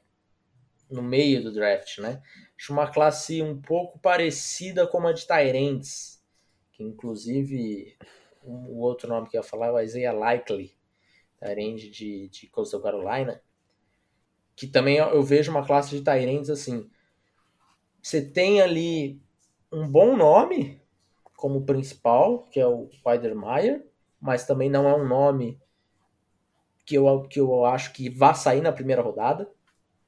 no 0.91 1.03
meio 1.03 1.43
do 1.43 1.53
draft, 1.53 1.99
né? 1.99 2.20
Acho 2.57 2.72
uma 2.72 2.90
classe 2.90 3.42
um 3.42 3.61
pouco 3.61 3.98
parecida 3.98 4.86
com 4.86 5.07
a 5.07 5.12
de 5.12 5.26
Tyrants, 5.26 6.22
que 6.72 6.82
inclusive 6.82 7.96
o 8.42 8.80
outro 8.80 9.09
nome 9.09 9.28
que 9.28 9.36
eu 9.36 9.40
ia 9.42 9.46
falar 9.46 9.68
é 9.68 9.72
o 9.72 9.80
Isaiah 9.80 10.12
Likely, 10.12 10.76
Tyrant 11.38 11.76
de, 11.90 12.28
de 12.28 12.46
Coastal 12.48 12.80
Carolina, 12.80 13.42
que 14.55 14.66
também 14.66 14.98
eu 14.98 15.22
vejo 15.22 15.50
uma 15.50 15.66
classe 15.66 15.90
de 15.90 16.05
Tyrants 16.05 16.50
assim, 16.50 16.88
você 18.05 18.20
tem 18.20 18.61
ali 18.61 19.20
um 19.72 19.88
bom 19.88 20.14
nome, 20.14 20.80
como 21.36 21.64
principal, 21.64 22.46
que 22.48 22.61
é 22.61 22.66
o 22.66 22.90
Weidermeyer, 23.05 23.86
mas 24.20 24.46
também 24.46 24.68
não 24.68 24.86
é 24.86 24.94
um 24.94 25.09
nome 25.09 25.59
que 26.84 26.94
eu, 26.94 27.22
que 27.22 27.40
eu 27.40 27.64
acho 27.64 27.92
que 27.94 28.11
vá 28.11 28.34
sair 28.34 28.61
na 28.61 28.72
primeira 28.72 29.00
rodada. 29.00 29.50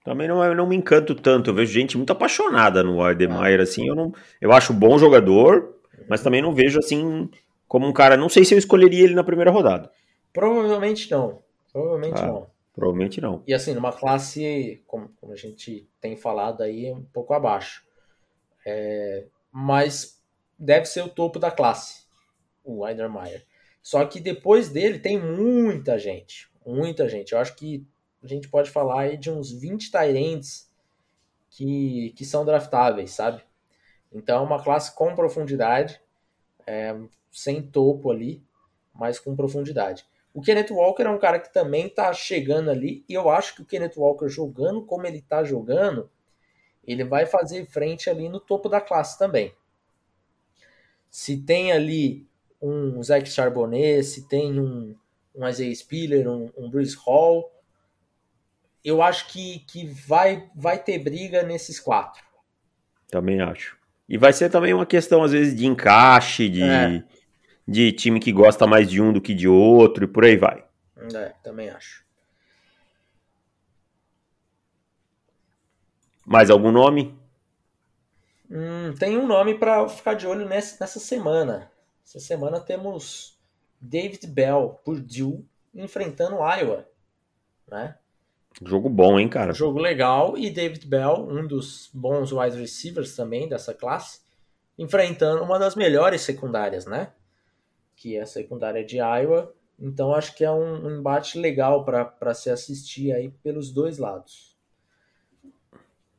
Também 0.07 0.29
não, 0.29 0.55
não 0.55 0.69
me 0.69 0.77
encanto 0.77 1.17
tanto. 1.17 1.51
Eu 1.51 1.55
vejo 1.55 1.73
gente 1.73 1.97
muito 1.97 2.13
apaixonada 2.13 2.81
no 2.81 2.99
Weidermeyer, 2.99 3.59
é. 3.59 3.63
assim. 3.65 3.89
Eu, 3.89 3.97
não, 3.97 4.15
eu 4.41 4.53
acho 4.53 4.73
bom 4.73 4.97
jogador, 4.97 5.75
mas 6.09 6.23
também 6.23 6.41
não 6.41 6.55
vejo 6.55 6.79
assim 6.79 7.29
como 7.67 7.89
um 7.89 7.93
cara. 7.93 8.17
Não 8.17 8.29
sei 8.29 8.45
se 8.45 8.55
eu 8.55 8.59
escolheria 8.59 9.03
ele 9.03 9.17
na 9.17 9.25
primeira 9.25 9.51
rodada. 9.51 9.91
Provavelmente 10.33 11.11
não. 11.11 11.43
Provavelmente 11.73 12.23
ah, 12.23 12.27
não. 12.29 12.47
Provavelmente 12.73 13.21
não. 13.21 13.43
E 13.49 13.53
assim, 13.53 13.75
numa 13.75 13.93
classe, 13.93 14.81
como, 14.87 15.09
como 15.21 15.33
a 15.33 15.37
gente 15.37 15.89
tem 16.01 16.15
falado 16.15 16.63
aí, 16.63 16.93
um 16.93 17.03
pouco 17.13 17.35
abaixo. 17.35 17.83
É, 18.65 19.25
mas 19.51 20.23
deve 20.57 20.87
ser 20.87 21.03
o 21.03 21.09
topo 21.09 21.41
da 21.41 21.51
classe, 21.51 22.05
o 22.63 22.83
Weidermeyer. 22.83 23.45
Só 23.83 24.05
que 24.05 24.21
depois 24.21 24.69
dele 24.69 25.01
tem 25.01 25.21
muita 25.21 25.99
gente, 25.99 26.49
muita 26.65 27.09
gente. 27.09 27.33
Eu 27.33 27.41
acho 27.41 27.57
que 27.57 27.85
a 28.33 28.37
gente 28.37 28.49
pode 28.49 28.71
falar 28.71 29.03
aí 29.03 29.17
de 29.17 29.31
uns 29.31 29.51
20 29.53 29.91
Tyrants 29.91 30.71
que, 31.51 32.13
que 32.17 32.25
são 32.25 32.45
draftáveis, 32.45 33.13
sabe? 33.13 33.43
Então 34.13 34.39
é 34.39 34.47
uma 34.47 34.63
classe 34.63 34.95
com 34.95 35.15
profundidade, 35.15 36.01
é, 36.67 36.95
sem 37.33 37.63
topo 37.63 38.11
ali, 38.11 38.43
mas 38.95 39.19
com 39.19 39.37
profundidade. 39.37 40.07
O 40.35 40.43
Kenneth 40.43 40.71
Walker 40.71 41.05
é 41.05 41.11
um 41.11 41.19
cara 41.19 41.41
que 41.41 41.53
também 41.53 41.89
tá 41.89 42.13
chegando 42.13 42.71
ali, 42.71 43.05
e 43.09 43.15
eu 43.15 43.31
acho 43.31 43.55
que 43.55 43.63
o 43.63 43.67
Kenneth 43.67 43.97
Walker 43.97 44.29
jogando 44.29 44.85
como 44.85 45.07
ele 45.07 45.23
tá 45.23 45.43
jogando, 45.43 46.11
ele 46.85 47.05
vai 47.05 47.27
fazer 47.27 47.67
frente 47.67 48.11
ali 48.11 48.29
no 48.29 48.39
topo 48.39 48.69
da 48.69 48.81
classe 48.81 49.19
também 49.19 49.55
se 51.17 51.39
tem 51.39 51.73
ali 51.73 52.29
um 52.61 53.03
Zach 53.03 53.27
Charbonnet, 53.27 54.05
se 54.05 54.29
tem 54.29 54.61
um, 54.61 54.95
um 55.35 55.49
Isaiah 55.49 55.75
Spiller, 55.75 56.29
um, 56.29 56.51
um 56.55 56.69
Bruce 56.69 56.95
Hall, 57.07 57.51
eu 58.85 59.03
acho 59.03 59.29
que, 59.29 59.61
que 59.61 59.87
vai, 59.87 60.49
vai 60.55 60.79
ter 60.79 60.99
briga 60.99 61.43
nesses 61.43 61.81
quatro. 61.81 62.25
Também 63.09 63.41
acho. 63.41 63.77
E 64.09 64.17
vai 64.17 64.33
ser 64.33 64.51
também 64.51 64.73
uma 64.73 64.87
questão, 64.87 65.23
às 65.23 65.33
vezes, 65.33 65.55
de 65.55 65.67
encaixe, 65.67 66.49
de, 66.49 66.63
é. 66.63 67.03
de 67.67 67.93
time 67.93 68.21
que 68.21 68.33
gosta 68.33 68.67
mais 68.67 68.89
de 68.89 69.01
um 69.01 69.13
do 69.13 69.21
que 69.21 69.35
de 69.35 69.49
outro, 69.49 70.05
e 70.05 70.09
por 70.09 70.25
aí 70.25 70.37
vai. 70.37 70.65
É, 71.15 71.35
também 71.43 71.69
acho. 71.71 72.05
Mais 76.25 76.51
algum 76.51 76.73
nome? 76.73 77.17
Hum, 78.51 78.95
tem 78.99 79.17
um 79.17 79.27
nome 79.27 79.59
para 79.59 79.89
ficar 79.89 80.15
de 80.15 80.27
olho 80.27 80.49
nessa, 80.49 80.77
nessa 80.81 81.01
semana. 81.01 81.71
Essa 82.05 82.21
semana 82.21 82.61
temos 82.61 83.39
David 83.81 84.27
Bell, 84.29 84.81
Purdue, 84.85 85.45
enfrentando 85.75 86.37
Iowa. 86.37 86.89
Né? 87.69 87.97
Jogo 88.65 88.89
bom, 88.89 89.19
hein, 89.19 89.29
cara? 89.29 89.53
Jogo 89.53 89.79
legal. 89.79 90.37
E 90.37 90.51
David 90.51 90.87
Bell, 90.87 91.27
um 91.29 91.47
dos 91.47 91.91
bons 91.93 92.33
wide 92.33 92.57
receivers 92.57 93.15
também 93.15 93.49
dessa 93.49 93.75
classe, 93.75 94.21
enfrentando 94.79 95.43
uma 95.43 95.59
das 95.59 95.75
melhores 95.75 96.23
secundárias, 96.23 96.87
né? 96.87 97.13
Que 97.95 98.17
é 98.17 98.23
a 98.23 98.27
secundária 98.27 98.85
de 98.85 98.97
Iowa. 98.97 99.53
Então 99.79 100.15
acho 100.15 100.35
que 100.35 100.45
é 100.45 100.51
um, 100.51 100.87
um 100.87 100.99
embate 100.99 101.39
legal 101.39 101.85
para 101.85 102.35
se 102.35 102.49
assistir 102.49 103.13
aí 103.13 103.31
pelos 103.43 103.71
dois 103.71 103.99
lados. 103.99 104.57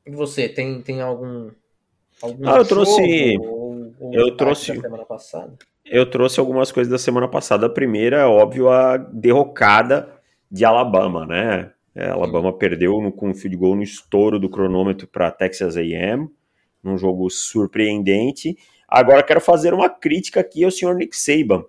E 0.06 0.12
você, 0.12 0.48
tem, 0.48 0.82
tem 0.82 1.02
algum 1.02 1.50
Algum 2.22 2.50
ah, 2.50 2.58
eu 2.58 2.66
trouxe. 2.66 3.38
Ou, 3.40 3.94
ou 4.00 4.14
eu 4.14 4.36
trouxe. 4.36 4.74
semana 4.80 5.06
passada? 5.06 5.54
Eu 5.86 6.10
trouxe 6.10 6.40
algumas 6.40 6.72
coisas 6.72 6.92
da 6.92 6.98
semana 6.98 7.28
passada. 7.28 7.68
A 7.68 7.70
primeira 7.70 8.18
é 8.18 8.26
óbvio 8.26 8.70
a 8.70 8.98
derrocada 8.98 10.10
de 10.50 10.66
Alabama, 10.66 11.26
né? 11.26 11.72
É, 11.98 12.10
Alabama 12.10 12.56
perdeu 12.56 13.02
no, 13.02 13.12
com 13.12 13.32
um 13.32 13.34
field 13.34 13.58
goal 13.58 13.76
no 13.76 13.82
estouro 13.82 14.38
do 14.38 14.48
cronômetro 14.48 15.08
para 15.08 15.32
Texas 15.32 15.76
A&M, 15.76 16.30
num 16.84 16.96
jogo 16.96 17.28
surpreendente. 17.28 18.56
Agora 18.88 19.24
quero 19.24 19.42
fazer 19.42 19.74
uma 19.74 19.90
crítica 19.90 20.40
aqui 20.40 20.64
ao 20.64 20.70
senhor 20.70 20.94
Nick 20.94 21.18
Saban. 21.18 21.66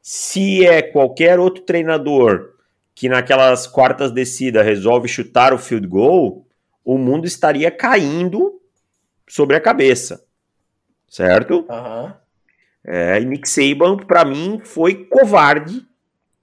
Se 0.00 0.64
é 0.64 0.80
qualquer 0.80 1.40
outro 1.40 1.64
treinador 1.64 2.54
que 2.94 3.08
naquelas 3.08 3.66
quartas 3.66 4.12
descidas 4.12 4.64
resolve 4.64 5.08
chutar 5.08 5.52
o 5.52 5.58
field 5.58 5.88
goal, 5.88 6.46
o 6.84 6.96
mundo 6.96 7.26
estaria 7.26 7.72
caindo 7.72 8.60
sobre 9.28 9.56
a 9.56 9.60
cabeça, 9.60 10.24
certo? 11.08 11.66
Uhum. 11.68 12.12
É, 12.86 13.20
e 13.20 13.24
Nick 13.24 13.48
Saban, 13.48 13.96
para 13.96 14.24
mim, 14.24 14.60
foi 14.62 15.06
covarde 15.06 15.84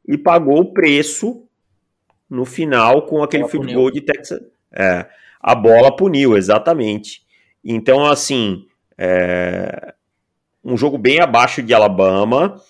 e 0.05 0.17
pagou 0.17 0.59
o 0.59 0.73
preço 0.73 1.46
no 2.30 2.45
final 2.45 3.03
com 3.03 3.23
aquele 3.23 3.47
field 3.47 3.73
goal 3.73 3.91
de 3.91 4.01
Texas. 4.01 4.41
É, 4.71 5.05
a 5.39 5.55
bola 5.55 5.95
puniu, 5.95 6.36
exatamente. 6.36 7.21
Então, 7.63 8.05
assim, 8.05 8.65
é, 8.97 9.93
um 10.63 10.75
jogo 10.75 10.97
bem 10.97 11.19
abaixo 11.19 11.61
de 11.61 11.73
Alabama. 11.73 12.61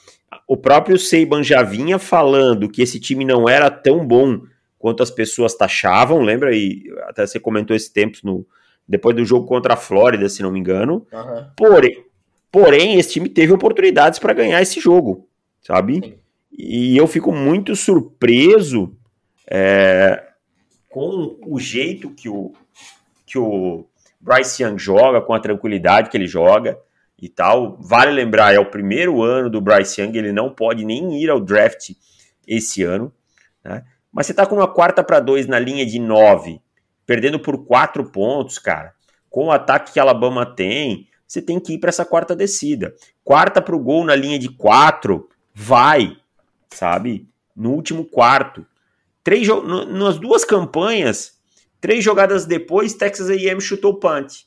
O 0.47 0.55
próprio 0.55 0.97
Saban 0.99 1.43
já 1.43 1.64
vinha 1.64 1.97
falando 1.97 2.70
que 2.70 2.82
esse 2.82 2.99
time 2.99 3.26
não 3.26 3.49
era 3.49 3.70
tão 3.70 4.05
bom 4.05 4.41
quanto 4.78 5.01
as 5.01 5.10
pessoas 5.10 5.55
taxavam, 5.55 6.22
lembra? 6.22 6.55
E 6.55 6.84
até 7.08 7.26
você 7.26 7.39
comentou 7.39 7.76
esse 7.76 7.91
tempo 7.91 8.20
no, 8.24 8.45
depois 8.88 9.16
do 9.16 9.26
jogo 9.26 9.45
contra 9.45 9.74
a 9.74 9.78
Flórida, 9.78 10.30
se 10.30 10.41
não 10.41 10.51
me 10.51 10.60
engano. 10.60 11.05
Uhum. 11.12 11.45
Porém, 11.55 12.05
porém, 12.51 12.99
esse 12.99 13.14
time 13.14 13.30
teve 13.30 13.51
oportunidades 13.51 14.20
para 14.20 14.34
ganhar 14.34 14.62
esse 14.62 14.80
jogo, 14.80 15.28
sabe? 15.62 15.95
Sim. 15.95 16.14
E 16.58 16.97
eu 16.97 17.05
fico 17.08 17.32
muito 17.32 17.76
surpreso 17.76 18.95
é, 19.50 20.24
com 20.89 21.38
o 21.45 21.60
jeito 21.60 22.10
que 22.12 22.28
o, 22.28 22.54
que 23.26 23.38
o 23.38 23.86
Bryce 24.20 24.64
Young 24.64 24.78
joga, 24.78 25.22
com 25.22 25.34
a 25.34 25.39
tranquilidade 25.39 26.10
que 26.10 26.18
ele 26.18 26.28
joga 26.28 26.78
e 27.20 27.30
tal. 27.30 27.78
Vale 27.80 28.12
lembrar, 28.12 28.54
é 28.54 28.60
o 28.60 28.70
primeiro 28.70 29.22
ano 29.24 29.50
do 29.50 29.62
Bryce 29.62 30.02
Young, 30.02 30.18
ele 30.18 30.32
não 30.32 30.50
pode 30.50 30.86
nem 30.86 31.22
ir 31.22 31.30
ao 31.30 31.39
draft 31.39 31.91
esse 32.48 32.84
ano. 32.84 33.12
Né? 33.64 33.84
Mas 34.12 34.28
você 34.28 34.34
tá 34.34 34.45
com 34.45 34.56
uma 34.56 34.68
quarta 34.68 35.04
para 35.04 35.20
dois 35.20 35.48
na 35.48 35.60
linha 35.60 35.86
de 35.86 36.00
nove, 36.00 36.62
perdendo 37.06 37.39
por 37.39 37.66
quatro 37.66 38.12
pontos, 38.12 38.58
cara. 38.58 38.93
Com 39.30 39.45
o 39.45 39.52
ataque 39.52 39.93
que 39.93 40.00
a 40.00 40.04
Alabama 40.04 40.45
tem, 40.45 41.08
você 41.28 41.41
tem 41.41 41.60
que 41.60 41.74
ir 41.74 41.80
para 41.80 41.89
essa 41.89 42.06
quarta 42.06 42.36
descida. 42.36 42.95
Quarta 43.24 43.62
para 43.62 43.76
o 43.76 43.80
gol 43.80 44.06
na 44.06 44.16
linha 44.16 44.39
de 44.39 44.50
quatro, 44.50 45.30
vai, 45.54 46.18
sabe? 46.70 47.28
No 47.56 47.72
último 47.72 48.06
quarto. 48.06 48.66
Três, 49.28 49.45
nas 49.89 50.17
duas 50.17 50.45
campanhas, 50.45 51.38
três 51.82 52.01
jogadas 52.01 52.45
depois, 52.45 52.93
Texas 52.93 53.30
A&M 53.30 53.59
chutou 53.59 53.91
o 53.91 53.99
punt. 53.99 54.45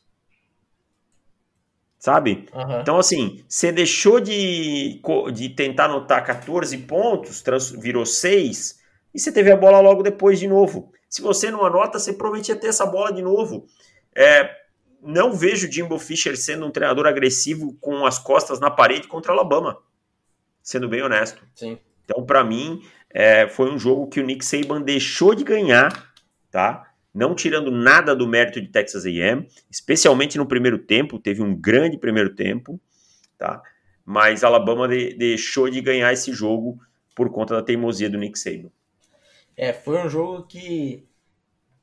Sabe? 1.99 2.49
Uhum. 2.55 2.81
Então, 2.81 2.99
assim, 2.99 3.45
você 3.47 3.71
deixou 3.71 4.21
de, 4.21 4.99
de 5.35 5.51
tentar 5.51 5.85
anotar 5.85 6.25
14 6.25 6.79
pontos, 6.79 7.43
trans, 7.43 7.73
virou 7.73 8.07
6, 8.07 8.81
e 9.13 9.21
você 9.21 9.31
teve 9.31 9.53
a 9.53 9.57
bola 9.59 9.81
logo 9.81 10.03
depois 10.03 10.41
de 10.41 10.49
novo. 10.49 10.91
Se 11.11 11.21
você 11.21 11.51
não 11.51 11.63
anota, 11.63 11.99
você 11.99 12.15
provavelmente 12.15 12.49
ia 12.49 12.57
ter 12.57 12.69
essa 12.69 12.87
bola 12.87 13.13
de 13.13 13.21
novo. 13.21 13.67
É, 14.17 14.51
não 15.03 15.35
vejo 15.35 15.71
Jimbo 15.71 15.99
Fisher 15.99 16.39
sendo 16.39 16.65
um 16.65 16.71
treinador 16.71 17.07
agressivo 17.07 17.77
com 17.83 18.07
as 18.07 18.19
costas 18.19 18.59
na 18.59 18.71
parede 18.71 19.09
contra 19.09 19.35
Alabama, 19.35 19.77
sendo 20.63 20.89
bem 20.89 21.03
honesto. 21.03 21.47
Sim. 21.55 21.79
Então, 22.11 22.27
para 22.27 22.43
mim, 22.43 22.83
é, 23.09 23.47
foi 23.47 23.71
um 23.71 23.79
jogo 23.79 24.09
que 24.09 24.19
o 24.19 24.25
Nick 24.25 24.45
Saban 24.45 24.83
deixou 24.83 25.33
de 25.33 25.45
ganhar, 25.45 26.13
tá? 26.51 26.91
Não 27.15 27.37
tirando 27.37 27.71
nada 27.71 28.17
do 28.17 28.27
mérito 28.27 28.61
de 28.61 28.67
Texas 28.67 29.07
A&M, 29.07 29.47
especialmente 29.71 30.37
no 30.37 30.45
primeiro 30.45 30.79
tempo, 30.79 31.21
teve 31.21 31.41
um 31.41 31.55
grande 31.55 31.97
primeiro 31.97 32.35
tempo, 32.35 32.81
tá? 33.39 33.63
Mas 34.05 34.43
Alabama 34.43 34.89
de, 34.89 35.15
deixou 35.15 35.71
de 35.71 35.81
ganhar 35.81 36.13
esse 36.13 36.33
jogo 36.33 36.81
por 37.15 37.31
conta 37.31 37.55
da 37.55 37.63
teimosia 37.63 38.11
do 38.11 38.19
Nick 38.19 38.37
Saban. 38.37 38.71
É, 39.57 39.73
foi 39.73 40.05
um 40.05 40.09
jogo 40.09 40.49
que 40.49 41.07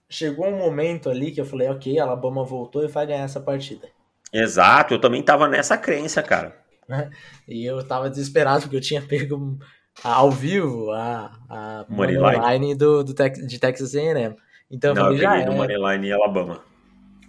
chegou 0.09 0.47
um 0.47 0.57
momento 0.57 1.09
ali 1.09 1.31
que 1.31 1.39
eu 1.39 1.45
falei, 1.45 1.69
ok, 1.69 1.97
Alabama 1.99 2.43
voltou 2.43 2.83
e 2.83 2.87
vai 2.87 3.07
ganhar 3.07 3.23
essa 3.23 3.39
partida. 3.39 3.87
Exato, 4.33 4.93
eu 4.93 4.99
também 4.99 5.23
tava 5.23 5.47
nessa 5.47 5.77
crença, 5.77 6.21
cara. 6.21 6.57
e 7.47 7.65
eu 7.65 7.85
tava 7.85 8.09
desesperado 8.09 8.63
porque 8.63 8.75
eu 8.75 8.81
tinha 8.81 9.01
pego 9.01 9.57
ao 10.03 10.31
vivo 10.31 10.91
a, 10.91 11.31
a 11.49 11.85
moneyline 11.89 12.75
do, 12.75 13.03
do 13.03 13.13
Tex, 13.13 13.45
de 13.45 13.59
Texas 13.59 13.95
A&M. 13.95 14.35
Então 14.69 14.93
não, 14.93 15.11
eu, 15.11 15.17
falei, 15.17 15.25
eu 15.25 15.29
peguei 15.29 15.45
no 15.45 15.53
moneyline 15.53 16.07
em 16.07 16.11
Alabama. 16.11 16.63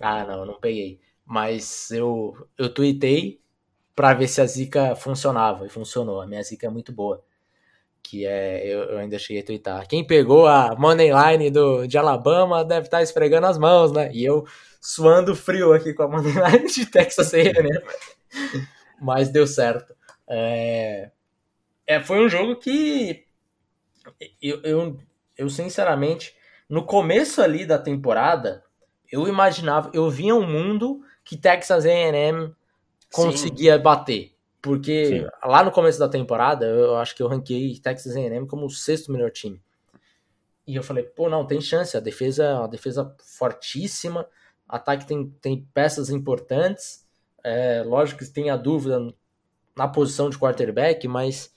Ah, 0.00 0.24
não, 0.24 0.46
não 0.46 0.60
peguei. 0.60 1.00
Mas 1.24 1.90
eu, 1.90 2.34
eu 2.56 2.72
tuitei 2.72 3.40
para 3.94 4.14
ver 4.14 4.28
se 4.28 4.40
a 4.40 4.46
zica 4.46 4.94
funcionava 4.94 5.66
e 5.66 5.68
funcionou. 5.68 6.20
A 6.20 6.26
minha 6.26 6.42
zica 6.42 6.66
é 6.66 6.70
muito 6.70 6.92
boa 6.92 7.22
que 8.02 8.24
é, 8.24 8.66
eu, 8.66 8.84
eu, 8.84 8.98
ainda 8.98 9.18
cheguei 9.18 9.42
a 9.42 9.44
twittar. 9.44 9.86
Quem 9.86 10.02
pegou 10.02 10.46
a 10.46 10.74
money 10.76 11.10
line 11.12 11.50
do, 11.50 11.86
de 11.86 11.98
Alabama 11.98 12.64
deve 12.64 12.86
estar 12.86 12.98
tá 12.98 13.02
esfregando 13.02 13.46
as 13.46 13.58
mãos, 13.58 13.92
né? 13.92 14.10
E 14.14 14.24
eu 14.24 14.46
suando 14.80 15.36
frio 15.36 15.74
aqui 15.74 15.92
com 15.92 16.04
a 16.04 16.08
money 16.08 16.32
line 16.32 16.70
de 16.70 16.86
Texas 16.86 17.34
A&M. 17.34 17.68
Mas 18.98 19.28
deu 19.28 19.46
certo. 19.46 19.94
É, 20.26 21.10
é, 21.88 21.98
foi 21.98 22.22
um 22.22 22.28
jogo 22.28 22.54
que 22.56 23.24
eu, 24.42 24.60
eu, 24.62 24.98
eu, 25.38 25.48
sinceramente, 25.48 26.36
no 26.68 26.84
começo 26.84 27.40
ali 27.40 27.64
da 27.64 27.78
temporada, 27.78 28.62
eu 29.10 29.26
imaginava, 29.26 29.90
eu 29.94 30.10
via 30.10 30.34
um 30.34 30.46
mundo 30.46 31.02
que 31.24 31.34
Texas 31.34 31.86
A&M 31.86 32.54
conseguia 33.10 33.78
Sim. 33.78 33.82
bater. 33.82 34.34
Porque 34.60 35.06
Sim. 35.06 35.26
lá 35.42 35.64
no 35.64 35.70
começo 35.70 35.98
da 35.98 36.08
temporada, 36.08 36.66
eu 36.66 36.96
acho 36.96 37.16
que 37.16 37.22
eu 37.22 37.28
ranquei 37.28 37.78
Texas 37.78 38.14
A&M 38.14 38.46
como 38.46 38.66
o 38.66 38.70
sexto 38.70 39.10
melhor 39.10 39.30
time. 39.30 39.62
E 40.66 40.76
eu 40.76 40.82
falei, 40.82 41.04
pô, 41.04 41.30
não, 41.30 41.46
tem 41.46 41.58
chance, 41.58 41.96
a 41.96 42.00
defesa, 42.00 42.64
a 42.64 42.66
defesa 42.66 43.16
fortíssima, 43.38 44.28
ataque 44.68 45.06
tem, 45.06 45.30
tem 45.40 45.66
peças 45.72 46.10
importantes, 46.10 47.06
é, 47.42 47.82
lógico 47.82 48.22
que 48.22 48.30
tem 48.30 48.50
a 48.50 48.56
dúvida 48.58 49.00
na 49.74 49.88
posição 49.88 50.28
de 50.28 50.36
quarterback, 50.36 51.08
mas 51.08 51.56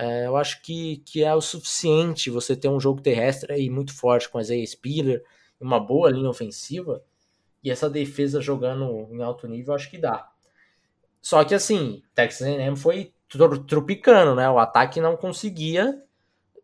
é, 0.00 0.26
eu 0.26 0.34
acho 0.34 0.62
que, 0.62 0.96
que 1.04 1.22
é 1.22 1.34
o 1.34 1.42
suficiente 1.42 2.30
você 2.30 2.56
ter 2.56 2.68
um 2.68 2.80
jogo 2.80 3.02
terrestre 3.02 3.52
aí 3.52 3.68
muito 3.68 3.94
forte 3.94 4.30
com 4.30 4.38
a 4.38 4.42
Zay 4.42 4.66
Spiller, 4.66 5.22
uma 5.60 5.78
boa 5.78 6.10
linha 6.10 6.30
ofensiva, 6.30 7.04
e 7.62 7.70
essa 7.70 7.90
defesa 7.90 8.40
jogando 8.40 9.08
em 9.12 9.22
alto 9.22 9.46
nível, 9.46 9.74
acho 9.74 9.90
que 9.90 9.98
dá. 9.98 10.26
Só 11.20 11.44
que 11.44 11.54
assim, 11.54 12.02
Texas 12.14 12.46
A&M 12.48 12.74
foi 12.78 13.12
tropicando, 13.68 14.34
né? 14.34 14.48
O 14.48 14.58
ataque 14.58 15.02
não 15.02 15.18
conseguia 15.18 16.02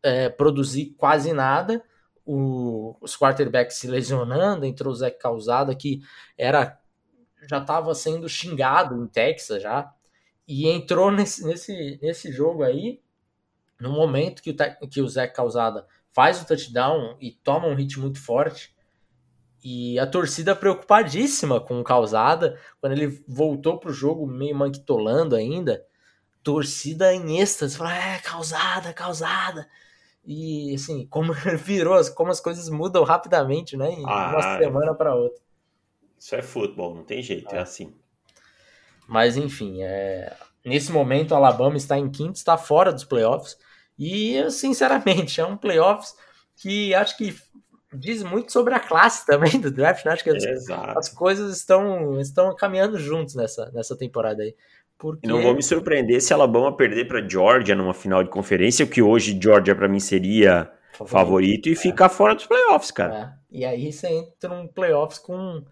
é, 0.02 0.30
produzir 0.30 0.94
quase 0.96 1.34
nada. 1.34 1.84
O, 2.24 2.96
os 3.02 3.18
quarterbacks 3.18 3.76
se 3.76 3.86
lesionando, 3.86 4.64
entrou 4.64 4.90
o 4.90 4.96
Zé 4.96 5.10
Causada, 5.10 5.74
que 5.74 6.00
era 6.38 6.80
já 7.46 7.58
estava 7.58 7.94
sendo 7.94 8.30
xingado 8.30 8.96
em 8.96 9.06
Texas 9.06 9.62
já, 9.62 9.92
e 10.48 10.66
entrou 10.68 11.10
nesse, 11.12 11.46
nesse, 11.46 11.98
nesse 12.02 12.32
jogo 12.32 12.62
aí, 12.62 12.98
no 13.80 13.90
momento 13.90 14.42
que 14.42 14.50
o, 14.80 14.88
que 14.88 15.00
o 15.00 15.08
Zé 15.08 15.26
Causada 15.26 15.86
faz 16.12 16.40
o 16.40 16.46
touchdown 16.46 17.16
e 17.20 17.32
toma 17.32 17.66
um 17.66 17.74
hit 17.74 17.98
muito 17.98 18.20
forte, 18.20 18.74
e 19.68 19.98
a 19.98 20.06
torcida 20.06 20.54
preocupadíssima 20.54 21.60
com 21.60 21.80
o 21.80 21.84
Causada, 21.84 22.56
quando 22.80 22.92
ele 22.92 23.22
voltou 23.26 23.78
pro 23.78 23.92
jogo 23.92 24.26
meio 24.26 24.54
manquitolando 24.54 25.34
ainda, 25.34 25.84
torcida 26.40 27.12
em 27.12 27.40
êxtase, 27.40 27.76
falou, 27.76 27.92
é, 27.92 28.20
Causada, 28.20 28.92
Causada. 28.92 29.68
E 30.24 30.72
assim, 30.74 31.06
como 31.08 31.32
virou, 31.58 32.00
como 32.14 32.30
as 32.30 32.40
coisas 32.40 32.68
mudam 32.68 33.02
rapidamente, 33.02 33.76
né, 33.76 33.90
em 33.90 34.04
ah, 34.06 34.30
uma 34.30 34.58
semana 34.58 34.94
para 34.94 35.16
outra. 35.16 35.42
Isso 36.16 36.34
é 36.36 36.42
futebol, 36.42 36.94
não 36.94 37.02
tem 37.02 37.20
jeito, 37.20 37.52
é, 37.52 37.58
é 37.58 37.60
assim. 37.60 37.92
Mas 39.08 39.36
enfim, 39.36 39.82
é... 39.82 40.32
nesse 40.64 40.92
momento 40.92 41.32
o 41.32 41.34
Alabama 41.34 41.76
está 41.76 41.98
em 41.98 42.08
quinto, 42.08 42.36
está 42.36 42.56
fora 42.56 42.92
dos 42.92 43.04
playoffs. 43.04 43.58
E, 43.98 44.50
sinceramente, 44.50 45.40
é 45.40 45.46
um 45.46 45.56
playoffs 45.56 46.14
que 46.56 46.94
acho 46.94 47.16
que 47.16 47.34
diz 47.92 48.22
muito 48.22 48.52
sobre 48.52 48.74
a 48.74 48.80
classe 48.80 49.26
também 49.26 49.58
do 49.60 49.70
draft, 49.70 50.04
né? 50.04 50.12
Acho 50.12 50.24
que 50.24 50.30
as, 50.30 50.44
as, 50.70 51.08
coisas 51.08 51.56
estão, 51.56 52.20
estão 52.20 52.54
caminhando 52.54 52.98
juntos 52.98 53.34
nessa, 53.34 53.70
nessa 53.72 53.96
temporada 53.96 54.42
aí. 54.42 54.54
Porque... 54.98 55.26
Não 55.26 55.42
vou 55.42 55.54
me 55.54 55.62
surpreender 55.62 56.20
se 56.20 56.32
Alabama 56.32 56.74
perder 56.74 57.06
para 57.06 57.26
Georgia 57.26 57.74
numa 57.74 57.94
final 57.94 58.24
de 58.24 58.30
conferência, 58.30 58.84
o 58.84 58.88
que 58.88 59.02
hoje 59.02 59.38
Georgia 59.40 59.74
para 59.74 59.88
mim 59.88 60.00
seria 60.00 60.70
favorito, 60.92 61.10
favorito 61.10 61.68
e 61.68 61.72
é. 61.72 61.76
ficar 61.76 62.08
fora 62.08 62.34
dos 62.34 62.46
playoffs, 62.46 62.90
cara. 62.90 63.38
É. 63.52 63.58
E 63.58 63.64
aí 63.64 63.92
você 63.92 64.08
entra 64.08 64.50
num 64.50 64.66
playoffs 64.66 65.18
com 65.18 65.62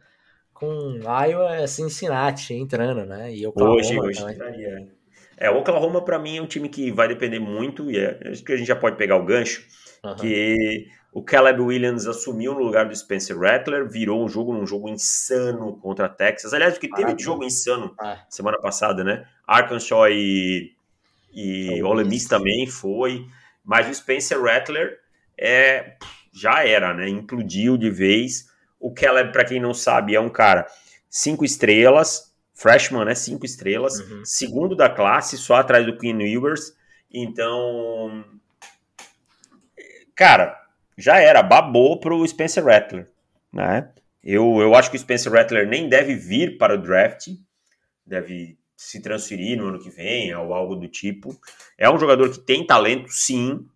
com 0.52 1.00
Iowa, 1.02 1.66
Cincinnati 1.66 2.54
entrando, 2.54 3.04
né? 3.04 3.34
E 3.34 3.46
Oklahoma 3.46 3.76
hoje, 3.76 3.98
hoje 3.98 4.22
entraria. 4.22 4.93
É, 5.36 5.50
o 5.50 5.58
Oklahoma 5.58 6.02
para 6.02 6.18
mim 6.18 6.38
é 6.38 6.42
um 6.42 6.46
time 6.46 6.68
que 6.68 6.90
vai 6.90 7.08
depender 7.08 7.38
muito 7.38 7.90
e 7.90 7.98
é, 7.98 8.20
acho 8.30 8.44
que 8.44 8.52
a 8.52 8.56
gente 8.56 8.66
já 8.66 8.76
pode 8.76 8.96
pegar 8.96 9.16
o 9.16 9.24
gancho, 9.24 9.64
uhum. 10.04 10.16
que 10.16 10.88
o 11.14 11.22
Caleb 11.22 11.60
Williams 11.60 12.08
assumiu 12.08 12.54
no 12.54 12.64
lugar 12.64 12.88
do 12.88 12.96
Spencer 12.96 13.38
Rattler, 13.38 13.88
virou 13.88 14.24
um 14.24 14.28
jogo 14.28 14.52
num 14.52 14.66
jogo 14.66 14.88
insano 14.88 15.76
contra 15.76 16.06
a 16.06 16.08
Texas. 16.08 16.52
Aliás, 16.52 16.76
o 16.76 16.80
que 16.80 16.90
teve 16.90 17.14
de 17.14 17.22
jogo 17.22 17.44
insano 17.44 17.94
ah. 18.00 18.18
semana 18.28 18.58
passada, 18.58 19.04
né? 19.04 19.24
Arkansas 19.46 20.10
e, 20.10 20.72
e 21.32 21.80
Ole 21.84 22.02
Miss 22.04 22.26
também 22.26 22.66
foi. 22.66 23.24
Mas 23.64 23.88
o 23.88 23.94
Spencer 23.94 24.42
Rattler 24.42 24.98
é, 25.38 25.94
já 26.32 26.66
era, 26.66 26.92
né? 26.92 27.08
Implodiu 27.08 27.76
de 27.76 27.90
vez. 27.90 28.48
O 28.80 28.92
Caleb, 28.92 29.30
para 29.30 29.44
quem 29.44 29.60
não 29.60 29.72
sabe, 29.72 30.16
é 30.16 30.20
um 30.20 30.28
cara 30.28 30.66
cinco 31.08 31.44
estrelas, 31.44 32.33
freshman, 32.54 33.04
né? 33.04 33.14
Cinco 33.14 33.44
estrelas, 33.44 33.98
uhum. 33.98 34.22
segundo 34.24 34.76
da 34.76 34.88
classe, 34.88 35.36
só 35.36 35.56
atrás 35.56 35.84
do 35.84 35.98
Queen 35.98 36.22
Ewers. 36.22 36.74
Então, 37.12 38.24
cara, 40.14 40.60
já 40.96 41.18
era, 41.20 41.42
babou 41.42 41.98
pro 42.00 42.26
Spencer 42.26 42.64
Rattler, 42.64 43.10
né? 43.52 43.90
Eu, 44.22 44.58
eu 44.60 44.74
acho 44.74 44.90
que 44.90 44.96
o 44.96 45.00
Spencer 45.00 45.30
Rattler 45.30 45.68
nem 45.68 45.88
deve 45.88 46.14
vir 46.14 46.56
para 46.56 46.74
o 46.74 46.78
draft, 46.80 47.28
deve 48.06 48.56
se 48.76 49.00
transferir 49.00 49.58
no 49.58 49.68
ano 49.68 49.78
que 49.78 49.90
vem 49.90 50.34
ou 50.34 50.54
algo 50.54 50.76
do 50.76 50.88
tipo. 50.88 51.38
É 51.76 51.90
um 51.90 51.98
jogador 51.98 52.30
que 52.30 52.38
tem 52.38 52.66
talento, 52.66 53.08
sim, 53.10 53.66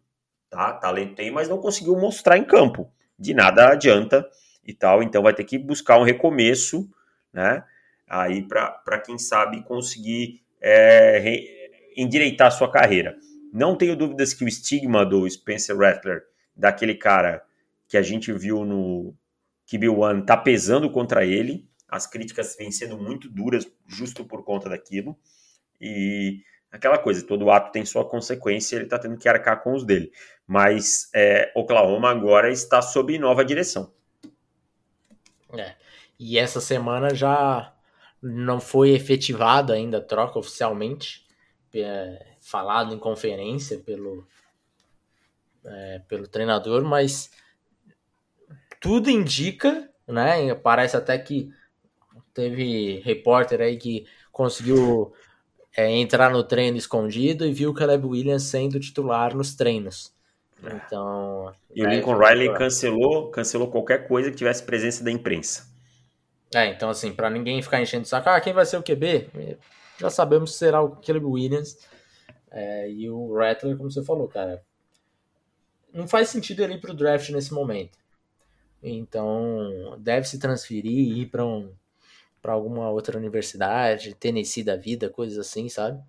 tá? 0.49 0.73
Talento 0.73 1.15
tem, 1.15 1.31
mas 1.31 1.49
não 1.49 1.59
conseguiu 1.59 1.97
mostrar 1.97 2.39
em 2.39 2.45
campo. 2.45 2.91
De 3.19 3.35
nada 3.35 3.73
adianta 3.73 4.27
e 4.65 4.73
tal, 4.73 5.03
então 5.03 5.23
vai 5.23 5.35
ter 5.35 5.45
que 5.45 5.59
buscar 5.59 5.99
um 5.99 6.05
recomeço, 6.05 6.89
né? 7.33 7.65
Aí 8.09 8.43
para 8.43 9.01
quem 9.05 9.19
sabe 9.19 9.63
conseguir 9.63 10.41
é, 10.61 11.19
re, 11.19 11.93
endireitar 11.97 12.51
sua 12.51 12.71
carreira. 12.71 13.17
Não 13.53 13.77
tenho 13.77 13.97
dúvidas 13.97 14.33
que 14.33 14.45
o 14.45 14.49
estigma 14.49 15.05
do 15.05 15.29
Spencer 15.29 15.77
Rattler 15.77 16.23
daquele 16.55 16.95
cara 16.95 17.43
que 17.87 17.97
a 17.97 18.03
gente 18.03 18.33
viu 18.33 18.65
no 18.65 19.15
QB1 19.71 20.25
tá 20.25 20.37
pesando 20.37 20.91
contra 20.91 21.25
ele. 21.25 21.69
As 21.89 22.07
críticas 22.07 22.57
vêm 22.59 22.71
sendo 22.71 22.99
muito 22.99 23.29
duras 23.29 23.67
justo 23.87 24.25
por 24.25 24.45
conta 24.45 24.69
daquilo. 24.69 25.19
E 25.81 26.43
aquela 26.71 26.99
coisa, 26.99 27.27
todo 27.27 27.51
ato 27.51 27.73
tem 27.73 27.85
sua 27.85 28.09
consequência, 28.09 28.77
ele 28.77 28.85
está 28.85 28.99
tendo 28.99 29.17
que 29.17 29.29
arcar 29.29 29.63
com 29.63 29.75
os 29.75 29.85
dele. 29.85 30.13
Mas 30.47 31.09
é, 31.15 31.51
Oklahoma 31.55 32.11
agora 32.11 32.51
está 32.51 32.83
sob 32.83 33.19
nova 33.19 33.45
direção. 33.45 33.93
É. 35.57 35.75
E 36.19 36.39
essa 36.39 36.61
semana 36.61 37.15
já 37.15 37.73
não 38.23 38.61
foi 38.61 38.91
efetivada 38.91 39.75
ainda 39.75 39.99
a 39.99 40.05
troca 40.05 40.39
oficialmente, 40.39 41.27
é, 41.75 42.35
falado 42.41 42.95
em 42.95 42.99
conferência 42.99 43.79
pelo, 43.79 44.27
é, 45.65 46.01
pelo 46.09 46.27
treinador, 46.27 46.83
mas 46.85 47.31
tudo 48.81 49.11
indica, 49.11 49.89
né? 50.07 50.55
Parece 50.55 50.97
até 50.97 51.19
que 51.19 51.51
teve 52.33 53.01
repórter 53.01 53.61
aí 53.61 53.77
que 53.77 54.07
conseguiu 54.33 55.13
é, 55.77 55.91
entrar 55.91 56.31
no 56.31 56.43
treino 56.43 56.77
escondido 56.77 57.45
e 57.45 57.53
viu 57.53 57.71
o 57.71 57.75
Caleb 57.75 58.07
Williams 58.07 58.45
sendo 58.45 58.81
titular 58.81 59.35
nos 59.35 59.55
treinos. 59.55 60.13
Então. 60.63 61.53
E 61.75 61.83
o 61.83 61.87
é, 61.87 61.95
Lincoln 61.95 62.19
Riley 62.19 62.53
cancelou, 62.55 63.31
cancelou 63.31 63.71
qualquer 63.71 64.09
coisa 64.09 64.31
que 64.31 64.37
tivesse 64.37 64.63
presença 64.63 65.05
da 65.05 65.11
imprensa. 65.11 65.68
É, 66.55 66.67
então 66.67 66.89
assim, 66.89 67.13
para 67.13 67.29
ninguém 67.29 67.61
ficar 67.63 67.81
enchendo 67.81 68.05
o 68.05 68.09
saco, 68.09 68.29
ah, 68.29 68.41
quem 68.41 68.53
vai 68.53 68.65
ser 68.65 68.79
o 68.79 68.83
QB? 68.83 69.59
Já 69.99 70.11
sabemos 70.11 70.53
que 70.53 70.59
será 70.59 70.81
o 70.81 70.97
Caleb 70.97 71.27
Williams. 71.27 71.79
É, 72.51 72.91
e 72.91 73.11
o 73.11 73.35
Rattler, 73.35 73.77
como 73.77 73.91
você 73.91 74.03
falou, 74.03 74.29
cara. 74.29 74.65
Não 75.93 76.07
faz 76.07 76.29
sentido 76.29 76.63
ele 76.63 76.75
ir 76.75 76.81
pro 76.81 76.95
draft 76.95 77.29
nesse 77.31 77.53
momento. 77.53 77.99
Então, 78.83 79.97
deve 79.99 80.27
se 80.29 80.39
transferir 80.39 80.93
e 80.93 81.23
ir 81.23 81.27
para 81.27 81.45
um, 81.45 81.75
para 82.41 82.53
alguma 82.53 82.91
outra 82.91 83.19
universidade, 83.19 84.15
Tennessee 84.15 84.63
da 84.63 84.77
vida, 84.77 85.11
coisas 85.11 85.39
assim, 85.39 85.69
sabe? 85.69 86.03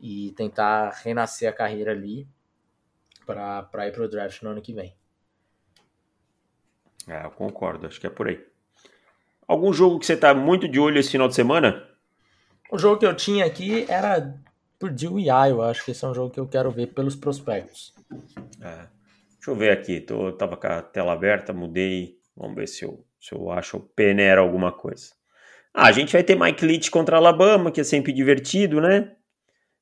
E 0.00 0.32
tentar 0.32 0.90
renascer 1.02 1.48
a 1.48 1.52
carreira 1.52 1.92
ali 1.92 2.26
para 3.26 3.86
ir 3.86 3.92
pro 3.92 4.08
draft 4.08 4.42
no 4.42 4.50
ano 4.50 4.62
que 4.62 4.72
vem. 4.72 4.96
É, 7.06 7.24
eu 7.24 7.30
concordo, 7.30 7.86
acho 7.86 8.00
que 8.00 8.06
é 8.06 8.10
por 8.10 8.28
aí. 8.28 8.49
Algum 9.50 9.72
jogo 9.72 9.98
que 9.98 10.06
você 10.06 10.16
tá 10.16 10.32
muito 10.32 10.68
de 10.68 10.78
olho 10.78 11.00
esse 11.00 11.10
final 11.10 11.26
de 11.26 11.34
semana? 11.34 11.82
O 12.70 12.78
jogo 12.78 12.98
que 13.00 13.04
eu 13.04 13.16
tinha 13.16 13.44
aqui 13.44 13.84
era 13.88 14.32
por 14.78 14.94
e 14.96 15.26
eu 15.26 15.60
acho 15.60 15.84
que 15.84 15.90
esse 15.90 16.04
é 16.04 16.08
um 16.08 16.14
jogo 16.14 16.32
que 16.32 16.38
eu 16.38 16.46
quero 16.46 16.70
ver 16.70 16.86
pelos 16.86 17.16
prospectos. 17.16 17.92
É. 18.62 18.86
Deixa 19.32 19.50
eu 19.50 19.56
ver 19.56 19.72
aqui, 19.72 20.00
tô, 20.00 20.30
tava 20.30 20.56
com 20.56 20.68
a 20.68 20.80
tela 20.80 21.12
aberta, 21.14 21.52
mudei, 21.52 22.16
vamos 22.36 22.54
ver 22.54 22.68
se 22.68 22.84
eu, 22.84 23.04
se 23.20 23.34
eu 23.34 23.50
acho 23.50 23.78
o 23.78 23.80
Penera 23.80 24.40
alguma 24.40 24.70
coisa. 24.70 25.06
Ah, 25.74 25.88
a 25.88 25.92
gente 25.92 26.12
vai 26.12 26.22
ter 26.22 26.38
Mike 26.38 26.64
Leach 26.64 26.88
contra 26.88 27.16
Alabama, 27.16 27.72
que 27.72 27.80
é 27.80 27.84
sempre 27.84 28.12
divertido, 28.12 28.80
né? 28.80 29.10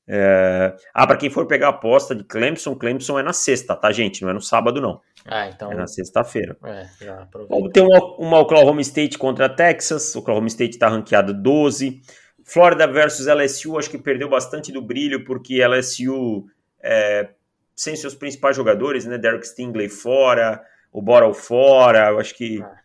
É... 0.08 0.74
Ah, 0.94 1.06
para 1.06 1.18
quem 1.18 1.28
for 1.28 1.46
pegar 1.46 1.66
a 1.66 1.70
aposta 1.70 2.14
de 2.14 2.24
Clemson, 2.24 2.74
Clemson 2.74 3.18
é 3.18 3.22
na 3.22 3.34
sexta, 3.34 3.76
tá, 3.76 3.92
gente? 3.92 4.22
Não 4.22 4.30
é 4.30 4.32
no 4.32 4.40
sábado, 4.40 4.80
não. 4.80 5.02
Ah, 5.26 5.48
então. 5.48 5.72
É 5.72 5.74
na 5.74 5.86
sexta-feira. 5.86 6.56
É, 6.64 6.86
já 7.00 7.28
Vamos 7.48 7.70
ter 7.72 7.80
uma, 7.80 8.16
uma 8.16 8.38
Oklahoma 8.40 8.80
State 8.80 9.18
contra 9.18 9.48
Texas. 9.48 10.14
Oklahoma 10.16 10.46
State 10.48 10.78
tá 10.78 10.88
ranqueado 10.88 11.34
12. 11.34 12.00
Florida 12.44 12.86
versus 12.86 13.26
LSU, 13.26 13.78
acho 13.78 13.90
que 13.90 13.98
perdeu 13.98 14.28
bastante 14.28 14.72
do 14.72 14.80
brilho, 14.80 15.24
porque 15.24 15.62
LSU, 15.62 16.46
é, 16.82 17.28
sem 17.76 17.94
seus 17.94 18.14
principais 18.14 18.56
jogadores, 18.56 19.04
né? 19.04 19.18
Derek 19.18 19.46
Stingley 19.46 19.90
fora, 19.90 20.62
o 20.90 21.02
Borel 21.02 21.34
fora, 21.34 22.08
eu 22.08 22.18
acho 22.18 22.34
que. 22.34 22.62
Ah 22.62 22.78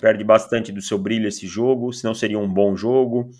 perde 0.00 0.24
bastante 0.24 0.72
do 0.72 0.82
seu 0.82 0.98
brilho 0.98 1.28
esse 1.28 1.46
jogo, 1.46 1.92
senão 1.92 2.14
seria 2.14 2.38
um 2.38 2.48
bom 2.48 2.76
jogo. 2.76 3.30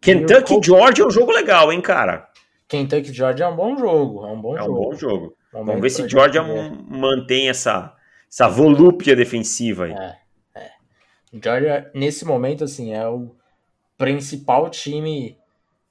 Kentucky 0.00 0.60
Georgia 0.62 1.04
é 1.04 1.06
um 1.06 1.10
jogo 1.10 1.32
legal, 1.32 1.72
hein, 1.72 1.80
cara? 1.80 2.28
Kentucky 2.68 3.12
Georgia 3.12 3.46
é 3.46 3.48
um 3.48 3.56
bom 3.56 3.76
jogo, 3.76 4.26
é 4.26 4.30
um 4.30 4.40
bom 4.40 4.56
é 4.56 4.62
jogo. 4.62 4.72
um 4.72 4.90
bom 4.90 4.94
jogo. 4.94 5.36
Vamos 5.64 5.80
ver 5.80 5.90
se 5.90 6.08
Georgia 6.08 6.42
mantém 6.42 7.48
essa, 7.48 7.94
essa 8.30 8.48
volúpia 8.48 9.16
defensiva 9.16 9.84
aí. 9.84 9.92
É, 9.92 10.16
é. 10.54 10.70
Georgia, 11.32 11.90
nesse 11.94 12.24
momento, 12.24 12.64
assim, 12.64 12.92
é 12.92 13.06
o 13.08 13.34
principal 13.96 14.68
time 14.68 15.38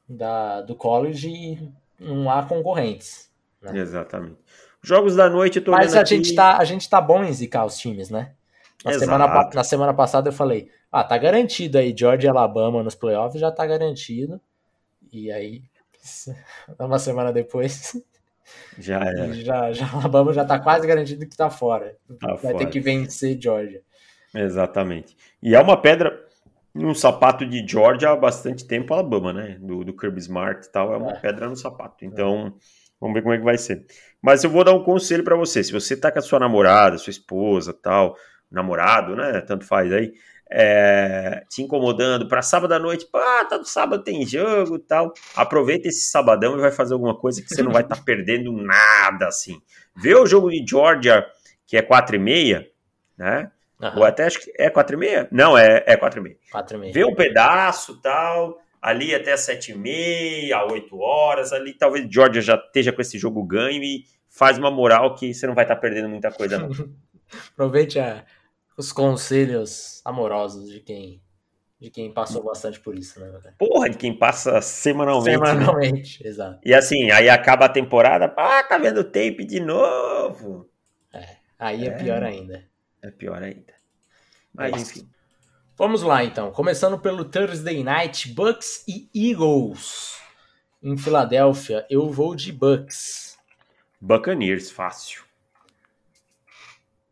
da, 0.07 0.61
do 0.61 0.75
college 0.75 1.29
e 1.29 1.71
não 1.99 2.29
há 2.29 2.43
concorrentes. 2.43 3.31
Né? 3.61 3.79
Exatamente. 3.79 4.37
Jogos 4.83 5.15
da 5.15 5.29
noite, 5.29 5.57
eu 5.57 5.63
tô 5.63 5.71
Mas 5.71 5.95
a, 5.95 6.01
aqui... 6.01 6.09
gente 6.15 6.35
tá, 6.35 6.57
a 6.57 6.63
gente 6.63 6.87
tá 6.87 7.01
bom 7.01 7.23
em 7.23 7.33
zicar 7.33 7.65
os 7.65 7.77
times, 7.77 8.09
né? 8.09 8.33
Na 8.83 8.93
semana, 8.93 9.49
na 9.51 9.63
semana 9.63 9.93
passada 9.95 10.29
eu 10.29 10.33
falei, 10.33 10.69
ah, 10.91 11.03
tá 11.03 11.17
garantido 11.17 11.79
aí, 11.79 11.95
Georgia 11.97 12.27
e 12.27 12.29
Alabama 12.29 12.83
nos 12.83 12.93
playoffs 12.93 13.41
já 13.41 13.51
tá 13.51 13.65
garantido. 13.65 14.39
E 15.11 15.31
aí, 15.31 15.63
uma 16.77 16.99
semana 16.99 17.33
depois, 17.33 17.99
já 18.77 18.99
é. 18.99 19.33
Já, 19.33 19.71
já 19.71 19.89
Alabama 19.93 20.33
já 20.33 20.45
tá 20.45 20.59
quase 20.59 20.87
garantido 20.87 21.27
que 21.27 21.35
tá 21.35 21.49
fora. 21.49 21.95
Tá 22.19 22.27
Vai 22.27 22.37
fora. 22.37 22.57
ter 22.57 22.67
que 22.67 22.79
vencer 22.79 23.39
Georgia. 23.41 23.81
Exatamente. 24.33 25.15
E 25.41 25.55
é 25.55 25.59
uma 25.59 25.81
pedra 25.81 26.25
um 26.75 26.93
sapato 26.93 27.45
de 27.45 27.65
Georgia 27.65 28.09
há 28.09 28.15
bastante 28.15 28.67
tempo, 28.67 28.93
Alabama, 28.93 29.31
né? 29.31 29.57
Do, 29.61 29.83
do 29.83 29.95
Kirby 29.95 30.19
Smart 30.19 30.67
e 30.67 30.71
tal, 30.71 30.93
é 30.93 30.97
uma 30.97 31.13
é. 31.13 31.19
pedra 31.19 31.47
no 31.47 31.55
sapato. 31.55 32.03
Então, 32.03 32.47
é. 32.47 32.51
vamos 32.99 33.13
ver 33.13 33.21
como 33.21 33.33
é 33.33 33.37
que 33.37 33.43
vai 33.43 33.57
ser. 33.57 33.85
Mas 34.21 34.43
eu 34.43 34.49
vou 34.49 34.63
dar 34.63 34.73
um 34.73 34.83
conselho 34.83 35.23
para 35.23 35.37
você. 35.37 35.63
Se 35.63 35.71
você 35.71 35.95
tá 35.95 36.11
com 36.11 36.19
a 36.19 36.21
sua 36.21 36.39
namorada, 36.39 36.97
sua 36.97 37.11
esposa 37.11 37.73
tal, 37.73 38.17
namorado, 38.51 39.15
né? 39.15 39.39
Tanto 39.41 39.65
faz 39.65 39.91
aí. 39.93 40.13
É, 40.49 41.43
te 41.49 41.63
incomodando 41.63 42.27
para 42.27 42.41
sábado 42.41 42.71
à 42.73 42.79
noite, 42.79 43.07
pá, 43.11 43.45
tá 43.45 43.57
no 43.57 43.65
sábado 43.65 44.03
tem 44.03 44.25
jogo 44.25 44.77
tal. 44.77 45.13
Aproveita 45.35 45.87
esse 45.87 46.09
sabadão 46.09 46.55
e 46.55 46.61
vai 46.61 46.71
fazer 46.71 46.93
alguma 46.93 47.17
coisa 47.17 47.41
que 47.41 47.49
você 47.49 47.63
não 47.63 47.71
vai 47.71 47.81
estar 47.81 47.95
tá 47.95 48.01
perdendo 48.03 48.51
nada 48.51 49.27
assim. 49.27 49.59
Vê 49.95 50.13
o 50.15 50.25
jogo 50.25 50.49
de 50.49 50.63
Georgia, 50.67 51.25
que 51.65 51.75
é 51.75 51.81
4 51.81 52.15
e 52.15 52.19
meia, 52.19 52.67
né? 53.17 53.51
Uhum. 53.81 53.97
Ou 53.97 54.03
até 54.03 54.25
acho 54.25 54.39
que 54.39 54.51
é 54.57 54.69
4 54.69 54.95
e 54.95 54.99
meia? 54.99 55.27
Não, 55.31 55.57
é, 55.57 55.83
é 55.85 55.97
4 55.97 56.19
e 56.19 56.23
meia. 56.23 56.37
4 56.51 56.77
e 56.77 56.79
meia. 56.79 56.93
Vê 56.93 57.03
um 57.03 57.15
pedaço 57.15 57.99
tal, 58.01 58.59
ali 58.81 59.15
até 59.15 59.35
7 59.35 59.71
e 59.71 59.75
meia, 59.75 60.63
8 60.63 60.97
horas, 60.97 61.51
ali 61.51 61.73
talvez 61.73 62.07
Georgia 62.09 62.41
já 62.41 62.55
esteja 62.55 62.91
com 62.91 63.01
esse 63.01 63.17
jogo 63.17 63.43
ganho 63.43 63.83
e 63.83 64.05
faz 64.29 64.57
uma 64.57 64.69
moral 64.69 65.15
que 65.15 65.33
você 65.33 65.47
não 65.47 65.55
vai 65.55 65.63
estar 65.63 65.75
tá 65.75 65.81
perdendo 65.81 66.09
muita 66.09 66.31
coisa 66.31 66.59
não. 66.59 66.69
Aproveite 67.53 67.99
a, 67.99 68.23
os 68.77 68.91
conselhos 68.91 70.01
amorosos 70.03 70.69
de 70.69 70.79
quem 70.79 71.21
de 71.79 71.89
quem 71.89 72.11
passou 72.11 72.41
bastante 72.41 72.79
por 72.79 72.97
isso, 72.97 73.19
né? 73.19 73.31
Porra, 73.59 73.89
de 73.89 73.97
quem 73.97 74.17
passa 74.17 74.61
semanalmente. 74.61 75.39
Né? 75.39 75.45
Semanalmente, 75.45 76.23
né? 76.23 76.29
exato. 76.29 76.59
E 76.63 76.73
assim, 76.73 77.11
aí 77.11 77.29
acaba 77.29 77.65
a 77.65 77.69
temporada, 77.69 78.33
ah, 78.37 78.63
tá 78.63 78.77
vendo 78.77 79.01
o 79.01 79.03
tape 79.03 79.45
de 79.45 79.59
novo. 79.59 80.69
É, 81.13 81.37
aí 81.59 81.85
é, 81.85 81.87
é 81.87 81.91
pior 81.91 82.23
ainda. 82.23 82.65
É 83.01 83.11
pior 83.11 83.43
ainda. 83.43 83.73
Mas 84.53 84.73
é 84.73 84.77
enfim. 84.77 85.09
Vamos 85.77 86.01
lá 86.01 86.23
então, 86.23 86.51
começando 86.51 86.97
pelo 86.97 87.25
Thursday 87.25 87.83
Night, 87.83 88.33
Bucks 88.33 88.85
e 88.87 89.09
Eagles. 89.13 90.17
Em 90.81 90.97
Filadélfia, 90.97 91.85
eu 91.89 92.09
vou 92.09 92.35
de 92.35 92.51
Bucks. 92.53 93.37
Buccaneers, 93.99 94.71
fácil. 94.71 95.23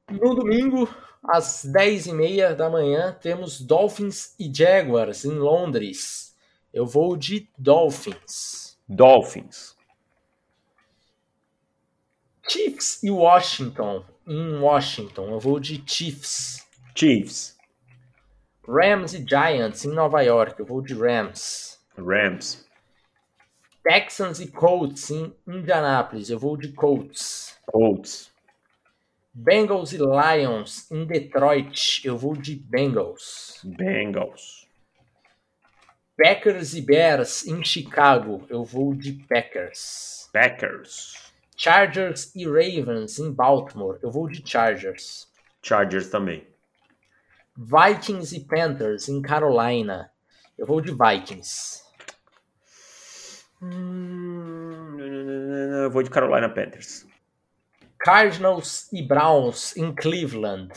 No 0.09 0.33
domingo, 0.33 0.87
às 1.23 1.65
10h30 1.65 2.55
da 2.55 2.69
manhã, 2.69 3.17
temos 3.21 3.61
Dolphins 3.61 4.35
e 4.39 4.53
Jaguars 4.53 5.23
em 5.23 5.31
Londres. 5.31 6.35
Eu 6.73 6.85
vou 6.85 7.15
de 7.15 7.49
Dolphins. 7.57 8.77
Dolphins. 8.87 9.75
Chiefs 12.47 13.01
e 13.01 13.09
Washington 13.09 14.03
em 14.27 14.59
Washington. 14.59 15.29
Eu 15.29 15.39
vou 15.39 15.59
de 15.59 15.81
Chiefs. 15.85 16.67
Chiefs. 16.95 17.57
Rams 18.67 19.13
e 19.13 19.25
Giants 19.25 19.85
em 19.85 19.89
Nova 19.89 20.21
York. 20.21 20.59
Eu 20.59 20.65
vou 20.65 20.81
de 20.81 20.93
Rams. 20.93 21.79
Rams. 21.97 22.65
Texans 23.83 24.39
e 24.39 24.47
Colts 24.47 25.11
em 25.11 25.33
Indianapolis. 25.47 26.29
Eu 26.29 26.39
vou 26.39 26.57
de 26.57 26.71
Colts. 26.73 27.57
Colts. 27.67 28.32
Bengals 29.35 29.93
e 29.93 29.97
Lions 29.97 30.91
em 30.91 31.05
Detroit. 31.05 32.05
Eu 32.05 32.15
vou 32.15 32.35
de 32.35 32.55
Bengals. 32.55 33.59
Bengals. 33.63 34.67
Packers 36.15 36.75
e 36.75 36.81
Bears 36.81 37.47
em 37.47 37.63
Chicago. 37.65 38.45
Eu 38.47 38.63
vou 38.63 38.93
de 38.93 39.13
Packers. 39.27 40.29
Packers. 40.31 41.15
Chargers 41.57 42.31
e 42.35 42.45
Ravens 42.45 43.17
em 43.17 43.31
Baltimore. 43.31 43.97
Eu 44.03 44.11
vou 44.11 44.27
de 44.27 44.47
Chargers. 44.47 45.27
Chargers 45.63 46.09
também. 46.09 46.45
Vikings 47.57 48.35
e 48.35 48.41
Panthers 48.41 49.09
em 49.09 49.19
Carolina. 49.19 50.11
Eu 50.55 50.67
vou 50.67 50.79
de 50.79 50.91
Vikings. 50.91 51.81
Hum, 53.59 54.99
eu 54.99 55.89
vou 55.89 56.03
de 56.03 56.11
Carolina 56.11 56.49
Panthers. 56.49 57.07
Cardinals 58.03 58.91
e 58.91 59.01
Browns 59.01 59.77
em 59.77 59.95
Cleveland. 59.95 60.73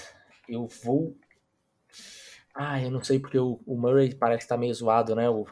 Eu 0.49 0.69
vou. 0.85 1.17
Ah, 2.55 2.81
eu 2.81 2.91
não 2.91 3.03
sei 3.03 3.19
porque 3.19 3.39
o, 3.39 3.61
o 3.67 3.77
Murray 3.77 4.15
parece 4.15 4.45
que 4.45 4.49
tá 4.49 4.57
meio 4.57 4.73
zoado, 4.73 5.15
né? 5.17 5.29
O, 5.29 5.45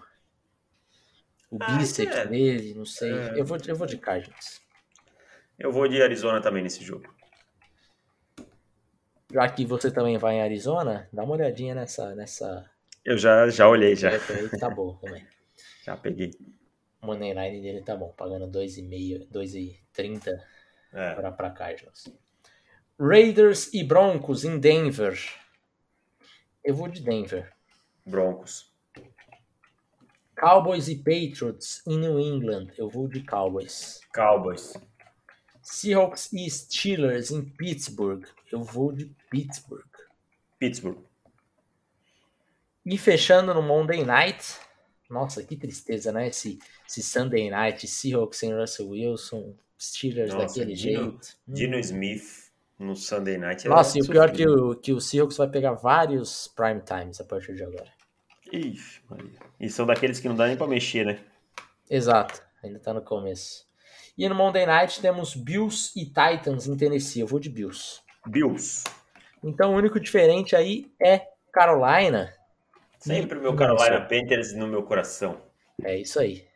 o 1.50 1.58
ah, 1.60 1.76
bíceps 1.76 2.16
é. 2.16 2.26
dele, 2.26 2.74
não 2.74 2.86
sei. 2.86 3.12
É. 3.12 3.40
Eu, 3.40 3.44
vou, 3.44 3.58
eu 3.66 3.74
vou 3.74 3.86
de 3.88 3.98
Cardinals. 3.98 4.62
Eu 5.58 5.72
vou 5.72 5.88
de 5.88 6.00
Arizona 6.00 6.40
também 6.40 6.62
nesse 6.62 6.82
jogo. 6.82 7.12
Já 9.32 9.48
que 9.48 9.66
você 9.66 9.90
também 9.90 10.16
vai 10.16 10.36
em 10.36 10.42
Arizona, 10.42 11.08
dá 11.12 11.24
uma 11.24 11.34
olhadinha 11.34 11.74
nessa. 11.74 12.14
nessa... 12.14 12.70
Eu 13.04 13.18
já, 13.18 13.48
já 13.48 13.68
olhei, 13.68 13.96
já. 13.96 14.10
Tá 14.60 14.70
bom 14.70 14.94
também. 14.94 15.26
já 15.84 15.96
peguei. 15.96 16.30
O 17.02 17.06
Money 17.06 17.34
Line 17.34 17.60
dele 17.60 17.82
tá 17.82 17.96
bom, 17.96 18.14
pagando 18.16 18.46
2,5, 18.46 19.28
2,30 19.30 20.53
é. 20.94 21.14
para 21.30 21.50
Cardinals. 21.50 22.08
Raiders 22.98 23.74
e 23.74 23.82
Broncos 23.82 24.44
em 24.44 24.58
Denver. 24.58 25.20
Eu 26.62 26.74
vou 26.74 26.88
de 26.88 27.02
Denver. 27.02 27.52
Broncos. 28.06 28.72
Cowboys 30.36 30.88
e 30.88 30.96
Patriots 30.96 31.82
em 31.86 31.98
New 31.98 32.18
England. 32.18 32.68
Eu 32.78 32.88
vou 32.88 33.08
de 33.08 33.22
Cowboys. 33.22 34.00
Cowboys. 34.12 34.74
Seahawks 35.62 36.32
e 36.32 36.48
Steelers 36.48 37.30
em 37.30 37.42
Pittsburgh. 37.42 38.24
Eu 38.52 38.62
vou 38.62 38.92
de 38.92 39.06
Pittsburgh. 39.30 39.84
Pittsburgh. 40.58 40.98
E 42.86 42.98
fechando 42.98 43.54
no 43.54 43.62
Monday 43.62 44.04
Night. 44.04 44.56
Nossa, 45.08 45.42
que 45.42 45.56
tristeza, 45.56 46.12
né? 46.12 46.28
Esse, 46.28 46.58
esse 46.86 47.02
Sunday 47.02 47.50
Night, 47.50 47.86
Seahawks 47.86 48.38
sem 48.38 48.54
Russell 48.54 48.90
Wilson, 48.90 49.56
Steelers 49.80 50.32
Nossa, 50.32 50.46
daquele 50.46 50.74
Dino, 50.74 51.02
jeito. 51.02 51.28
Dino 51.46 51.76
hum. 51.76 51.80
Smith 51.80 52.52
no 52.78 52.96
Sunday 52.96 53.38
Night. 53.38 53.68
Nossa, 53.68 53.98
e 53.98 54.02
o 54.02 54.08
pior 54.08 54.28
é 54.28 54.32
que 54.32 54.46
o, 54.46 54.74
que 54.74 54.92
o 54.92 55.00
Seahawks 55.00 55.36
vai 55.36 55.48
pegar 55.48 55.72
vários 55.72 56.48
prime 56.48 56.80
times 56.80 57.20
a 57.20 57.24
partir 57.24 57.54
de 57.54 57.62
agora. 57.62 57.88
Ixi, 58.52 59.00
Maria. 59.08 59.38
E 59.60 59.68
são 59.68 59.86
daqueles 59.86 60.20
que 60.20 60.28
não 60.28 60.36
dá 60.36 60.46
nem 60.46 60.56
pra 60.56 60.66
mexer, 60.66 61.04
né? 61.04 61.18
Exato, 61.88 62.42
ainda 62.62 62.78
tá 62.78 62.92
no 62.92 63.02
começo. 63.02 63.66
E 64.16 64.28
no 64.28 64.34
Monday 64.34 64.64
Night 64.64 65.00
temos 65.00 65.34
Bills 65.34 65.92
e 65.96 66.04
Titans 66.06 66.68
em 66.68 66.76
Tennessee. 66.76 67.20
Eu 67.20 67.26
vou 67.26 67.40
de 67.40 67.50
Bills. 67.50 68.00
Bills. 68.26 68.84
Então 69.42 69.74
o 69.74 69.76
único 69.76 69.98
diferente 69.98 70.54
aí 70.54 70.92
é 71.02 71.26
Carolina. 71.52 72.32
Sempre 72.98 73.38
o 73.38 73.42
meu 73.42 73.54
Carolina 73.54 74.00
Panthers 74.00 74.54
no 74.54 74.68
meu 74.68 74.82
coração. 74.84 75.42
É 75.82 75.96
isso 75.96 76.20
aí. 76.20 76.46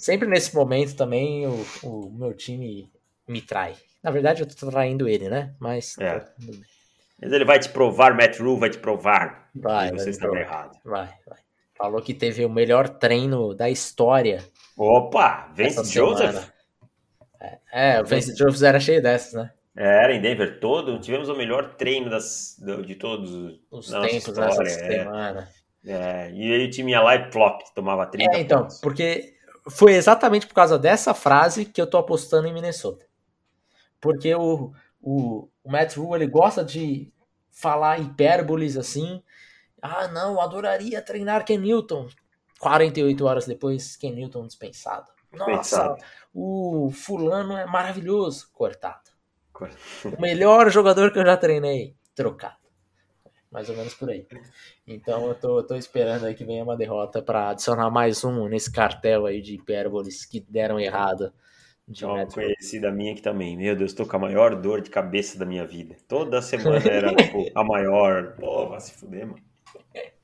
Sempre 0.00 0.26
nesse 0.26 0.54
momento 0.54 0.96
também 0.96 1.46
o, 1.46 1.66
o 1.82 2.10
meu 2.10 2.32
time 2.32 2.90
me 3.28 3.42
trai. 3.42 3.76
Na 4.02 4.10
verdade 4.10 4.42
eu 4.42 4.46
tô 4.46 4.70
traindo 4.70 5.06
ele, 5.06 5.28
né? 5.28 5.54
Mas. 5.60 5.98
É. 5.98 6.24
Mas 7.20 7.32
ele 7.32 7.44
vai 7.44 7.58
te 7.58 7.68
provar, 7.68 8.16
Matt 8.16 8.38
Rule 8.38 8.58
vai 8.58 8.70
te 8.70 8.78
provar. 8.78 9.50
Vai, 9.54 9.90
você 9.92 10.08
está 10.08 10.26
errado. 10.28 10.78
Vai, 10.82 11.10
vai. 11.26 11.38
Falou 11.76 12.00
que 12.00 12.14
teve 12.14 12.46
o 12.46 12.48
melhor 12.48 12.88
treino 12.88 13.54
da 13.54 13.68
história 13.68 14.42
Opa, 14.74 15.50
Vence 15.54 15.92
Joseph? 15.92 16.50
É, 17.38 17.58
é, 17.70 18.00
o 18.00 18.06
Vence 18.06 18.34
Joseph 18.34 18.66
era 18.66 18.80
cheio 18.80 19.02
dessas, 19.02 19.34
né? 19.34 19.50
Era 19.76 20.14
em 20.14 20.22
Denver 20.22 20.58
todo, 20.58 20.98
tivemos 20.98 21.28
o 21.28 21.36
melhor 21.36 21.74
treino 21.74 22.08
das, 22.08 22.56
de 22.86 22.94
todos 22.94 23.60
os 23.70 23.90
tempos 23.90 24.14
história, 24.14 24.56
dessa 24.56 24.80
é. 24.80 24.98
semana. 24.98 25.48
É, 25.84 26.30
e 26.32 26.52
aí 26.52 26.66
o 26.66 26.70
time 26.70 26.92
ia 26.92 27.02
lá 27.02 27.14
e 27.16 27.30
plop, 27.30 27.62
tomava 27.74 28.06
30 28.06 28.36
É, 28.36 28.40
então, 28.40 28.62
pontos. 28.62 28.80
porque 28.80 29.34
foi 29.68 29.92
exatamente 29.94 30.46
por 30.46 30.54
causa 30.54 30.78
dessa 30.78 31.14
frase 31.14 31.64
que 31.64 31.80
eu 31.80 31.86
tô 31.86 31.98
apostando 31.98 32.46
em 32.46 32.52
Minnesota. 32.52 33.06
Porque 34.00 34.34
o, 34.34 34.72
o, 35.00 35.48
o 35.62 35.70
Matt 35.70 35.96
Rule, 35.96 36.22
ele 36.22 36.30
gosta 36.30 36.64
de 36.64 37.12
falar 37.50 38.00
hipérboles 38.00 38.76
assim. 38.76 39.22
Ah, 39.82 40.08
não, 40.08 40.40
adoraria 40.40 41.02
treinar 41.02 41.44
Ken 41.44 41.58
Newton. 41.58 42.08
48 42.58 43.24
horas 43.24 43.46
depois, 43.46 43.96
Ken 43.96 44.12
Newton 44.12 44.46
dispensado. 44.46 45.10
Nossa, 45.32 45.96
o 46.34 46.90
fulano 46.92 47.56
é 47.56 47.66
maravilhoso. 47.66 48.50
Cortado. 48.52 49.10
O 50.04 50.20
melhor 50.20 50.70
jogador 50.70 51.12
que 51.12 51.18
eu 51.18 51.24
já 51.24 51.36
treinei. 51.36 51.94
Trocado. 52.14 52.59
Mais 53.50 53.68
ou 53.68 53.76
menos 53.76 53.94
por 53.94 54.08
aí. 54.08 54.26
Então 54.86 55.26
eu 55.26 55.34
tô, 55.34 55.62
tô 55.62 55.74
esperando 55.74 56.24
aí 56.24 56.34
que 56.34 56.44
venha 56.44 56.62
uma 56.62 56.76
derrota 56.76 57.20
para 57.20 57.50
adicionar 57.50 57.90
mais 57.90 58.24
um 58.24 58.48
nesse 58.48 58.72
cartel 58.72 59.26
aí 59.26 59.42
de 59.42 59.54
hipérboles 59.54 60.24
que 60.24 60.40
deram 60.40 60.78
errado. 60.78 61.32
De 61.86 62.04
uma 62.04 62.24
conhecida 62.24 62.92
minha 62.92 63.12
aqui 63.12 63.20
também. 63.20 63.56
Meu 63.56 63.74
Deus, 63.74 63.92
tô 63.92 64.06
com 64.06 64.14
a 64.14 64.20
maior 64.20 64.54
dor 64.54 64.80
de 64.80 64.90
cabeça 64.90 65.36
da 65.36 65.44
minha 65.44 65.66
vida. 65.66 65.96
Toda 66.06 66.40
semana 66.40 66.88
era 66.88 67.12
tipo, 67.12 67.50
a 67.52 67.64
maior. 67.64 68.36
Pô, 68.36 68.68
vai 68.68 68.80
se 68.80 68.92
fuder, 68.92 69.26
mano. 69.26 69.42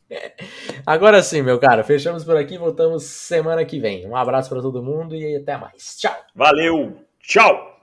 Agora 0.86 1.20
sim, 1.22 1.42
meu 1.42 1.58
cara, 1.58 1.82
fechamos 1.82 2.24
por 2.24 2.36
aqui, 2.36 2.56
voltamos 2.56 3.02
semana 3.02 3.64
que 3.64 3.80
vem. 3.80 4.06
Um 4.06 4.14
abraço 4.14 4.48
para 4.48 4.62
todo 4.62 4.80
mundo 4.80 5.16
e 5.16 5.34
até 5.34 5.56
mais. 5.56 5.96
Tchau. 5.96 6.14
Valeu, 6.34 7.00
tchau. 7.20 7.75